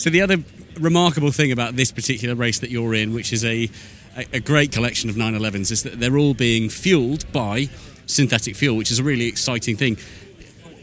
[0.00, 0.38] So the other
[0.80, 3.70] remarkable thing about this particular race that you're in, which is a,
[4.16, 7.68] a, a great collection of 911s, is that they're all being fueled by
[8.06, 9.96] synthetic fuel, which is a really exciting thing.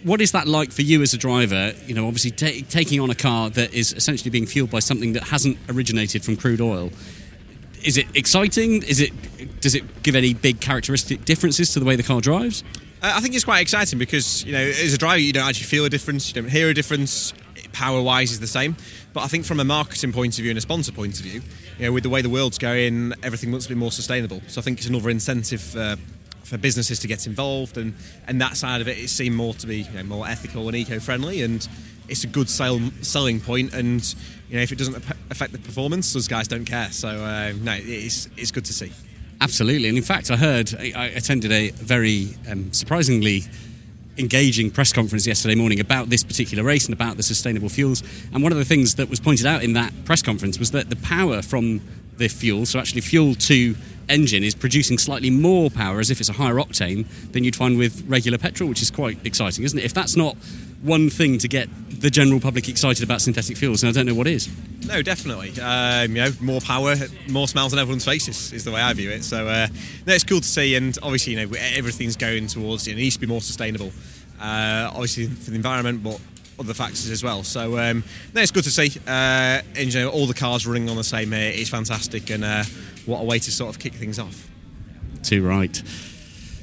[0.03, 1.73] What is that like for you as a driver?
[1.85, 5.13] You know, obviously ta taking on a car that is essentially being fueled by something
[5.13, 6.91] that hasn't originated from crude oil.
[7.83, 8.83] Is it exciting?
[8.83, 9.11] Is it
[9.59, 12.63] does it give any big characteristic differences to the way the car drives?
[13.01, 15.65] Uh, I think it's quite exciting because you know, as a driver, you don't actually
[15.65, 16.29] feel a difference.
[16.29, 17.33] You don't hear a difference.
[17.73, 18.75] Power wise, is the same.
[19.17, 21.41] But I think from a marketing point of view and a sponsor point of view,
[21.79, 24.43] you know, with the way the world's going, everything looks to be more sustainable.
[24.45, 27.95] So I think it's another incentive for businesses to get involved, and
[28.27, 30.77] and that side of it, it seemed more to be you know, more ethical and
[30.77, 31.67] eco-friendly, and
[32.07, 33.73] it's a good sell, selling point.
[33.73, 34.05] And
[34.49, 34.95] you know, if it doesn't
[35.31, 36.91] affect the performance, those guys don't care.
[36.91, 38.91] So uh, no, it's it's good to see.
[39.41, 43.45] Absolutely, and in fact, I heard I attended a very um, surprisingly
[44.17, 48.03] engaging press conference yesterday morning about this particular race and about the sustainable fuels.
[48.33, 50.89] And one of the things that was pointed out in that press conference was that
[50.89, 51.81] the power from
[52.17, 53.75] the fuel, so actually fuel to
[54.09, 57.77] engine, is producing slightly more power as if it's a higher octane than you'd find
[57.77, 59.85] with regular petrol, which is quite exciting, isn't it?
[59.85, 60.35] If that's not
[60.81, 64.13] one thing to get the general public excited about synthetic fuels, and I don't know
[64.13, 64.49] what is.
[64.85, 65.59] No, definitely.
[65.59, 66.95] Um, you know, more power,
[67.29, 69.23] more smiles on everyone's faces is the way I view it.
[69.23, 69.67] So, uh,
[70.05, 72.87] no, it's cool to see, and obviously, you know, everything's going towards.
[72.87, 73.91] You know, it needs to be more sustainable.
[74.39, 76.21] Uh, obviously for the environment, but
[76.59, 77.43] other factors as well.
[77.43, 78.03] So, um,
[78.33, 78.99] no, it's good to see.
[79.07, 82.43] Uh, and, you know, all the cars running on the same here is fantastic, and
[82.43, 82.63] uh,
[83.05, 84.49] what a way to sort of kick things off.
[85.23, 85.81] Too right.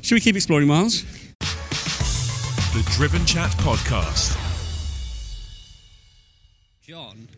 [0.03, 1.05] Should we keep exploring, Miles?
[1.41, 4.37] The Driven Chat Podcast.
[6.83, 7.29] John,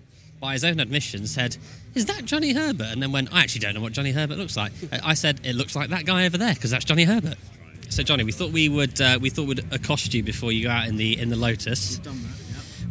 [0.40, 1.56] by his own admission, said,
[1.94, 2.88] Is that Johnny Herbert?
[2.90, 4.72] And then went, I actually don't know what Johnny Herbert looks like.
[5.04, 7.36] I said, It looks like that guy over there because that's Johnny Herbert.
[7.88, 10.70] So, Johnny, we thought we would uh, we thought we'd accost you before you go
[10.70, 12.00] out in the in the Lotus.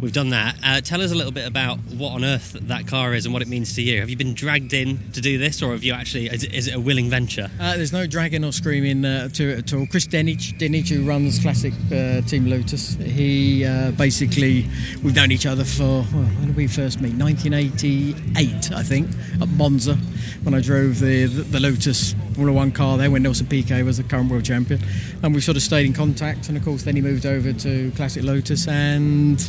[0.02, 0.58] We've done that.
[0.64, 3.42] Uh, tell us a little bit about what on earth that car is and what
[3.42, 4.02] it means to you.
[4.02, 6.28] Have you been dragged in to do this, or have you actually?
[6.28, 7.50] Is it, is it a willing venture?
[7.60, 9.88] Uh, there's no dragging or screaming uh, to it at all.
[9.88, 14.68] Chris Dinnage, Dinnage who runs Classic uh, Team Lotus, he uh, basically
[15.02, 17.16] we've known each other for well, when did we first meet?
[17.16, 19.10] 1988, I think,
[19.42, 19.96] at Monza
[20.44, 23.98] when I drove the the, the Lotus Formula One car there when Nelson Piquet was
[23.98, 24.82] the current world champion,
[25.24, 26.50] and we sort of stayed in contact.
[26.50, 29.40] And of course, then he moved over to Classic Lotus and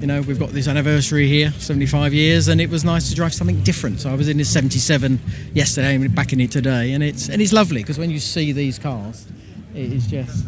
[0.00, 3.34] you know, we've got this anniversary here, 75 years, and it was nice to drive
[3.34, 4.00] something different.
[4.00, 5.18] So I was in this 77
[5.54, 8.52] yesterday and back in it today, and it's and it's lovely because when you see
[8.52, 9.26] these cars,
[9.74, 10.46] it is just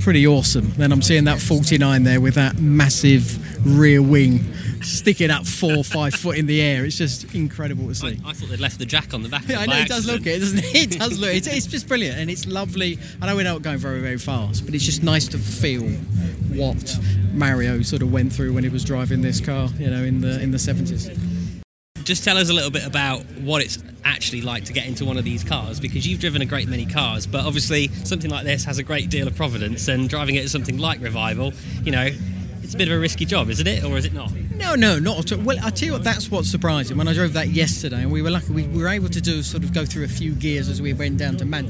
[0.00, 0.72] pretty awesome.
[0.76, 4.40] Then I'm seeing that 49 there with that massive rear wing
[4.82, 6.84] sticking up four or five foot in the air.
[6.84, 8.20] It's just incredible to see.
[8.24, 9.48] I, I thought they'd left the jack on the back.
[9.48, 10.72] Yeah, I know it does look it, doesn't it?
[10.82, 11.34] It does look.
[11.34, 12.98] It's, it's just brilliant, and it's lovely.
[13.20, 15.82] I know we're not going very very fast, but it's just nice to feel
[16.56, 16.98] what
[17.32, 19.68] Mario sort of went through when he was driving this car.
[19.78, 21.16] You know, in the in the 70s.
[22.04, 25.16] Just tell us a little bit about what it's actually like to get into one
[25.16, 28.64] of these cars because you've driven a great many cars, but obviously something like this
[28.64, 31.52] has a great deal of providence, and driving it is something like Revival,
[31.84, 32.08] you know,
[32.62, 34.32] it's a bit of a risky job, isn't it, or is it not?
[34.56, 35.44] No, no, not at all.
[35.44, 36.96] Well, I tell you what, that's what's surprising.
[36.96, 39.64] When I drove that yesterday, and we were lucky, we were able to do sort
[39.64, 41.66] of go through a few gears as we went down to Mad-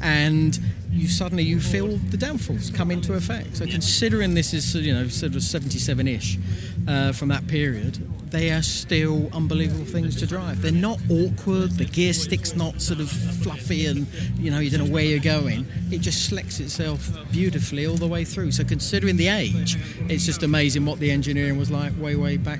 [0.00, 0.58] and
[0.90, 3.56] you suddenly you feel the downforce come into effect.
[3.56, 6.38] So considering this is you know sort of 77-ish
[6.86, 7.98] uh, from that period,
[8.34, 10.60] they are still unbelievable things to drive.
[10.60, 11.70] They're not awkward.
[11.70, 15.20] The gear stick's not sort of fluffy and you know you don't know where you're
[15.20, 15.66] going.
[15.92, 18.50] It just selects itself beautifully all the way through.
[18.50, 19.78] So considering the age,
[20.08, 22.58] it's just amazing what the engineering was like way way back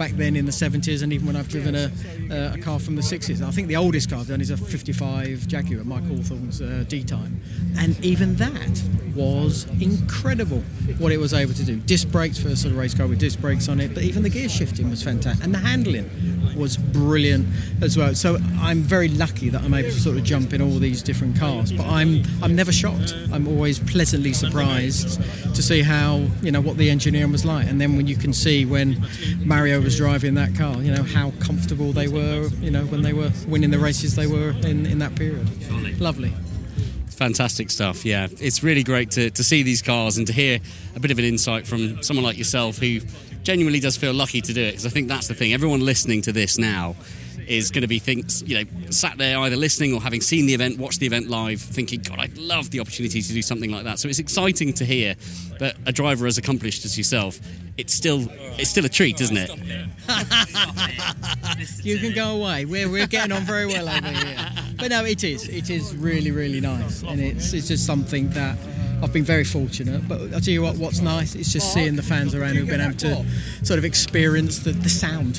[0.00, 1.90] back then in the 70s, and even when I've driven a,
[2.54, 3.46] a car from the 60s.
[3.46, 7.28] I think the oldest car I've done is a 55 Jaguar, Mike Hawthorn's uh, D-Type,
[7.76, 8.82] and even that
[9.14, 10.60] was incredible
[10.96, 11.76] what it was able to do.
[11.76, 14.22] Disc brakes for a sort of race car with disc brakes on it, but even
[14.22, 16.08] the gear shifting was fantastic, and the handling
[16.56, 17.46] was brilliant
[17.82, 18.14] as well.
[18.14, 21.38] So I'm very lucky that I'm able to sort of jump in all these different
[21.38, 23.14] cars, but I'm I'm never shocked.
[23.32, 25.20] I'm always pleasantly surprised
[25.54, 28.32] to see how you know what the engineering was like, and then when you can
[28.32, 29.02] see when
[29.44, 33.12] Mario was driving that car, you know how comfortable they were, you know when they
[33.12, 35.48] were winning the races they were in in that period.
[36.00, 36.32] Lovely.
[37.10, 38.06] Fantastic stuff.
[38.06, 40.58] Yeah, it's really great to, to see these cars and to hear
[40.96, 43.00] a bit of an insight from someone like yourself who
[43.42, 44.72] genuinely does feel lucky to do it.
[44.72, 45.52] Because I think that's the thing.
[45.52, 46.96] Everyone listening to this now
[47.46, 50.54] is going to be thinks you know sat there either listening or having seen the
[50.54, 53.84] event, watched the event live, thinking, God, I'd love the opportunity to do something like
[53.84, 53.98] that.
[53.98, 55.16] So it's exciting to hear
[55.58, 57.40] that a driver as accomplished as yourself,
[57.76, 59.50] it's still it's still a treat, isn't it?
[61.84, 62.64] you can go away.
[62.64, 64.36] We're, we're getting on very well over here.
[64.78, 65.48] But no, it is.
[65.48, 67.02] It is really, really nice.
[67.02, 68.56] And it's, it's just something that
[69.02, 70.06] I've been very fortunate.
[70.08, 72.80] But I'll tell you what, what's nice is just seeing the fans around who've been
[72.80, 73.24] able to
[73.62, 75.36] sort of experience the, the sound,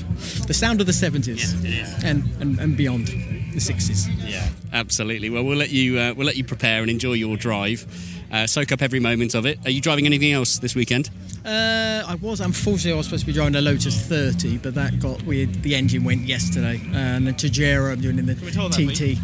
[0.47, 4.09] the sound of the 70s and, and, and beyond the 60s.
[4.27, 5.29] Yeah, absolutely.
[5.29, 7.85] Well, we'll let you uh, we'll let you prepare and enjoy your drive.
[8.31, 9.59] Uh, soak up every moment of it.
[9.65, 11.09] Are you driving anything else this weekend?
[11.45, 14.99] Uh, I was unfortunately I was supposed to be driving a Lotus 30, but that
[14.99, 15.63] got weird.
[15.63, 19.19] The engine went yesterday, and the Tojeiro I'm doing in the TT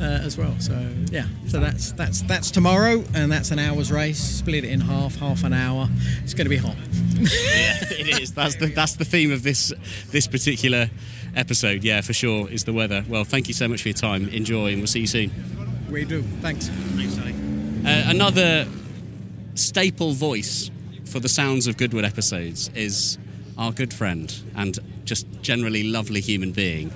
[0.00, 0.54] uh, as well.
[0.58, 0.74] So
[1.10, 4.18] yeah, so that's that's that's tomorrow, and that's an hour's race.
[4.18, 5.88] Split it in half, half an hour.
[6.22, 6.76] It's going to be hot.
[7.18, 8.32] yeah, it is.
[8.32, 9.72] That's the that's the theme of this
[10.10, 10.90] this particular
[11.34, 11.84] episode.
[11.84, 13.04] Yeah, for sure, is the weather.
[13.08, 14.28] Well, thank you so much for your time.
[14.28, 15.30] Enjoy, and we'll see you soon.
[15.90, 16.22] We do.
[16.40, 16.68] Thanks.
[16.68, 18.66] Thanks, Uh, another
[19.54, 20.70] staple voice
[21.04, 23.18] for the Sounds of Goodwood episodes is
[23.56, 26.92] our good friend and just generally lovely human being,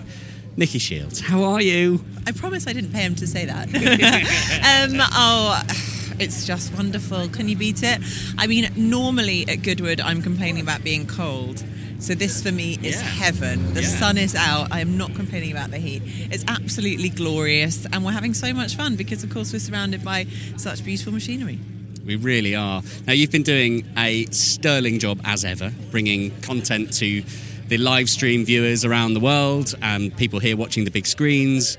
[0.57, 1.21] Nicki Shields.
[1.21, 2.05] How are you?
[2.27, 3.69] I promise I didn't pay him to say that.
[4.91, 5.63] um, oh,
[6.19, 7.29] it's just wonderful.
[7.29, 8.01] Can you beat it?
[8.37, 11.65] I mean, normally at Goodwood, I'm complaining about being cold.
[11.99, 13.75] So this for me is heaven.
[13.75, 13.89] The Yeah.
[13.89, 14.69] sun is out.
[14.73, 16.03] I am not complaining about the heat.
[16.31, 20.27] It's absolutely glorious, and we're having so much fun because, of course, we're surrounded by
[20.57, 21.59] such beautiful machinery.
[22.07, 22.83] We really are.
[23.07, 27.23] Now, you've been doing a sterling job as ever, bringing content to
[27.71, 31.79] the live stream viewers around the world and people here watching the big screens.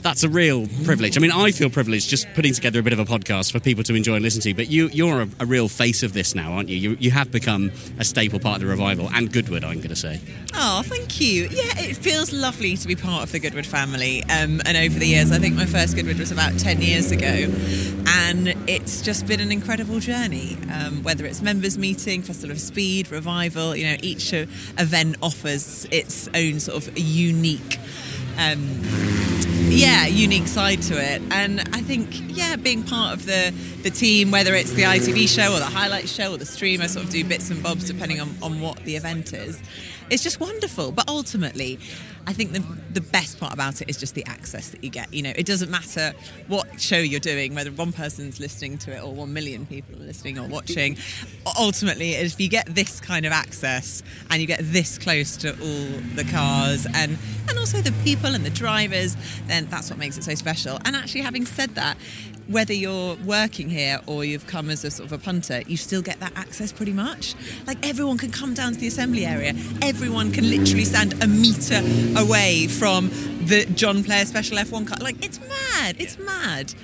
[0.00, 1.16] That's a real privilege.
[1.16, 3.82] I mean, I feel privileged just putting together a bit of a podcast for people
[3.84, 4.54] to enjoy and listen to.
[4.54, 6.76] But you, you're a, a real face of this now, aren't you?
[6.76, 6.96] you?
[7.00, 10.20] You have become a staple part of the revival and Goodwood, I'm going to say.
[10.54, 11.44] Oh, thank you.
[11.50, 14.22] Yeah, it feels lovely to be part of the Goodwood family.
[14.24, 17.26] Um, and over the years, I think my first Goodwood was about 10 years ago.
[18.06, 20.56] And it's just been an incredible journey.
[20.72, 26.28] Um, whether it's members meeting, Festival of Speed, Revival, you know, each event offers its
[26.34, 27.78] own sort of unique.
[28.38, 28.80] Um,
[29.70, 34.30] yeah, unique side to it, and I think yeah, being part of the the team,
[34.30, 37.10] whether it's the ITV show or the highlight show or the stream, I sort of
[37.12, 39.60] do bits and bobs depending on, on what the event is.
[40.10, 41.78] It's just wonderful, but ultimately,
[42.26, 45.12] I think the the best part about it is just the access that you get.
[45.12, 46.12] You know, it doesn't matter
[46.46, 50.04] what show you're doing, whether one person's listening to it or one million people are
[50.04, 50.96] listening or watching.
[51.58, 56.00] Ultimately, if you get this kind of access and you get this close to all
[56.14, 57.18] the cars and
[57.48, 59.16] and also the people and the drivers,
[59.46, 60.78] then that's what makes it so special.
[60.84, 61.96] And actually, having said that,
[62.48, 66.02] whether you're working here or you've come as a sort of a punter, you still
[66.02, 67.34] get that access pretty much.
[67.66, 69.52] Like everyone can come down to the assembly area.
[69.82, 71.82] Everyone can literally stand a meter
[72.18, 73.10] away from
[73.44, 74.98] the John Player Special F1 car.
[75.00, 75.96] Like it's mad.
[75.98, 76.74] It's mad.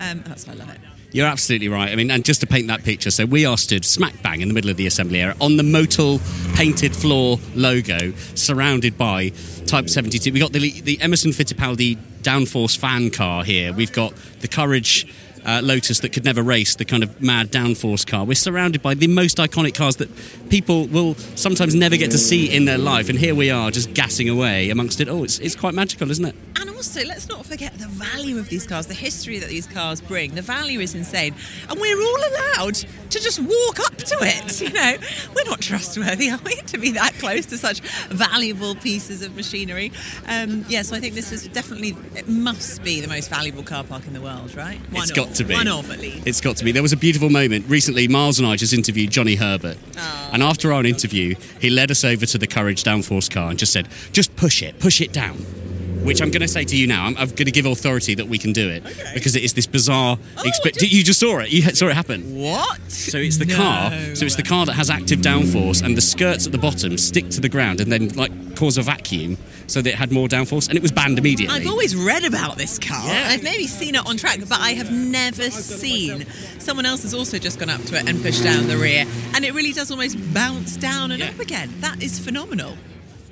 [0.00, 0.80] Um, that's why I love it.
[1.12, 1.92] You're absolutely right.
[1.92, 4.48] I mean, and just to paint that picture, so we are stood smack bang in
[4.48, 6.18] the middle of the assembly area on the Motul
[6.56, 9.28] painted floor logo, surrounded by
[9.64, 10.32] Type 72.
[10.32, 13.72] We've got the, the Emerson Fittipaldi downforce fan car here.
[13.72, 15.06] We've got the Courage
[15.44, 18.24] uh, Lotus that could never race, the kind of mad downforce car.
[18.24, 20.08] We're surrounded by the most iconic cars that
[20.50, 23.08] people will sometimes never get to see in their life.
[23.08, 25.08] And here we are just gassing away amongst it.
[25.08, 26.34] Oh, it's, it's quite magical, isn't it?
[26.60, 30.00] And also, let's not forget the value of these cars, the history that these cars
[30.00, 30.34] bring.
[30.34, 31.34] The value is insane.
[31.68, 34.60] And we're all allowed to just walk up to it.
[34.64, 34.96] You know,
[35.34, 39.92] we're not trustworthy, are we, to be that close to such valuable pieces of machinery?
[40.26, 43.84] Um, yeah, so I think this is definitely, it must be the most valuable car
[43.84, 44.78] park in the world, right?
[44.90, 45.16] One It's of.
[45.16, 45.54] got to be.
[45.54, 46.26] One at least.
[46.26, 46.72] It's got to be.
[46.72, 48.08] There was a beautiful moment recently.
[48.08, 50.30] Miles and I just interviewed Johnny Herbert, oh.
[50.32, 53.72] and after our interview, he led us over to the Courage Downforce car and just
[53.72, 55.63] said, "Just push it, push it down."
[56.04, 57.06] Which I'm going to say to you now.
[57.06, 59.66] I'm, I'm going to give authority that we can do it because it is this
[59.66, 60.18] bizarre.
[60.38, 61.50] Oh, expe- you just saw it.
[61.50, 62.36] You saw it happen.
[62.40, 62.80] What?
[62.90, 63.90] So it's the car.
[64.14, 67.30] So it's the car that has active downforce, and the skirts at the bottom stick
[67.30, 69.36] to the ground and then like cause a vacuum,
[69.66, 71.56] so that it had more downforce, and it was banned immediately.
[71.56, 73.02] I've always read about this car.
[73.02, 76.26] I've maybe seen it on track, but I have never seen.
[76.58, 79.44] Someone else has also just gone up to it and pushed down the rear, and
[79.44, 81.72] it really does almost bounce down and up again.
[81.80, 82.76] That is phenomenal.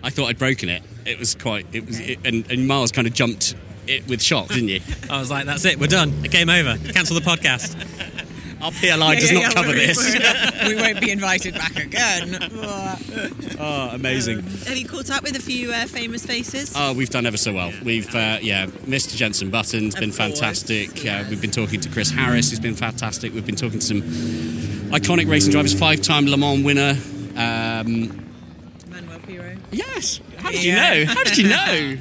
[0.02, 0.82] I thought I'd broken it.
[1.06, 1.66] It was quite.
[1.72, 3.54] It was, it, and, and Miles kind of jumped
[3.86, 4.80] it with shock, didn't you?
[5.10, 6.24] I was like, that's it, we're done.
[6.24, 6.76] It came over.
[6.92, 7.76] Cancel the podcast.
[8.62, 9.98] Our PLI does not cover we- this.
[10.68, 12.38] we won't be invited back again.
[13.58, 14.40] oh, amazing.
[14.40, 16.72] Have you caught up with a few uh, famous faces?
[16.76, 17.72] Oh, we've done ever so well.
[17.84, 19.16] We've, uh, yeah, Mr.
[19.16, 21.04] Jenson Button's been fantastic.
[21.04, 23.34] Uh, we've been talking to Chris Harris, who's been fantastic.
[23.34, 24.02] We've been talking to some
[24.92, 26.96] iconic racing drivers, five-time Le Mans winner.
[27.36, 28.31] Um, Emanuele Pirro.
[29.72, 30.20] Yes.
[30.38, 31.04] How did you know?
[31.06, 31.96] How did you know?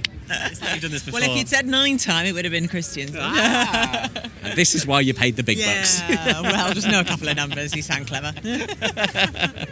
[0.73, 3.15] You've done this Well, if you'd said nine time, it would have been Christian.
[3.15, 4.07] Uh,
[4.55, 6.01] this is why you paid the big bucks.
[6.09, 7.75] well, just know a couple of numbers.
[7.75, 8.33] You sound clever.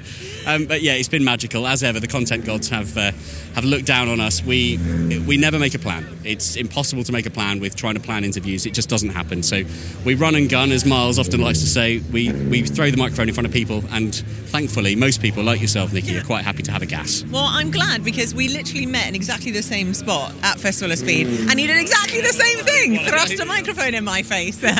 [0.47, 1.99] Um, but yeah, it's been magical as ever.
[1.99, 3.11] The content gods have uh,
[3.55, 4.41] have looked down on us.
[4.43, 4.79] We
[5.27, 6.07] we never make a plan.
[6.23, 8.65] It's impossible to make a plan with trying to plan interviews.
[8.65, 9.43] It just doesn't happen.
[9.43, 9.63] So
[10.05, 11.99] we run and gun, as Miles often likes to say.
[12.11, 15.93] We we throw the microphone in front of people, and thankfully, most people like yourself,
[15.93, 17.23] Nicki, are quite happy to have a gas.
[17.29, 20.99] Well, I'm glad because we literally met in exactly the same spot at Festival of
[20.99, 22.97] Speed, and he did exactly the same thing.
[23.07, 24.63] Thrust a microphone in my face.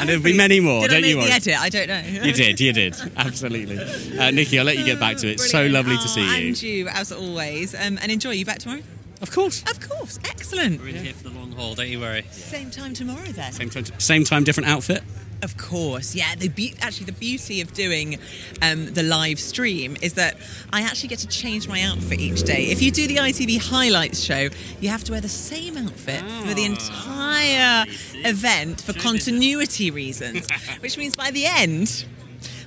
[0.00, 0.82] And there'll be many more.
[0.82, 1.30] did don't I make you the worry.
[1.32, 1.60] edit?
[1.60, 2.24] I don't know.
[2.24, 3.78] You did, you did, absolutely.
[4.16, 5.40] Uh, Nicki, I'll let you get back to it.
[5.40, 6.48] So lovely to see you.
[6.48, 7.74] And you, as always.
[7.74, 8.30] Um, and enjoy.
[8.30, 8.82] You back tomorrow?
[9.20, 9.62] Of course.
[9.68, 10.20] Of course.
[10.24, 10.80] Excellent.
[10.80, 12.24] We're in here for the long haul, don't you worry.
[12.30, 13.52] Same time tomorrow then.
[13.52, 15.02] Same time, same time, different outfit.
[15.40, 16.34] Of course, yeah.
[16.34, 18.18] The be- actually the beauty of doing
[18.60, 20.36] um, the live stream is that
[20.72, 22.64] I actually get to change my outfit each day.
[22.72, 24.48] If you do the ITV highlights show,
[24.80, 27.84] you have to wear the same outfit for the entire
[28.24, 30.48] event for continuity reasons,
[30.80, 32.04] which means by the end,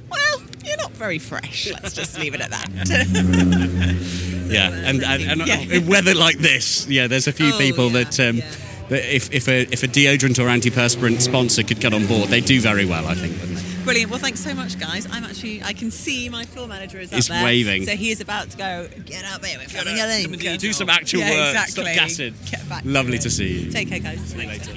[0.09, 1.69] well, you're not very fresh.
[1.83, 3.97] Let's just leave it at that.
[4.51, 5.79] Yeah, and, and, and Yeah.
[5.87, 8.19] weather like this, yeah, there's a few Oh, people yeah, that.
[8.19, 8.57] Um, that
[8.91, 12.59] If, if, a, if a deodorant or antiperspirant sponsor could get on board, they do
[12.59, 13.37] very well, I think.
[13.85, 14.11] Brilliant.
[14.11, 15.07] Well, thanks so much, guys.
[15.09, 17.43] I'm actually, I can see my floor manager is up He's there.
[17.43, 17.85] waving.
[17.85, 20.59] So he is about to go, get up here, we're filming a link.
[20.59, 21.55] Do some actual yeah, work.
[21.55, 21.83] Exactly.
[21.83, 22.35] Stop gassing.
[22.51, 23.21] Get back Lovely it.
[23.21, 23.71] to see you.
[23.71, 24.19] Take care, guys.
[24.19, 24.73] See you later.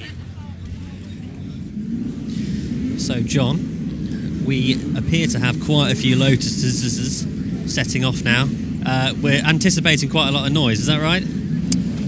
[2.97, 8.47] So, John, we appear to have quite a few Lotuses setting off now.
[8.85, 11.23] Uh, we're anticipating quite a lot of noise, is that right?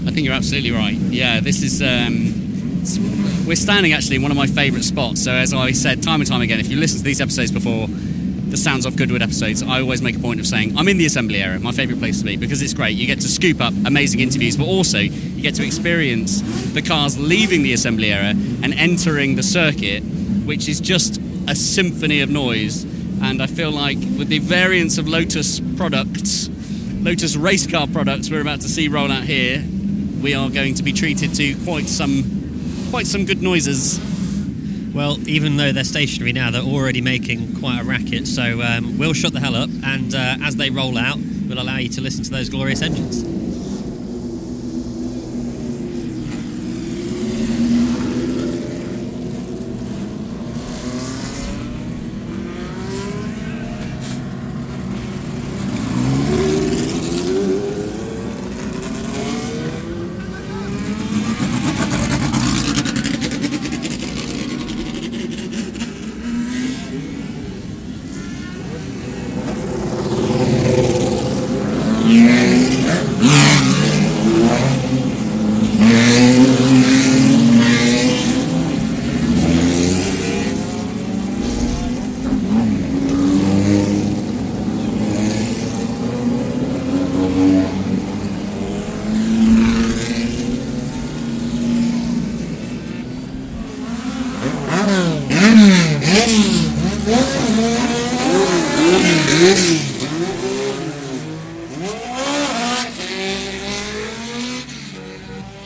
[0.08, 0.94] I think you're absolutely right.
[0.94, 1.82] Yeah, this is.
[1.82, 2.32] Um,
[3.46, 5.22] we're standing actually in one of my favourite spots.
[5.22, 7.88] So, as I said time and time again, if you listen to these episodes before,
[7.88, 11.04] the Sounds of Goodwood episodes, I always make a point of saying I'm in the
[11.04, 12.96] assembly area, my favourite place to be, because it's great.
[12.96, 16.40] You get to scoop up amazing interviews, but also you get to experience
[16.72, 20.00] the cars leaving the assembly area and entering the circuit,
[20.46, 22.84] which is just a symphony of noise.
[23.20, 26.48] And I feel like with the variants of Lotus products,
[27.02, 29.62] Lotus race car products we're about to see roll out here,
[30.22, 34.00] we are going to be treated to quite some quite some good noises.
[34.94, 38.26] Well, even though they're stationary now, they're already making quite a racket.
[38.26, 41.18] So um, we'll shut the hell up, and uh, as they roll out,
[41.48, 43.24] we'll allow you to listen to those glorious engines.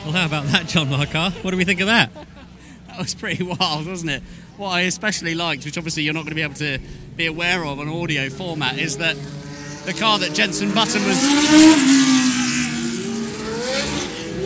[0.03, 1.32] Well, how about that, John Marcar?
[1.43, 2.09] What do we think of that?
[2.87, 4.23] That was pretty wild, wasn't it?
[4.55, 6.79] What I especially liked, which obviously you're not going to be able to
[7.17, 9.17] be aware of on audio format, is that
[9.85, 11.21] the car that Jenson Button was.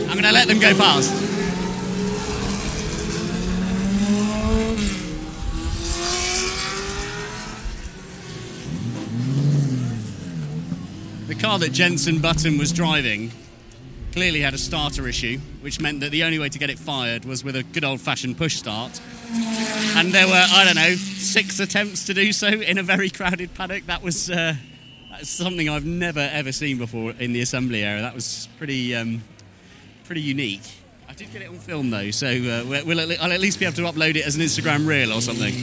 [0.08, 1.14] I'm going to let them go past.
[11.28, 13.30] The car that Jenson Button was driving
[14.18, 17.24] clearly had a starter issue, which meant that the only way to get it fired
[17.24, 19.00] was with a good old fashioned push start.
[19.94, 23.54] And there were, I don't know, six attempts to do so in a very crowded
[23.54, 23.86] paddock.
[23.86, 24.56] That was uh,
[25.12, 28.02] that's something I've never ever seen before in the assembly area.
[28.02, 29.22] That was pretty um,
[30.02, 30.66] pretty unique.
[31.08, 33.60] I did get it on film though, so uh, we'll, at le- I'll at least
[33.60, 35.54] be able to upload it as an Instagram reel or something.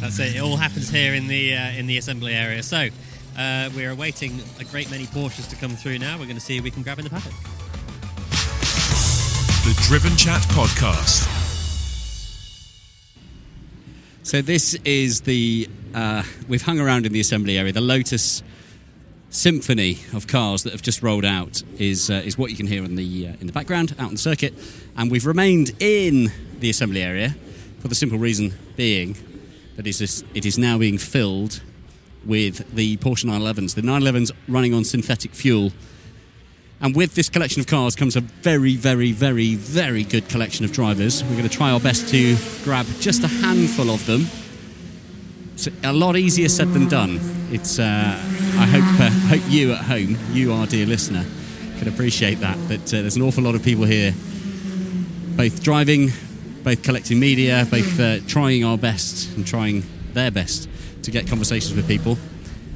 [0.00, 0.34] That's it.
[0.34, 2.64] It all happens here in the uh, in the assembly area.
[2.64, 2.88] So
[3.36, 6.18] uh, we're awaiting a great many Porsches to come through now.
[6.18, 7.32] We're going to see if we can grab in the paddock.
[9.64, 11.32] The Driven Chat Podcast.
[14.22, 17.72] So this is the uh, we've hung around in the assembly area.
[17.72, 18.42] The Lotus
[19.30, 22.84] symphony of cars that have just rolled out is uh, is what you can hear
[22.84, 24.54] in the uh, in the background out on the circuit,
[24.96, 27.36] and we've remained in the assembly area
[27.80, 29.16] for the simple reason being
[29.76, 31.60] that is this, it is now being filled
[32.26, 33.74] with the Porsche 911s.
[33.74, 35.72] The 911s running on synthetic fuel.
[36.80, 40.72] And with this collection of cars comes a very, very, very, very good collection of
[40.72, 41.24] drivers.
[41.24, 44.26] We're going to try our best to grab just a handful of them.
[45.54, 47.18] It's a lot easier said than done.
[47.50, 47.78] It's.
[47.78, 47.84] Uh,
[48.58, 51.24] I hope uh, hope you at home, you our dear listener,
[51.78, 52.58] can appreciate that.
[52.68, 54.12] That uh, there's an awful lot of people here,
[55.34, 56.10] both driving,
[56.62, 59.82] both collecting media, both uh, trying our best and trying
[60.12, 60.68] their best
[61.06, 62.18] to get conversations with people.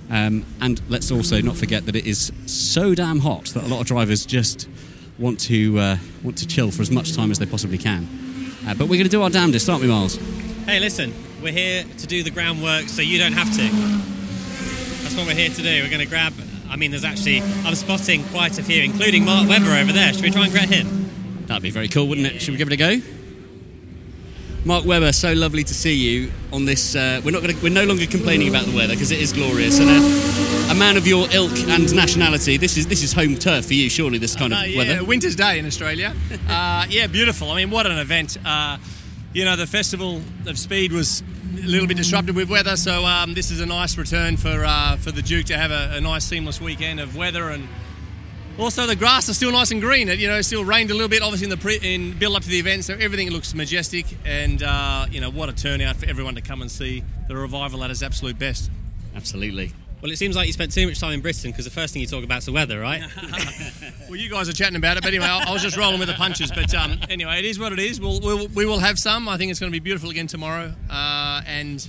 [0.09, 3.81] Um, and let's also not forget that it is so damn hot that a lot
[3.81, 4.69] of drivers just
[5.19, 8.09] want to uh, want to chill for as much time as they possibly can.
[8.67, 10.17] Uh, but we're going to do our damnedest, aren't we, Miles?
[10.67, 11.13] Hey, listen,
[11.43, 13.63] we're here to do the groundwork so you don't have to.
[15.03, 15.83] That's what we're here to do.
[15.83, 16.33] We're going to grab.
[16.69, 20.13] I mean, there's actually I'm spotting quite a few, including Mark Webber over there.
[20.13, 21.47] Should we try and grab him?
[21.47, 22.41] That'd be very cool, wouldn't it?
[22.41, 23.20] Should we give it a go?
[24.65, 26.95] Mark Webber, so lovely to see you on this.
[26.95, 27.57] Uh, we're not going.
[27.63, 29.79] We're no longer complaining about the weather because it is glorious.
[29.81, 33.67] And a, a man of your ilk and nationality, this is this is home turf
[33.67, 33.89] for you.
[33.89, 35.05] Surely this kind of Uh, yeah, weather.
[35.05, 36.15] winter's day in Australia.
[36.49, 37.51] uh, yeah, beautiful.
[37.51, 38.37] I mean, what an event.
[38.45, 38.77] Uh,
[39.33, 41.23] you know, the Festival of Speed was
[41.63, 44.97] a little bit disrupted with weather, so um, this is a nice return for uh,
[44.99, 47.67] for the Duke to have a, a nice seamless weekend of weather and.
[48.61, 50.11] Also, the grass is still nice and green.
[50.11, 52.37] It, you know, it still rained a little bit, obviously in the pre- in build
[52.37, 54.05] up to the event, so everything looks majestic.
[54.27, 57.83] And uh, you know, what a turnout for everyone to come and see the revival
[57.83, 58.71] at its absolute best.
[59.17, 59.73] Absolutely.
[60.03, 62.03] Well, it seems like you spent too much time in Britain because the first thing
[62.03, 63.03] you talk about is the weather, right?
[64.09, 66.09] Well, you guys are chatting about it, but anyway, I, I was just rolling with
[66.09, 66.51] the punches.
[66.51, 68.01] But um, anyway, it is what it is.
[68.01, 69.29] We'll, we'll, we will have some.
[69.29, 70.75] I think it's going to be beautiful again tomorrow.
[70.91, 71.89] Uh, and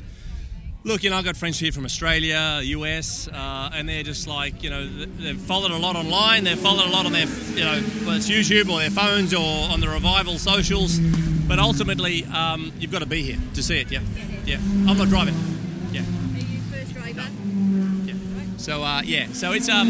[0.83, 4.63] look, you know, I've got friends here from Australia, US, uh, and they're just like,
[4.63, 6.43] you know, they've followed a lot online.
[6.43, 9.69] They've followed a lot on their, you know, whether it's YouTube or their phones or
[9.69, 10.99] on the Revival socials.
[11.47, 13.91] But ultimately, um, you've got to be here to see it.
[13.91, 14.01] Yeah,
[14.45, 14.57] yeah.
[14.57, 15.35] I'm not driving.
[15.91, 16.01] Yeah.
[16.01, 17.27] Are you First driver.
[18.05, 18.13] Yeah.
[18.57, 19.87] So uh, yeah, so it's um,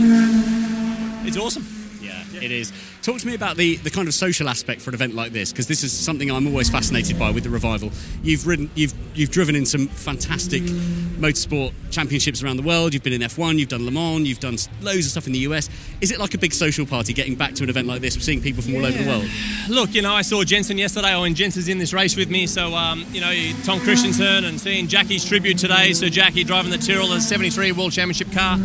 [1.26, 1.66] it's awesome.
[2.02, 2.74] Yeah, it is.
[3.02, 5.52] Talk to me about the, the kind of social aspect for an event like this,
[5.52, 7.92] because this is something I'm always fascinated by with the revival.
[8.22, 12.94] You've ridden, you've you've driven in some fantastic motorsport championships around the world.
[12.94, 15.40] You've been in F1, you've done Le Mans, you've done loads of stuff in the
[15.40, 15.68] US.
[16.00, 18.40] Is it like a big social party getting back to an event like this, seeing
[18.40, 19.26] people from all over the world?
[19.68, 21.16] Look, you know, I saw Jenson yesterday.
[21.16, 22.46] Oh, and Jenson's in this race with me.
[22.46, 23.32] So, um, you know,
[23.64, 25.94] Tom Kristensen and seeing Jackie's tribute today.
[25.94, 28.60] So, Jackie driving the Tyrrell, the 73 World Championship car.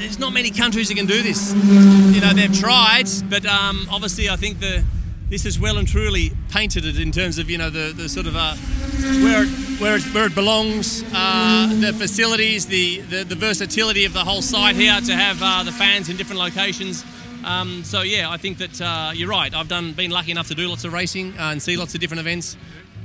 [0.00, 1.52] There's not many countries that can do this.
[1.52, 4.82] You know, they've tried, but um, obviously, I think the
[5.28, 8.26] this is well and truly painted it in terms of you know the, the sort
[8.26, 8.54] of uh,
[9.22, 9.48] where it,
[9.78, 14.40] where it, where it belongs, uh, the facilities, the, the the versatility of the whole
[14.40, 17.04] site here to have uh, the fans in different locations.
[17.44, 19.54] Um, so yeah, I think that uh, you're right.
[19.54, 22.00] I've done been lucky enough to do lots of racing uh, and see lots of
[22.00, 22.56] different events,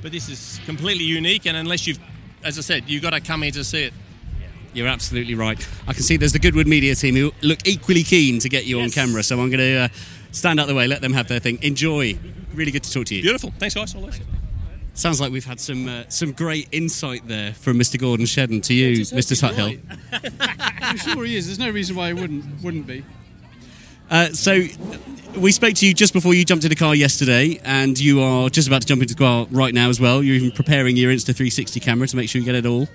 [0.02, 1.46] but this is completely unique.
[1.46, 2.00] And unless you've,
[2.42, 3.94] as I said, you've got to come here to see it.
[4.76, 5.68] You're absolutely right.
[5.88, 8.82] I can see there's the Goodwood media team who look equally keen to get you
[8.82, 9.88] on camera, so I'm going to uh,
[10.32, 11.60] stand out the way, let them have their thing.
[11.62, 12.18] Enjoy.
[12.54, 13.22] Really good to talk to you.
[13.22, 13.54] Beautiful.
[13.58, 13.96] Thanks, guys.
[13.96, 14.10] All.
[14.94, 18.00] Sounds like we've had some uh, some great insight there from Mr.
[18.00, 19.36] Gordon Shedden to you, Mr.
[19.36, 19.80] Tuthill.
[20.82, 21.48] I'm sure he is.
[21.48, 23.04] There's no reason why he wouldn't wouldn't be.
[24.10, 24.62] Uh, so
[25.38, 28.50] we spoke to you just before you jumped in the car yesterday, and you are
[28.50, 30.24] just about to jump into the car right now as well.
[30.24, 32.88] You're even preparing your Insta 360 camera to make sure you get it all.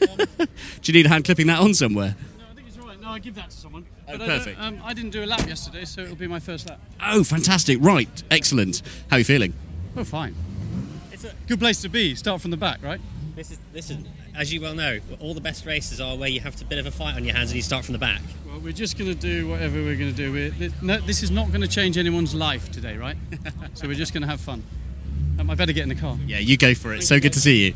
[0.38, 0.46] Do
[0.84, 2.14] you need a hand clipping that on somewhere?
[2.38, 3.86] No, I think it's right, no, I give that to someone.
[4.08, 4.60] Oh, But I perfect.
[4.60, 6.80] um, I didn't do a lap yesterday, so it'll be my first lap.
[7.02, 7.78] Oh, fantastic!
[7.80, 8.82] Right, excellent.
[9.08, 9.54] How are you feeling?
[9.96, 10.34] Oh, fine.
[11.12, 12.14] It's a good place to be.
[12.14, 13.00] Start from the back, right?
[13.36, 13.98] This is this is
[14.36, 16.86] as you well know, all the best races are where you have a bit of
[16.86, 18.20] a fight on your hands and you start from the back.
[18.46, 20.32] Well, we're just going to do whatever we're going to do.
[20.32, 23.16] We're, th- no, this is not going to change anyone's life today, right?
[23.74, 24.62] so we're just going to have fun.
[25.38, 26.16] Um, I better get in the car.
[26.26, 27.02] Yeah, you go for it.
[27.02, 27.74] So good to see you.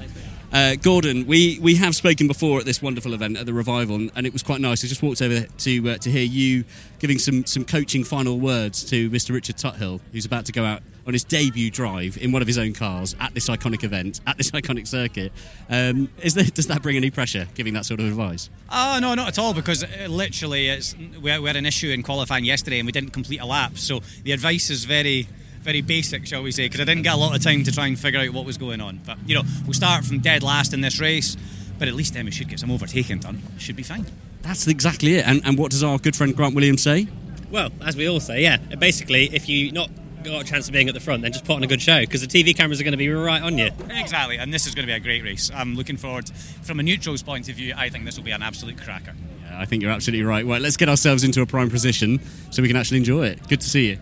[0.53, 4.12] Uh, Gordon, we, we have spoken before at this wonderful event at the Revival, and,
[4.15, 4.85] and it was quite nice.
[4.85, 6.65] I just walked over to uh, to hear you
[7.01, 9.35] giving some, some coaching final words to Mr.
[9.35, 12.57] Richard Tuthill, who's about to go out on his debut drive in one of his
[12.57, 15.33] own cars at this iconic event, at this iconic circuit.
[15.69, 18.49] Um, is there, does that bring any pressure, giving that sort of advice?
[18.71, 19.55] Oh no, not at all.
[19.55, 23.41] Because uh, literally, it's we had an issue in qualifying yesterday, and we didn't complete
[23.41, 23.77] a lap.
[23.77, 25.27] So the advice is very,
[25.65, 26.66] very basic, shall we say?
[26.66, 28.59] Because I didn't get a lot of time to try and figure out what was
[28.59, 29.01] going on.
[29.05, 31.36] But you know, we'll start from dead last in this race.
[31.78, 33.43] But at least then we should get some overtaking done.
[33.59, 34.07] Should be fine.
[34.43, 35.27] That's exactly it.
[35.27, 37.09] And, and what does our good friend Grant Williams say?
[37.51, 38.59] Well, as we all say, yeah.
[38.59, 39.91] Basically, if you not
[40.23, 42.01] got a chance of being at the front, then just put on a good show
[42.01, 43.70] because the TV cameras are going to be right on you.
[43.91, 45.51] Exactly, and this is going to be a great race.
[45.55, 46.28] I'm looking forward.
[46.62, 49.15] From a neutral's point of view, I think this will be an absolute cracker.
[49.43, 50.47] Yeah, I think you're absolutely right.
[50.47, 52.20] Well, let's get ourselves into a prime position
[52.51, 53.49] so we can actually enjoy it.
[53.49, 53.99] Good to see you.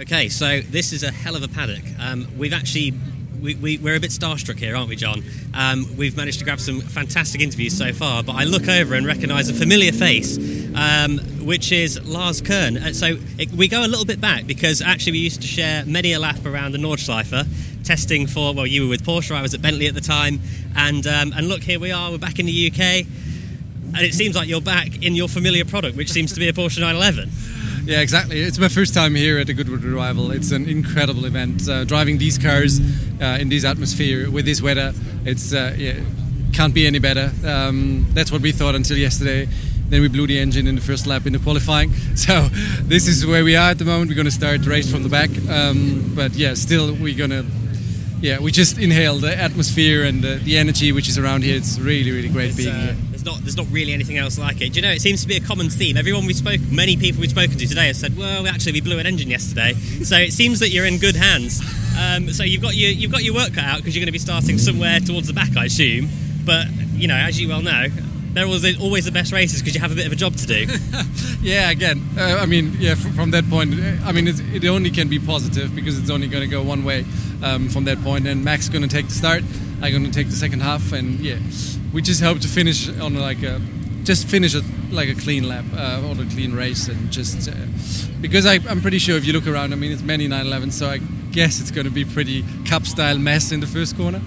[0.00, 1.82] Okay, so this is a hell of a paddock.
[1.98, 2.94] Um, we've actually.
[3.38, 5.22] We, we, we're a bit starstruck here, aren't we, John?
[5.54, 9.06] Um, we've managed to grab some fantastic interviews so far, but I look over and
[9.06, 10.36] recognise a familiar face,
[10.74, 12.76] um, which is Lars Kern.
[12.76, 15.86] Uh, so it, we go a little bit back because actually we used to share
[15.86, 19.54] many a lap around the Nordschleife, testing for, well, you were with Porsche, I was
[19.54, 20.40] at Bentley at the time,
[20.76, 23.06] and, um, and look, here we are, we're back in the UK,
[23.94, 26.52] and it seems like you're back in your familiar product, which seems to be a
[26.52, 27.30] Porsche 911.
[27.90, 28.40] Yeah, exactly.
[28.40, 30.30] It's my first time here at the Goodwood Revival.
[30.30, 31.68] It's an incredible event.
[31.68, 32.78] Uh, driving these cars
[33.20, 34.92] uh, in this atmosphere with this weather,
[35.24, 35.98] it's uh, yeah,
[36.52, 37.32] can't be any better.
[37.44, 39.48] Um, that's what we thought until yesterday.
[39.88, 41.90] Then we blew the engine in the first lap in the qualifying.
[42.14, 42.46] So
[42.82, 44.08] this is where we are at the moment.
[44.08, 45.30] We're going to start the race from the back.
[45.50, 47.44] Um, but yeah, still we're going to
[48.20, 51.56] yeah, we just inhale the atmosphere and the, the energy which is around here.
[51.56, 52.96] It's really, really great being here.
[53.20, 54.72] There's not, there's not really anything else like it.
[54.72, 54.90] Do you know?
[54.90, 55.98] It seems to be a common theme.
[55.98, 58.98] Everyone we spoke, many people we've spoken to today have said, "Well, actually, we blew
[58.98, 61.60] an engine yesterday." So it seems that you're in good hands.
[62.00, 64.12] Um, so you've got your you've got your work cut out because you're going to
[64.12, 66.08] be starting somewhere towards the back, I assume.
[66.46, 67.88] But you know, as you well know,
[68.32, 70.46] they're always always the best races because you have a bit of a job to
[70.46, 70.66] do.
[71.42, 73.74] yeah, again, uh, I mean, yeah, from, from that point,
[74.04, 76.82] I mean, it's, it only can be positive because it's only going to go one
[76.82, 77.04] way
[77.42, 78.26] um, from that point.
[78.26, 79.42] And Max is going to take the start,
[79.82, 81.38] I'm to take the second half, and yeah,
[81.92, 83.60] we just hope to finish on like a,
[84.04, 87.54] just finish it like a clean lap uh, or a clean race, and just uh,
[88.20, 90.88] because I, I'm pretty sure if you look around, I mean, it's many 911, so
[90.88, 90.98] I
[91.32, 94.20] guess it's to be pretty cup style mess in the first corner.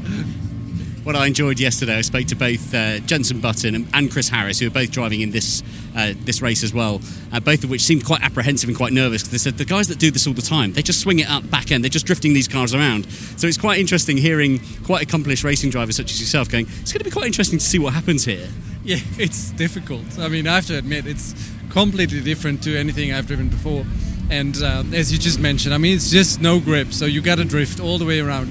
[1.04, 4.68] What I enjoyed yesterday, I spoke to both uh, Jenson Button and, Chris Harris, who
[4.68, 5.62] are both driving in this
[5.98, 7.02] uh, this race as well.
[7.34, 9.90] Uh, both of which seemed quite apprehensive and quite nervous because they said the guys
[9.90, 11.84] that do this all the time, they just swing it up back end.
[11.84, 13.06] They're just drifting these cars around.
[13.38, 16.68] So it's quite interesting hearing quite accomplished racing drivers such as yourself going.
[16.80, 18.48] It's going to be quite interesting to see what happens here.
[18.86, 20.18] Yeah, it's difficult.
[20.18, 21.36] I mean, I have to admit, it's
[21.70, 23.86] completely different to anything I've driven before.
[24.30, 27.40] And uh, as you just mentioned, I mean, it's just no grip, so you got
[27.40, 28.48] to drift all the way around.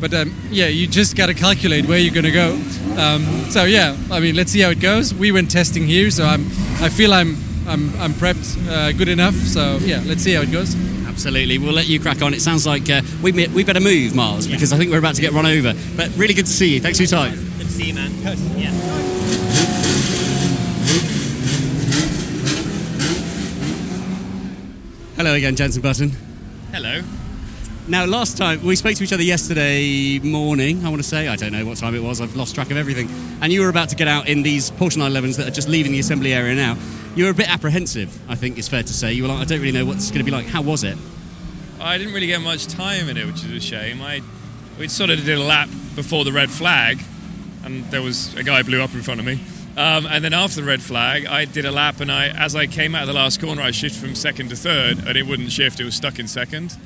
[0.00, 2.52] But um, yeah, you just got to calculate where you're going to go.
[3.00, 5.14] Um, so yeah, I mean, let's see how it goes.
[5.14, 6.46] We went testing here, so I'm,
[6.80, 7.36] I feel I'm,
[7.66, 9.34] I'm, I'm prepped uh, good enough.
[9.34, 10.74] So yeah, let's see how it goes.
[11.06, 12.34] Absolutely, we'll let you crack on.
[12.34, 15.22] It sounds like uh, we we better move, Mars, because I think we're about to
[15.22, 15.72] get run over.
[15.96, 16.80] But really good to see you.
[16.80, 17.34] Thanks for your time.
[17.56, 18.12] Good to see you, man.
[18.58, 18.70] Yeah.
[25.16, 26.12] Hello again, Jenson Button.
[26.70, 27.00] Hello.
[27.88, 31.36] Now, last time we spoke to each other yesterday morning, I want to say, I
[31.36, 33.08] don't know what time it was, I've lost track of everything.
[33.40, 35.92] And you were about to get out in these Porsche 911s that are just leaving
[35.92, 36.76] the assembly area now.
[37.14, 39.12] You were a bit apprehensive, I think it's fair to say.
[39.12, 40.46] You were like, I don't really know what's going to be like.
[40.46, 40.98] How was it?
[41.80, 44.02] I didn't really get much time in it, which is a shame.
[44.02, 44.20] I
[44.80, 46.98] we sort of did a lap before the red flag,
[47.62, 49.38] and there was a guy blew up in front of me.
[49.76, 52.66] Um, and then after the red flag, I did a lap, and I, as I
[52.66, 55.52] came out of the last corner, I shifted from second to third, and it wouldn't
[55.52, 56.76] shift; it was stuck in second.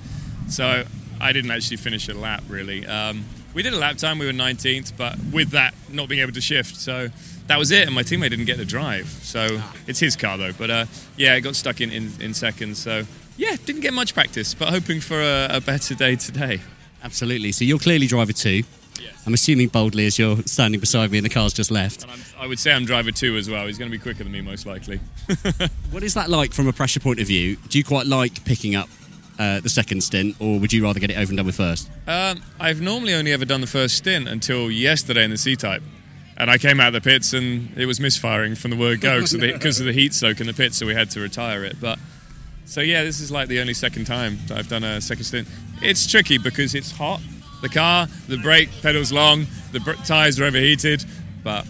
[0.51, 0.85] So
[1.21, 2.87] I didn't actually finish a lap really.
[2.87, 3.25] Um,
[3.55, 6.41] we did a lap time; we were 19th, but with that not being able to
[6.41, 7.09] shift, so
[7.49, 7.87] that was it.
[7.87, 10.53] And my teammate didn't get to drive, so it's his car though.
[10.53, 10.87] But uh,
[11.17, 12.77] yeah, it got stuck in, in in second.
[12.77, 13.05] So
[13.37, 16.61] yeah, didn't get much practice, but hoping for a, a better day today.
[17.03, 17.53] Absolutely.
[17.53, 18.63] So you're clearly driver two.
[19.27, 22.07] I'm assuming boldly as you're standing beside me and the car's just left.
[22.39, 23.67] I would say I'm driver two as well.
[23.67, 25.01] He's going to be quicker than me, most likely.
[25.91, 27.57] What is that like from a pressure point of view?
[27.69, 28.89] Do you quite like picking up
[29.41, 31.91] uh, the second stint, or would you rather get it over and done with first?
[32.07, 35.83] Um, I've normally only ever done the first stint until yesterday in the C-Type.
[36.37, 39.17] And I came out of the pits and it was misfiring from the word go
[39.17, 41.65] because of, the- of the heat soak in the pits, so we had to retire
[41.65, 41.77] it.
[41.81, 41.99] But
[42.67, 45.49] so yeah, this is like the only second time that I've done a second stint.
[45.83, 47.21] It's tricky because it's hot.
[47.63, 51.05] The car, the brake pedal's long, the br- tires are overheated,
[51.43, 51.67] but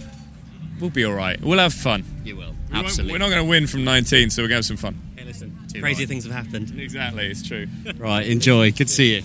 [0.81, 1.41] we'll be all right.
[1.41, 2.05] We'll have fun.
[2.25, 2.55] You will.
[2.73, 3.13] Absolutely.
[3.13, 5.01] We're not going to win from 19, so we're going to have some fun.
[5.73, 6.09] Hey, listen, Too crazy right.
[6.09, 6.79] things have happened.
[6.81, 7.67] Exactly, it's true.
[7.97, 8.73] Right, enjoy.
[8.73, 9.23] Good to see you.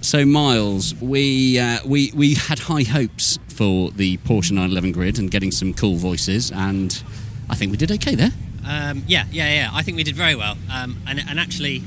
[0.00, 5.30] So Miles, we uh, we we had high hopes for the Porsche 911 grid and
[5.30, 7.02] getting some cool voices, and
[7.48, 8.30] I think we did okay there.
[8.66, 9.70] Um, yeah, yeah, yeah.
[9.72, 10.56] I think we did very well.
[10.72, 11.82] Um, and, and actually,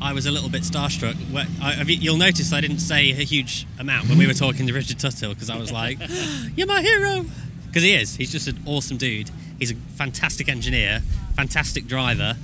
[0.00, 1.16] I was a little bit starstruck.
[1.62, 4.72] I, I- you'll notice I didn't say a huge amount when we were talking to
[4.72, 5.98] Richard Tuthill because I was like,
[6.56, 7.26] "You're my hero,"
[7.66, 8.16] because he is.
[8.16, 9.30] He's just an awesome dude.
[9.58, 11.00] He's a fantastic engineer,
[11.36, 12.36] fantastic driver,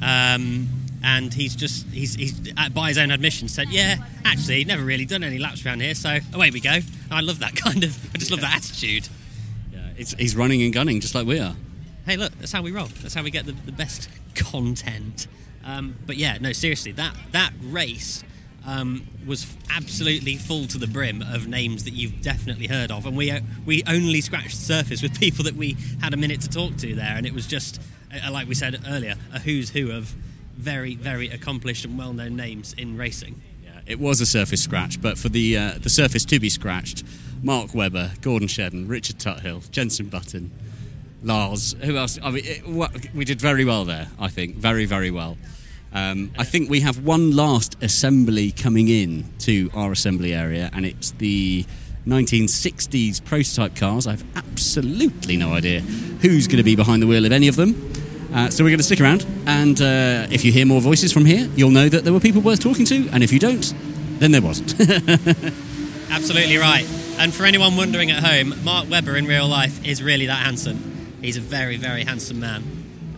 [0.00, 0.68] um,
[1.02, 5.06] and he's just he's, he's uh, by his own admission said, "Yeah, actually, never really
[5.06, 6.78] done any laps around here." So away we go.
[7.10, 7.96] I love that kind of.
[8.14, 9.08] I just love that attitude.
[9.96, 11.54] It's, he's running and gunning just like we are.
[12.06, 12.86] hey, look, that's how we roll.
[13.02, 15.26] That's how we get the, the best content.
[15.62, 18.24] Um, but yeah, no, seriously, that that race
[18.66, 23.16] um, was absolutely full to the brim of names that you've definitely heard of, and
[23.16, 26.48] we uh, we only scratched the surface with people that we had a minute to
[26.48, 27.80] talk to there, and it was just
[28.30, 30.14] like we said earlier, a who's who of
[30.56, 33.40] very very accomplished and well known names in racing.
[33.64, 37.04] Yeah, It was a surface scratch, but for the uh, the surface to be scratched,
[37.42, 40.50] Mark Webber, Gordon Shedden, Richard Tuthill, Jenson Button,
[41.22, 42.18] Lars, who else?
[42.22, 44.08] I mean, it, we did very well there.
[44.18, 45.38] I think very very well.
[45.92, 50.86] Um, I think we have one last assembly coming in to our assembly area, and
[50.86, 51.64] it's the
[52.06, 54.06] 1960s prototype cars.
[54.06, 57.56] I have absolutely no idea who's going to be behind the wheel of any of
[57.56, 57.74] them.
[58.32, 61.24] Uh, so we're going to stick around, and uh, if you hear more voices from
[61.24, 63.74] here, you'll know that there were people worth talking to, and if you don't,
[64.20, 64.78] then there wasn't.
[66.10, 66.86] Absolutely right.
[67.18, 71.16] And for anyone wondering at home, Mark Webber in real life is really that handsome.
[71.20, 72.62] He's a very, very handsome man.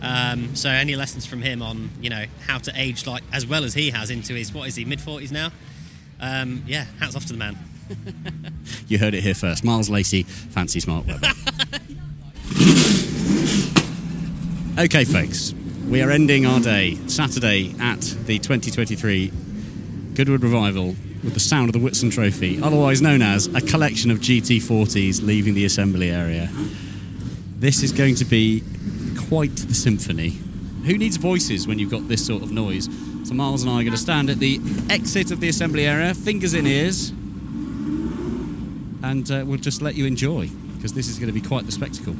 [0.01, 3.63] Um, so any lessons from him on, you know, how to age like as well
[3.63, 5.49] as he has into his what is he mid forties now?
[6.19, 7.57] Um, yeah, hats off to the man.
[8.87, 9.63] you heard it here first.
[9.63, 11.27] Miles Lacey, fancy smart Webber.
[14.77, 15.53] okay, folks,
[15.87, 19.31] we are ending our day Saturday at the 2023
[20.15, 24.19] Goodwood Revival with the sound of the Whitsun Trophy, otherwise known as a collection of
[24.19, 26.49] GT40s leaving the assembly area.
[27.59, 28.63] This is going to be
[29.29, 30.39] quite the symphony.
[30.85, 32.89] Who needs voices when you've got this sort of noise?
[33.25, 34.59] So Miles and I are going to stand at the
[34.89, 37.09] exit of the assembly area, fingers in ears,
[39.03, 41.71] and uh, we'll just let you enjoy because this is going to be quite the
[41.71, 42.15] spectacle.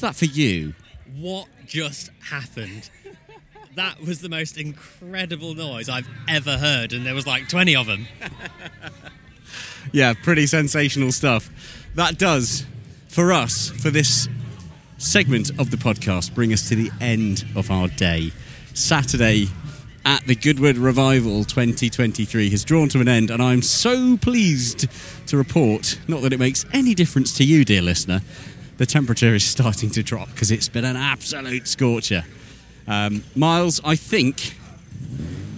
[0.00, 0.72] Was that for you?
[1.18, 2.88] What just happened?
[3.76, 7.86] That was the most incredible noise I've ever heard, and there was like 20 of
[7.86, 8.06] them.
[9.92, 11.50] Yeah, pretty sensational stuff.
[11.96, 12.64] That does,
[13.08, 14.28] for us, for this
[14.98, 18.30] segment of the podcast, bring us to the end of our day.
[18.72, 19.46] Saturday
[20.04, 24.86] at the Goodwood Revival 2023 has drawn to an end, and I'm so pleased
[25.26, 28.20] to report, not that it makes any difference to you, dear listener,
[28.80, 32.24] the temperature is starting to drop because it's been an absolute scorcher.
[32.88, 34.56] Um, Miles, I think,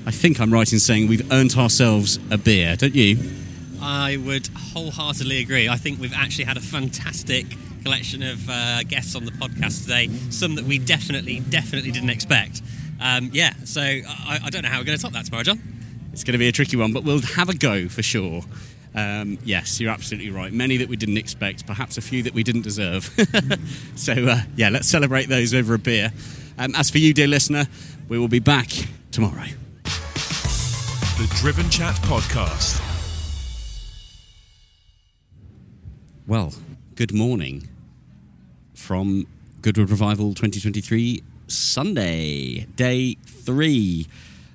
[0.05, 3.17] I think I'm right in saying we've earned ourselves a beer, don't you?
[3.81, 5.69] I would wholeheartedly agree.
[5.69, 7.47] I think we've actually had a fantastic
[7.85, 10.09] collection of uh, guests on the podcast today.
[10.31, 12.61] Some that we definitely, definitely didn't expect.
[13.01, 15.63] Um, yeah, so I, I don't know how we're going to top that tomorrow, John.
[16.13, 18.43] It's going to be a tricky one, but we'll have a go for sure.
[18.95, 20.53] Um, yes, you're absolutely right.
[20.53, 23.05] Many that we didn't expect, perhaps a few that we didn't deserve.
[23.97, 26.13] so, uh, yeah, let's celebrate those over a beer.
[26.59, 27.67] Um, as for you, dear listener,
[28.09, 28.69] we will be back
[29.11, 29.47] tomorrow.
[29.85, 32.81] The Driven Chat Podcast.
[36.27, 36.53] Well,
[36.95, 37.69] good morning
[38.75, 39.27] from
[39.61, 44.07] Goodwood Revival 2023 Sunday, day three.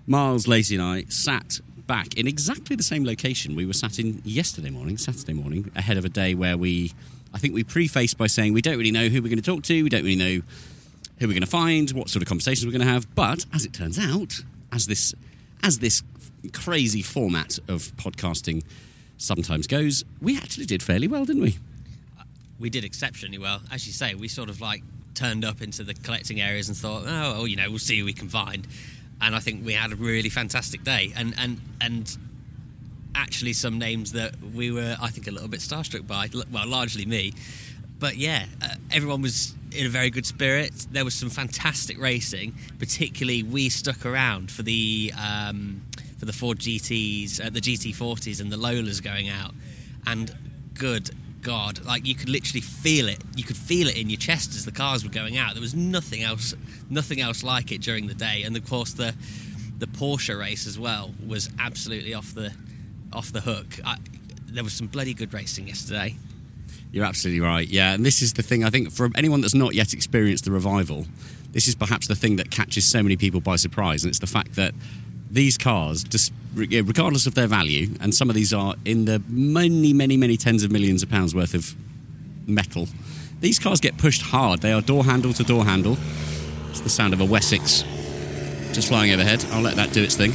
[0.10, 4.22] Miles, Lacey, and I sat back in exactly the same location we were sat in
[4.24, 6.94] yesterday morning, Saturday morning, ahead of a day where we,
[7.34, 9.64] I think we prefaced by saying we don't really know who we're going to talk
[9.64, 10.42] to, we don't really know
[11.20, 13.14] who we're going to find, what sort of conversations we're going to have.
[13.16, 14.42] But as it turns out,
[14.72, 15.16] as this,
[15.64, 16.04] as this
[16.54, 18.64] crazy format of podcasting
[19.18, 21.58] sometimes goes, we actually did fairly well, didn't we?
[22.60, 23.62] we did exceptionally well.
[23.72, 24.84] As you say, we sort of like
[25.14, 28.06] turned up into the collecting areas and thought, oh, well, you know, we'll see who
[28.06, 28.68] we can find.
[29.22, 31.14] And I think we had a really fantastic day.
[31.16, 32.18] And and and
[33.16, 36.30] actually, some names that we were, I think, a little bit starstruck by.
[36.52, 37.34] Well, largely me,
[38.00, 40.72] but yeah, uh, everyone was in a very good spirit.
[40.92, 42.56] There was some fantastic racing.
[42.80, 45.82] Particularly, we stuck around for the um,
[46.20, 49.54] for the Ford GTS, uh, the GT40s, and the Lolas going out.
[50.06, 50.34] And
[50.74, 51.10] good
[51.48, 53.20] God, like you could literally feel it.
[53.38, 55.54] You could feel it in your chest as the cars were going out.
[55.54, 56.54] There was nothing else,
[56.90, 58.44] nothing else like it during the day.
[58.44, 59.16] And of course, the
[59.80, 62.52] the Porsche race as well was absolutely off the
[63.14, 63.80] off the hook.
[63.86, 63.96] I,
[64.46, 66.18] there was some bloody good racing yesterday.
[66.92, 67.66] You're absolutely right.
[67.66, 68.66] Yeah, and this is the thing.
[68.66, 71.06] I think for anyone that's not yet experienced the revival,
[71.54, 74.28] this is perhaps the thing that catches so many people by surprise, and it's the
[74.28, 74.74] fact that
[75.38, 76.04] these cars,
[76.56, 80.64] regardless of their value, and some of these are in the many, many, many tens
[80.64, 81.76] of millions of pounds worth of
[82.48, 82.88] metal.
[83.40, 84.62] These cars get pushed hard.
[84.62, 85.96] They are door handle to door handle.
[86.72, 87.84] It's the sound of a Wessex
[88.74, 89.46] just flying overhead.
[89.52, 90.32] I'll let that do its thing.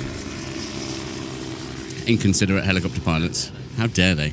[2.07, 3.51] Inconsiderate helicopter pilots.
[3.77, 4.33] How dare they?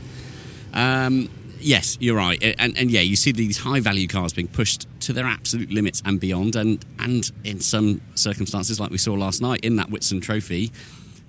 [0.74, 1.30] Um,
[1.60, 2.42] yes, you're right.
[2.60, 6.02] And, and yeah, you see these high value cars being pushed to their absolute limits
[6.06, 6.56] and beyond.
[6.56, 10.72] And, and in some circumstances, like we saw last night in that Whitsun Trophy,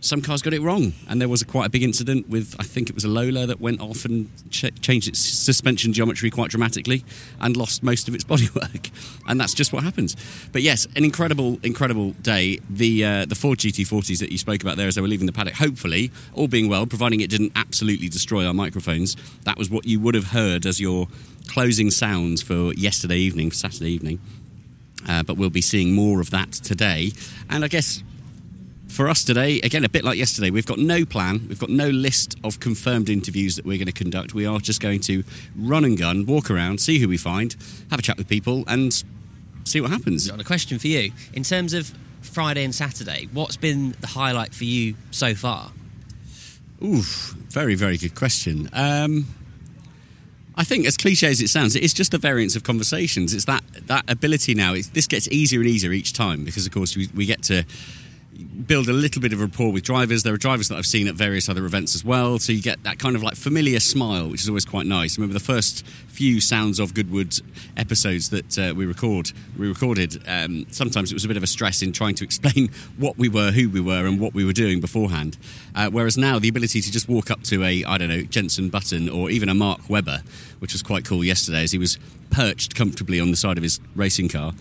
[0.01, 2.63] some cars got it wrong, and there was a quite a big incident with I
[2.63, 6.51] think it was a Lola that went off and ch- changed its suspension geometry quite
[6.51, 7.05] dramatically
[7.41, 8.91] and lost most of its bodywork,
[9.29, 10.17] and that's just what happens.
[10.53, 12.61] But yes, an incredible, incredible day.
[12.71, 15.33] The uh, the Ford GT40s that you spoke about there as they were leaving the
[15.33, 19.17] paddock, hopefully all being well, providing it didn't absolutely destroy our microphones.
[19.45, 21.09] That was what you would have heard as your
[21.49, 24.21] closing sounds for yesterday evening, Saturday evening.
[25.09, 27.13] Uh, but we'll be seeing more of that today,
[27.49, 28.03] and I guess
[28.91, 31.47] for us today, again, a bit like yesterday, we've got no plan.
[31.49, 34.35] We've got no list of confirmed interviews that we're going to conduct.
[34.35, 35.23] We are just going to
[35.57, 37.55] run and gun, walk around, see who we find,
[37.91, 38.93] have a chat with people, and
[39.65, 40.29] see what happens.
[40.29, 41.13] Got a question for you.
[41.33, 45.71] In terms of Friday and Saturday, what's been the highlight for you so far?
[46.83, 48.69] Oof, very, very good question.
[48.73, 49.27] Um,
[50.57, 53.35] I think, as cliche as it sounds, it's just the variance of conversations.
[53.35, 54.73] It's that that ability now.
[54.73, 57.65] this gets easier and easier each time because, of course, we, we get to
[58.67, 60.23] build a little bit of rapport with drivers.
[60.23, 62.83] There are drivers that I've seen at various other events as well, so you get
[62.85, 65.19] that kind of like familiar smile, which is always quite nice.
[65.19, 67.41] Remember the first few Sounds of Goodwood
[67.77, 70.23] episodes that uh, we record, we recorded.
[70.27, 73.29] Um, sometimes it was a bit of a stress in trying to explain what we
[73.29, 75.37] were, who we were, and what we were doing beforehand.
[75.75, 78.69] Uh, whereas now the ability to just walk up to a I don't know Jenson
[78.69, 80.23] Button or even a Mark Webber,
[80.61, 81.99] which was quite cool yesterday, as he was
[82.31, 84.53] perched comfortably on the side of his racing car.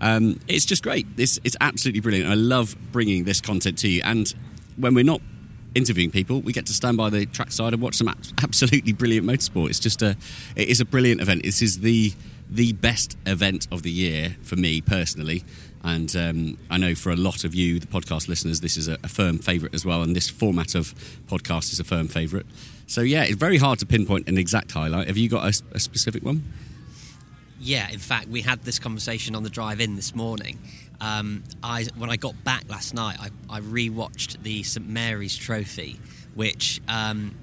[0.00, 1.06] Um, it's just great.
[1.16, 2.30] It's, it's absolutely brilliant.
[2.30, 4.02] I love bringing this content to you.
[4.04, 4.32] And
[4.76, 5.20] when we're not
[5.74, 8.08] interviewing people, we get to stand by the trackside and watch some
[8.42, 9.70] absolutely brilliant motorsport.
[9.70, 10.16] It's just a,
[10.56, 11.42] it is a brilliant event.
[11.42, 12.12] This is the
[12.50, 15.44] the best event of the year for me personally.
[15.84, 18.98] And um, I know for a lot of you, the podcast listeners, this is a,
[19.04, 20.02] a firm favourite as well.
[20.02, 20.94] And this format of
[21.26, 22.46] podcast is a firm favourite.
[22.86, 25.08] So yeah, it's very hard to pinpoint an exact highlight.
[25.08, 26.42] Have you got a, a specific one?
[27.68, 30.58] Yeah, in fact, we had this conversation on the drive in this morning.
[31.02, 36.00] Um, I when I got back last night, I, I rewatched the St Mary's Trophy,
[36.34, 37.34] which um,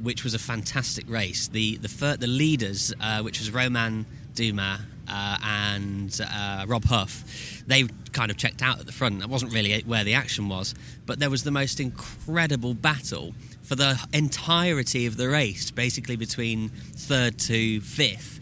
[0.00, 1.48] which was a fantastic race.
[1.48, 7.62] The the fir- the leaders, uh, which was Romain Dumas uh, and uh, Rob Huff,
[7.66, 9.20] they kind of checked out at the front.
[9.20, 10.74] That wasn't really where the action was,
[11.04, 16.70] but there was the most incredible battle for the entirety of the race, basically between
[16.70, 18.37] third to fifth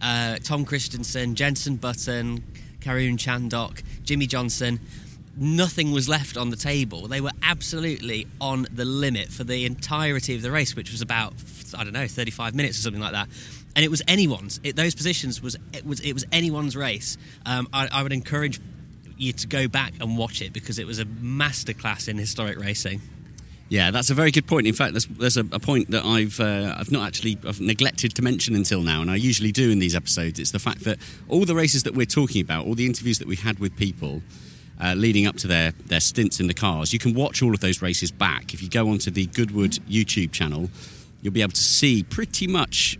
[0.00, 2.42] uh, Tom Kristensen, Jenson Button,
[2.80, 4.80] Karun Chandhok, Jimmie Johnson.
[5.36, 7.06] nothing was left on the table.
[7.08, 11.34] They were absolutely on the limit for the entirety of the race, which was about
[11.76, 13.28] I don't know, 35 minutes or something like that.
[13.76, 14.58] And it was anyone's.
[14.64, 17.16] It, those positions was it was it was anyone's race.
[17.46, 18.60] Um, I, I would encourage
[19.16, 23.00] you to go back and watch it because it was a masterclass in historic racing.
[23.70, 24.66] Yeah, that's a very good point.
[24.66, 28.16] In fact, there's, there's a, a point that I've uh, I've not actually I've neglected
[28.16, 30.40] to mention until now, and I usually do in these episodes.
[30.40, 30.98] It's the fact that
[31.28, 34.22] all the races that we're talking about, all the interviews that we had with people
[34.82, 37.60] uh, leading up to their their stints in the cars, you can watch all of
[37.60, 40.68] those races back if you go onto the Goodwood YouTube channel.
[41.22, 42.98] You'll be able to see pretty much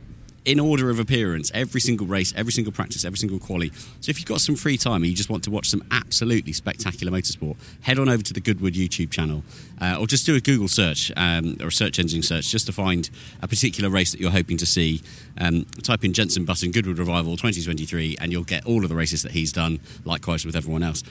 [0.51, 3.71] in order of appearance every single race, every single practice, every single quali.
[4.01, 6.53] So if you've got some free time and you just want to watch some absolutely
[6.53, 9.45] spectacular motorsport, head on over to the Goodwood YouTube channel
[9.81, 12.73] uh, or just do a Google search um, or a search engine search just to
[12.73, 13.11] find
[13.41, 15.01] a particular race that you're hoping to see.
[15.39, 19.23] Um, type in Jenson Button Goodwood Revival 2023 and you'll get all of the races
[19.23, 21.05] that he's done, likewise with everyone else.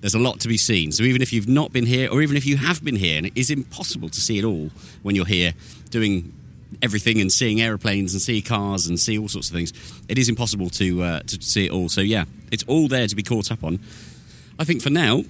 [0.00, 0.90] There's a lot to be seen.
[0.90, 3.26] So even if you've not been here, or even if you have been here, and
[3.26, 4.70] it is impossible to see it all
[5.02, 5.52] when you're here
[5.90, 6.32] doing
[6.82, 9.72] everything and seeing aeroplanes and see cars and see all sorts of things,
[10.08, 11.88] it is impossible to uh, to see it all.
[11.88, 13.80] So yeah, it's all there to be caught up on.
[14.58, 15.24] I think for now,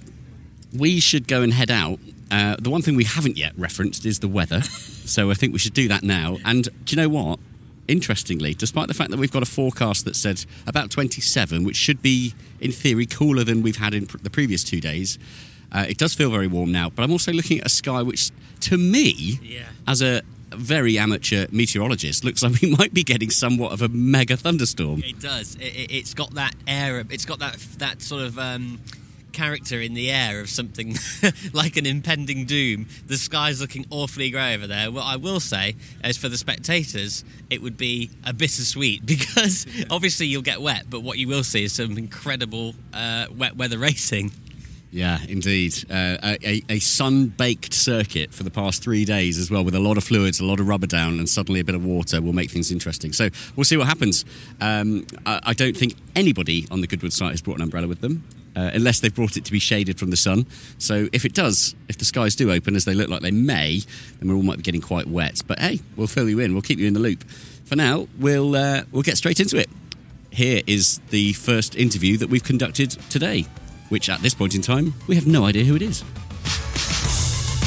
[0.76, 1.98] we should go and head out.
[2.30, 5.58] Uh, the one thing we haven't yet referenced is the weather, so I think we
[5.58, 6.38] should do that now.
[6.44, 7.38] And do you know what?
[7.88, 12.02] Interestingly, despite the fact that we've got a forecast that said about 27, which should
[12.02, 15.20] be in theory cooler than we've had in pr- the previous two days,
[15.70, 16.90] uh, it does feel very warm now.
[16.90, 18.32] But I'm also looking at a sky which,
[18.62, 19.38] to me,
[19.86, 20.22] as a
[20.56, 25.02] very amateur meteorologist, looks like we might be getting somewhat of a mega thunderstorm.
[25.04, 25.56] It does.
[25.56, 27.04] It, it's got that air.
[27.10, 28.38] It's got that that sort of.
[28.38, 28.80] Um,
[29.32, 30.94] character in the air of something
[31.52, 35.76] like an impending doom the sky's looking awfully grey over there what i will say
[36.02, 41.02] is for the spectators it would be a bittersweet because obviously you'll get wet but
[41.02, 44.32] what you will see is some incredible uh, wet weather racing
[44.96, 45.74] Yeah, indeed.
[45.90, 49.78] Uh, a, a sun baked circuit for the past three days as well, with a
[49.78, 52.32] lot of fluids, a lot of rubber down, and suddenly a bit of water will
[52.32, 53.12] make things interesting.
[53.12, 54.24] So we'll see what happens.
[54.58, 58.00] Um, I, I don't think anybody on the Goodwood site has brought an umbrella with
[58.00, 58.24] them.
[58.56, 60.46] Uh, unless they've brought it to be shaded from the sun.
[60.78, 63.80] So if it does, if the skies do open as they look like they may,
[64.18, 65.42] then we all might be getting quite wet.
[65.46, 66.54] But hey, we'll fill you in.
[66.54, 67.22] We'll keep you in the loop.
[67.66, 69.68] For now, we'll uh, we'll get straight into it.
[70.30, 73.44] Here is the first interview that we've conducted today,
[73.88, 76.02] which at this point in time we have no idea who it is.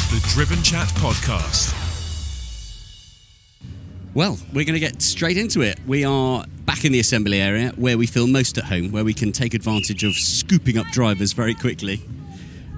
[0.10, 1.76] The Driven Chat Podcast.
[4.16, 5.80] Well, we're going to get straight into it.
[5.86, 9.14] We are back in the assembly area where we feel most at home, where we
[9.14, 12.02] can take advantage of scooping up drivers very quickly.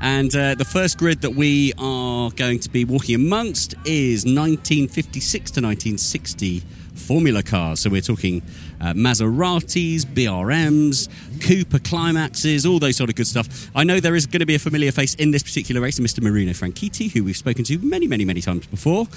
[0.02, 5.52] And uh, the first grid that we are going to be walking amongst is 1956
[5.52, 6.64] to 1960
[6.96, 7.80] Formula cars.
[7.80, 8.42] So we're talking
[8.82, 11.08] uh, Maseratis, BRMs,
[11.48, 13.70] Cooper Climaxes, all those sort of good stuff.
[13.76, 16.22] I know there is going to be a familiar face in this particular race, Mr.
[16.22, 19.08] Marino Franchitti, who we've spoken to many, many, many times before.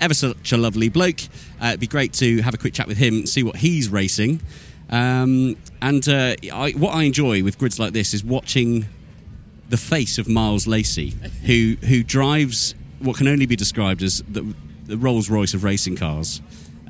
[0.00, 1.20] Ever such a lovely bloke.
[1.62, 3.90] Uh, it'd be great to have a quick chat with him, and see what he's
[3.90, 4.40] racing.
[4.88, 8.86] Um, and uh, I, what I enjoy with grids like this is watching
[9.68, 11.14] the face of Miles Lacey,
[11.44, 14.54] who who drives what can only be described as the,
[14.86, 16.40] the Rolls Royce of racing cars.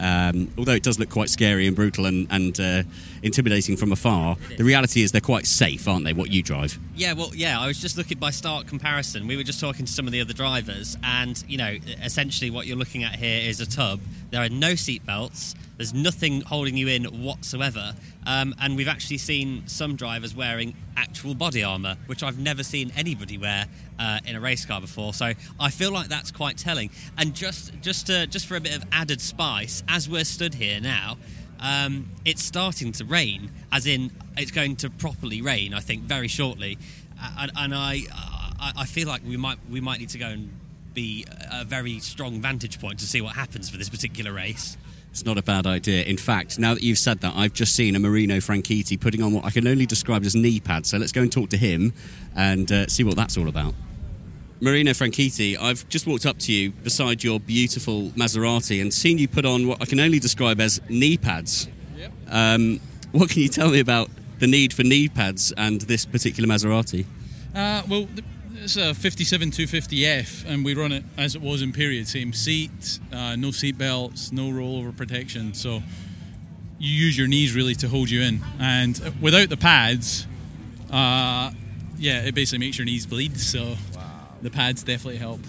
[0.01, 2.83] Um, although it does look quite scary and brutal and, and uh,
[3.23, 6.15] intimidating from afar, the reality is they're quite safe, aren't they?
[6.15, 6.79] What you drive?
[6.97, 9.27] Yeah, well, yeah, I was just looking by stark comparison.
[9.27, 12.67] We were just talking to some of the other drivers, and, you know, essentially what
[12.67, 14.01] you're looking at here is a tub.
[14.31, 17.95] There are no seat belts, there's nothing holding you in whatsoever.
[18.27, 22.93] Um, and we've actually seen some drivers wearing actual body armour, which I've never seen
[22.99, 23.65] anybody wear
[23.99, 25.15] uh, in a race car before.
[25.15, 26.91] So I feel like that's quite telling.
[27.17, 30.83] And just just to, just for a bit of added spice, as we're stood here
[30.83, 31.17] now,
[31.61, 33.51] um, it's starting to rain.
[33.73, 35.73] As in, it's going to properly rain.
[35.73, 36.77] I think very shortly.
[37.39, 38.03] And, and I,
[38.61, 40.61] I I feel like we might we might need to go and
[40.93, 44.77] be a very strong vantage point to see what happens for this particular race.
[45.11, 46.05] It's not a bad idea.
[46.05, 49.33] In fact, now that you've said that, I've just seen a Marino Franchitti putting on
[49.33, 50.91] what I can only describe as knee pads.
[50.91, 51.93] So let's go and talk to him
[52.37, 53.75] and uh, see what that's all about.
[54.61, 59.27] Marino Franchitti, I've just walked up to you beside your beautiful Maserati and seen you
[59.27, 61.67] put on what I can only describe as knee pads.
[61.97, 62.13] Yep.
[62.29, 62.81] Um,
[63.13, 67.07] what can you tell me about the need for knee pads and this particular Maserati?
[67.55, 68.25] Uh, well, th-
[68.63, 72.07] it's a 57 250F, and we run it as it was in period.
[72.07, 75.55] Same seat, uh, no seat belts, no rollover protection.
[75.55, 75.83] So
[76.79, 78.41] you use your knees really to hold you in.
[78.59, 80.27] And without the pads,
[80.91, 81.53] uh,
[81.99, 83.39] yeah, it basically makes your knees bleed.
[83.39, 83.77] So
[84.43, 85.41] the pads definitely help.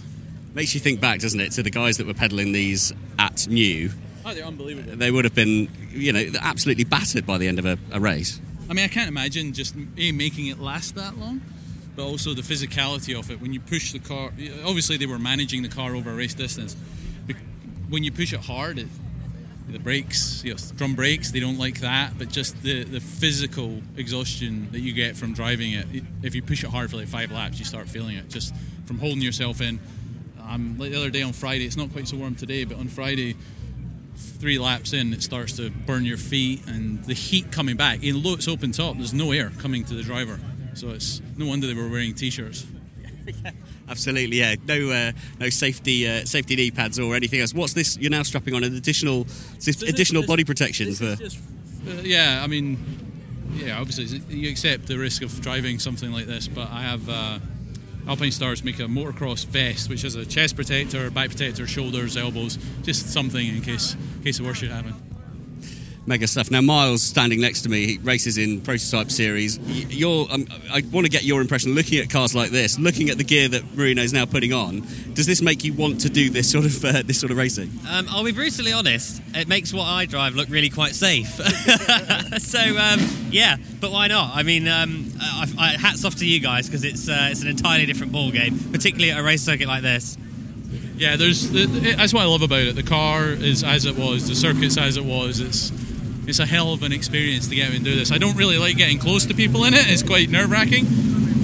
[0.54, 3.92] Makes you think back, doesn't it, to the guys that were peddling these at New.
[4.26, 4.96] Oh, they're unbelievable.
[4.96, 8.40] They would have been, you know, absolutely battered by the end of a, a race.
[8.70, 11.42] I mean, I can't imagine just A, making it last that long,
[12.02, 13.40] but but also the physicality of it.
[13.42, 14.32] When you push the car,
[14.66, 16.76] obviously they were managing the car over a race distance.
[17.28, 17.38] Bec-
[17.90, 18.88] When you push it hard, it,
[19.70, 22.18] the brakes, you know, drum brakes, they don't like that.
[22.18, 25.86] But just the, the physical exhaustion that you get from driving it,
[26.24, 28.54] if you push it hard for like five laps, you start feeling it just
[28.86, 29.80] from holding yourself in.
[30.42, 32.88] Um, like the other day on Friday, it's not quite so warm today, but on
[32.88, 33.36] Friday,
[34.16, 38.02] three laps in, it starts to burn your feet, and the heat coming back.
[38.04, 40.40] Even though it's open top, there's no air coming to the driver,
[40.74, 42.66] so it's no wonder they were wearing t-shirts.
[43.90, 44.56] Absolutely, yeah.
[44.66, 47.54] No, uh, no safety, uh, safety knee pads or anything else.
[47.54, 47.98] What's this?
[47.98, 49.26] You're now strapping on an additional,
[49.60, 51.18] this additional body protection for.
[51.18, 52.78] Uh, yeah, I mean,
[53.54, 57.40] yeah, obviously you accept the risk of driving something like this, but I have uh,
[58.06, 63.10] Alpinestars make a motocross vest, which has a chest protector, back protector, shoulders, elbows, just
[63.12, 64.96] something in case in case the worst should happen.
[66.08, 66.50] Mega stuff.
[66.50, 69.60] Now, Miles standing next to me, he races in prototype series.
[69.60, 73.10] Y- You're, um, I want to get your impression looking at cars like this, looking
[73.12, 74.82] at the gear that Marino is now putting on.
[75.14, 77.70] Does this make you want to do this sort of uh, this sort of racing?
[77.88, 79.22] Um, I'll be brutally honest.
[79.36, 81.28] It makes what I drive look really quite safe.
[82.40, 83.00] so um,
[83.30, 84.36] yeah, but why not?
[84.36, 87.48] I mean, um, I, I, hats off to you guys because it's uh, it's an
[87.48, 90.18] entirely different ball game, particularly at a race circuit like this.
[90.98, 92.76] Yeah, there's the, the- that's what I love about it.
[92.76, 95.40] The car is as it was, the circuit's as it was.
[95.40, 95.72] It's
[96.28, 98.12] it's a hell of an experience to get out and do this.
[98.12, 99.90] I don't really like getting close to people in it.
[99.90, 100.86] It's quite nerve wracking,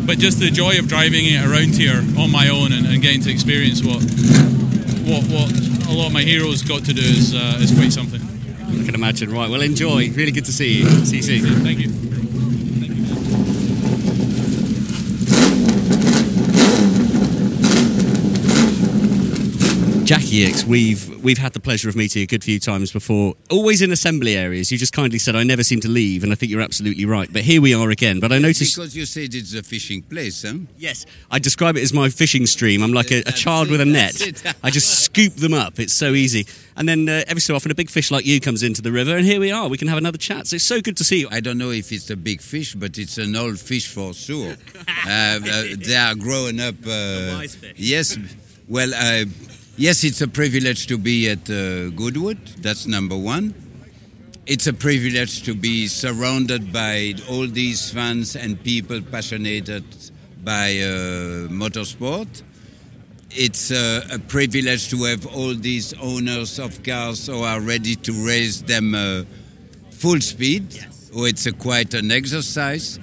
[0.06, 3.22] but just the joy of driving it around here on my own and, and getting
[3.22, 4.02] to experience what
[5.08, 5.52] what what
[5.88, 8.22] a lot of my heroes got to do is uh, is quite something.
[8.68, 9.32] I can imagine.
[9.32, 9.49] Right.
[9.49, 10.12] Well, enjoy.
[10.12, 10.90] Really good to see you.
[11.06, 11.64] See you soon.
[11.64, 12.16] Thank you.
[20.08, 23.34] Jacky Ickx, we've we've had the pleasure of meeting you a good few times before.
[23.50, 24.72] Always in assembly areas.
[24.72, 27.28] You just kindly said I never seem to leave, and I think you're absolutely right.
[27.30, 28.22] But here we are again.
[28.22, 30.60] But I noticed Because you said it's a fishing place, huh?
[30.78, 31.06] Yes.
[31.30, 32.84] I describe it as my fishing stream.
[32.84, 34.16] I'm like a, a child it, with a net.
[34.64, 35.78] I just scoop them up.
[35.78, 36.48] It's so easy.
[36.78, 39.18] And then uh, every so often, a big fish like you comes into the river,
[39.18, 39.68] and here we are.
[39.68, 40.48] We can have another chat.
[40.48, 41.28] So it's so good to see you.
[41.32, 44.56] I don't know if it's a big fish, but it's an old fish for sure.
[45.06, 46.76] uh, uh, they are growing up.
[46.88, 47.44] Uh.
[47.76, 48.18] Yes.
[48.70, 49.26] Well, uh,
[49.78, 52.40] yes, it's a privilege to be at uh, Goodwood.
[52.62, 53.54] That's number one.
[54.45, 59.70] It's a privilege to be surrounded by all these fans and people passionate
[60.44, 62.44] by uh, motorsport.
[63.32, 68.26] It's uh, a privilege to have all these owners of cars who are ready to
[68.26, 69.24] raise them uh,
[69.91, 70.86] full speed.
[71.14, 72.99] Oh, it's a quite an exercise,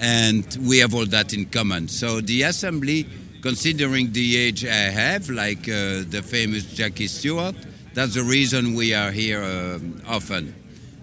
[0.00, 1.88] and we have all that in common.
[1.88, 3.06] So the assembly,
[3.46, 7.54] considering the age I have, like uh, the famous Jackie Stewart,
[7.94, 9.78] that's the reason we are here uh,
[10.08, 10.52] often.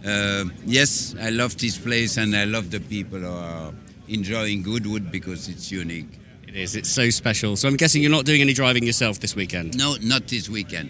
[0.06, 3.72] Uh, yes, I love this place, and I love the people who are
[4.10, 6.20] enjoying Goodwood because it's unique.
[6.45, 6.76] It is.
[6.76, 7.56] It's so special.
[7.56, 9.78] So I'm guessing you're not doing any driving yourself this weekend.
[9.78, 10.90] No, not this weekend.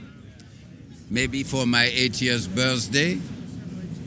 [1.12, 3.20] Maybe for my eight years birthday.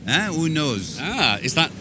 [0.05, 0.33] Huh?
[0.33, 0.99] Who knows?
[1.01, 1.71] Ah, is that?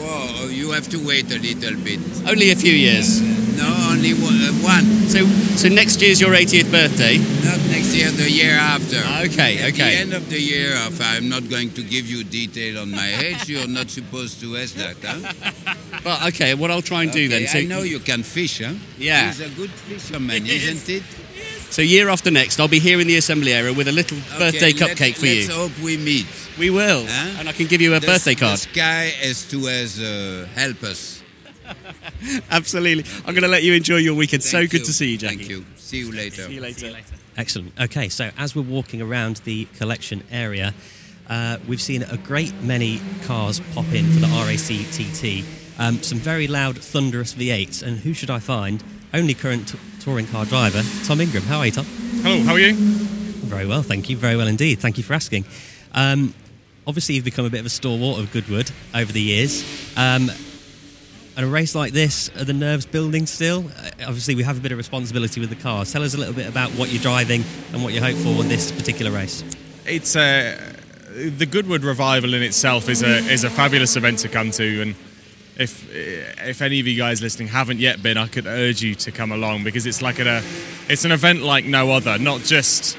[0.00, 2.00] Well, you have to wait a little bit.
[2.26, 3.43] Only a few years.
[3.56, 4.84] No, only one.
[4.84, 5.08] Uh.
[5.08, 5.24] So,
[5.56, 7.18] so next year's your 80th birthday.
[7.18, 8.96] Not next year, the year after.
[9.28, 9.94] Okay, At okay.
[9.94, 13.14] the end of the year, if I'm not going to give you detail on my
[13.22, 15.74] age, you're not supposed to ask that, huh?
[16.04, 17.42] But okay, what I'll try and do then.
[17.44, 18.74] Okay, So I know you can fish, huh?
[18.98, 19.26] Yeah.
[19.28, 21.02] He's a good fisherman, isn't it?
[21.70, 24.70] So year after next, I'll be here in the assembly area with a little birthday
[24.70, 25.40] Okay, cupcake let's, for you.
[25.48, 26.26] Let's hope we meet.
[26.58, 27.38] We will, Huh?
[27.40, 28.58] and I can give you a The- birthday card.
[28.58, 31.23] The sky has to as uh, help us.
[32.50, 33.04] Absolutely.
[33.26, 34.42] I'm going to let you enjoy your weekend.
[34.42, 35.36] so Thank good to see you, Jackie.
[35.36, 35.64] Thank you.
[35.76, 36.42] See you later.
[36.42, 36.92] See you later.
[37.36, 37.72] Excellent.
[37.80, 40.72] Okay, so as we're walking around the collection area,
[41.28, 45.44] uh, we've seen a great many cars pop in for the RAC TT.
[45.78, 48.84] Um, some very loud, thunderous V8s, and who should I find?
[49.12, 51.42] Only current t- touring car driver, Tom Ingram.
[51.44, 51.86] How are you, Tom?
[52.22, 52.74] Hello, how are you?
[52.74, 54.16] Very well, thank you.
[54.16, 54.78] Very well indeed.
[54.78, 55.44] Thank you for asking.
[55.92, 56.34] Um,
[56.86, 59.64] obviously, you've become a bit of a stalwart of Goodwood over the years.
[59.96, 60.30] Um,
[61.36, 63.64] and a race like this, are the nerves building still?
[63.78, 65.92] Uh, obviously, we have a bit of responsibility with the cars.
[65.92, 68.48] Tell us a little bit about what you're driving and what you hope for in
[68.48, 69.42] this particular race.
[69.84, 70.56] It's uh,
[71.14, 74.94] the Goodwood revival in itself is a is a fabulous event to come to, and
[75.56, 79.12] if if any of you guys listening haven't yet been, I could urge you to
[79.12, 80.42] come along because it's like a
[80.88, 82.18] it's an event like no other.
[82.18, 82.96] Not just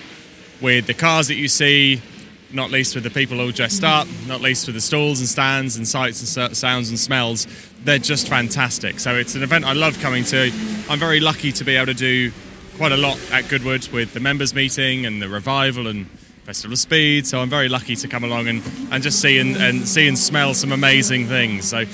[0.61, 2.01] with the cars that you see,
[2.51, 5.75] not least with the people all dressed up, not least with the stalls and stands
[5.77, 7.47] and sights and sounds and smells.
[7.83, 8.99] They're just fantastic.
[8.99, 10.51] So it's an event I love coming to.
[10.89, 12.31] I'm very lucky to be able to do
[12.77, 16.09] quite a lot at Goodwood with the members meeting and the revival and
[16.45, 17.25] Festival of Speed.
[17.25, 18.61] So I'm very lucky to come along and,
[18.91, 21.67] and just see and, and see and smell some amazing things.
[21.67, 21.85] So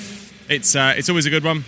[0.49, 1.63] it's uh, it's always a good one.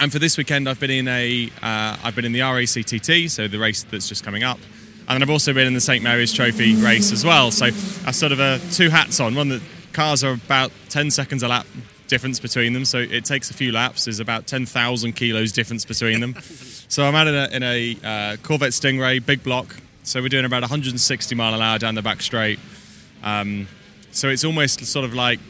[0.00, 3.48] and for this weekend, I've been in a uh, I've been in the RACTT, so
[3.48, 4.58] the race that's just coming up,
[5.08, 7.50] and then I've also been in the St Mary's Trophy race as well.
[7.50, 9.34] So I sort of uh, two hats on.
[9.34, 9.62] One that
[9.94, 11.66] cars are about 10 seconds a lap
[12.08, 14.04] difference between them, so it takes a few laps.
[14.04, 16.34] There's about 10,000 kilos difference between them.
[16.88, 19.76] so I'm out in a, in a uh, Corvette Stingray, big block.
[20.02, 22.58] So we're doing about 160 mile an hour down the back straight.
[23.22, 23.66] Um,
[24.10, 25.40] so it's almost sort of like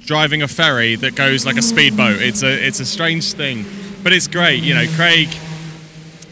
[0.00, 2.20] driving a ferry that goes like a speedboat.
[2.20, 3.66] It's a it's a strange thing,
[4.02, 4.62] but it's great.
[4.62, 5.28] You know, Craig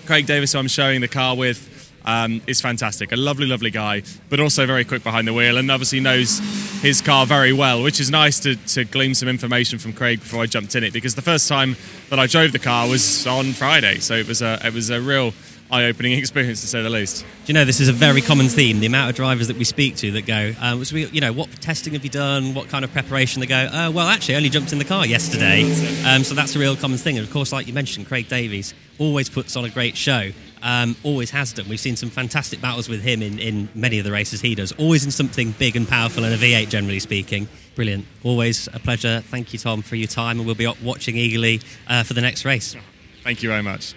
[0.07, 1.76] Craig Davis, who I'm showing the car with,
[2.07, 3.13] um, is fantastic.
[3.13, 6.39] A lovely, lovely guy, but also very quick behind the wheel, and obviously knows
[6.81, 10.43] his car very well, which is nice to, to glean some information from Craig before
[10.43, 10.93] I jumped in it.
[10.93, 11.77] Because the first time
[12.11, 15.01] that I drove the car was on Friday, so it was a it was a
[15.01, 15.33] real
[15.71, 17.21] eye-opening experience to say the least.
[17.23, 18.81] Do you know this is a very common theme?
[18.81, 21.33] The amount of drivers that we speak to that go, um, so we, you know,
[21.33, 22.55] what testing have you done?
[22.55, 23.41] What kind of preparation?
[23.41, 25.63] They go, oh, well, actually, I only jumped in the car yesterday.
[26.07, 27.19] Um, so that's a real common thing.
[27.19, 30.31] And of course, like you mentioned, Craig Davies always puts on a great show.
[30.67, 31.69] Um, always has done.
[31.69, 34.73] We've seen some fantastic battles with him in, in many of the races he does.
[34.73, 37.47] Always in something big and powerful and a V8, generally speaking.
[37.77, 38.05] Brilliant.
[38.25, 39.21] Always a pleasure.
[39.21, 42.45] Thank you, Tom, for your time, and we'll be watching eagerly uh, for the next
[42.45, 42.75] race.
[43.23, 43.95] Thank you very much.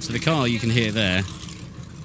[0.00, 1.24] So the car you can hear there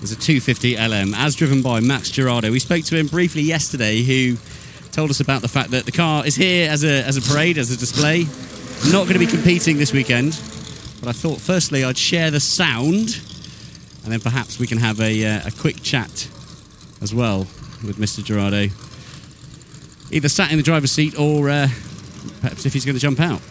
[0.03, 2.51] is a 250 LM, as driven by Max Girardo.
[2.51, 4.35] We spoke to him briefly yesterday, who
[4.91, 7.57] told us about the fact that the car is here as a, as a parade,
[7.57, 8.25] as a display.
[8.91, 10.33] Not going to be competing this weekend,
[10.99, 13.21] but I thought firstly I'd share the sound,
[14.03, 16.27] and then perhaps we can have a, uh, a quick chat
[17.01, 17.39] as well
[17.85, 18.21] with Mr.
[18.21, 18.71] Girardo.
[20.11, 21.67] Either sat in the driver's seat or uh,
[22.41, 23.41] perhaps if he's going to jump out.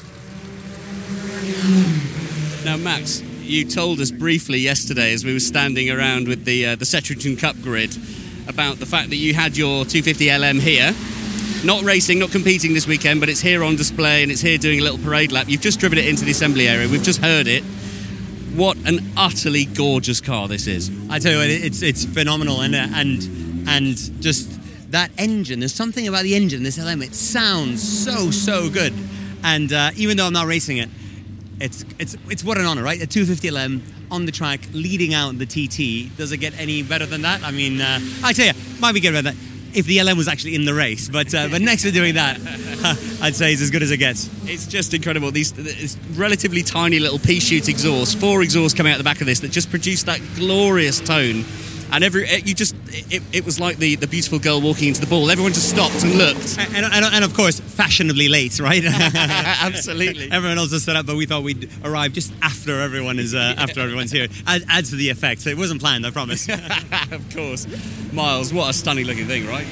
[2.64, 6.76] Now, Max, you told us briefly yesterday as we were standing around with the uh,
[6.76, 7.96] the Settrington Cup grid
[8.46, 10.92] about the fact that you had your 250 LM here.
[11.64, 14.78] Not racing, not competing this weekend, but it's here on display and it's here doing
[14.78, 15.48] a little parade lap.
[15.48, 16.88] You've just driven it into the assembly area.
[16.88, 17.64] We've just heard it.
[18.54, 20.88] What an utterly gorgeous car this is.
[21.10, 24.60] I tell you what, it's it's phenomenal, and uh, and and just
[24.92, 25.58] that engine.
[25.58, 26.62] There's something about the engine.
[26.62, 28.94] This LM, it sounds so so good,
[29.42, 30.88] and uh, even though I'm not racing it,
[31.60, 33.02] it's it's it's what an honor, right?
[33.02, 33.82] A 250 LM
[34.12, 36.16] on the track, leading out the TT.
[36.16, 37.42] Does it get any better than that?
[37.42, 39.34] I mean, uh, I tell you, might be good about that
[39.74, 41.08] if the LM was actually in the race.
[41.08, 42.36] But uh, but next to doing that,
[43.22, 44.28] I'd say it's as good as it gets.
[44.44, 45.30] It's just incredible.
[45.30, 49.26] These it's relatively tiny little pea shoot exhausts, four exhausts coming out the back of
[49.26, 51.44] this that just produce that glorious tone.
[51.90, 55.06] And every you just it, it was like the, the beautiful girl walking into the
[55.06, 55.30] ball.
[55.30, 56.58] Everyone just stopped and looked.
[56.58, 58.82] And, and, and of course, fashionably late, right?
[58.84, 60.30] Absolutely.
[60.30, 63.54] Everyone else has set up, but we thought we'd arrive just after everyone is uh,
[63.56, 64.28] after everyone's here.
[64.46, 65.42] Add, adds to the effect.
[65.42, 66.48] So it wasn't planned, I promise.
[67.10, 67.66] of course.
[68.12, 69.66] Miles, what a stunning looking thing, right?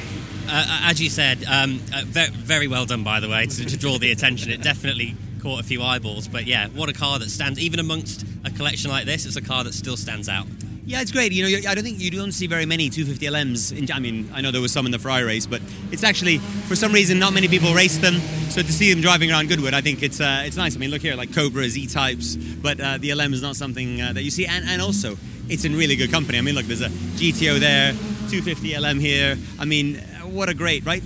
[0.48, 3.76] Uh, as you said, um, uh, very, very well done, by the way, to, to
[3.76, 4.50] draw the attention.
[4.50, 8.24] It definitely caught a few eyeballs, but yeah, what a car that stands, even amongst
[8.44, 10.46] a collection like this, it's a car that still stands out.
[10.88, 11.32] Yeah, it's great.
[11.32, 13.76] You know, I don't think you don't see very many 250 LMs.
[13.76, 15.60] In, I mean, I know there was some in the Ferrari race, but
[15.90, 18.14] it's actually for some reason not many people race them.
[18.50, 20.76] So to see them driving around Goodwood, I think it's uh, it's nice.
[20.76, 24.12] I mean, look here, like Cobras, E-types, but uh, the LM is not something uh,
[24.12, 24.46] that you see.
[24.46, 25.18] And, and also,
[25.48, 26.38] it's in really good company.
[26.38, 27.90] I mean, look, there's a GTO there,
[28.30, 29.36] 250 LM here.
[29.58, 31.02] I mean, what a great right.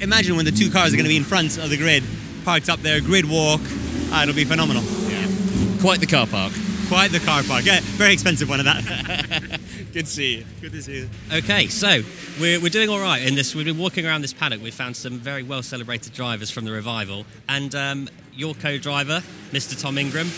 [0.00, 2.04] Imagine when the two cars are going to be in front of the grid,
[2.44, 3.60] parked up there, grid walk.
[4.22, 4.84] It'll be phenomenal.
[4.84, 5.26] Yeah.
[5.80, 6.52] Quite the car park.
[6.88, 7.64] Quite the car park.
[7.64, 9.60] Yeah, very expensive one of that.
[9.92, 10.44] Good to see you.
[10.60, 11.08] Good to see you.
[11.32, 12.02] Okay, so
[12.40, 13.56] we're, we're doing all right in this.
[13.56, 14.62] We've been walking around this paddock.
[14.62, 19.80] We've found some very well celebrated drivers from the revival, and um, your co-driver, Mr.
[19.80, 20.28] Tom Ingram.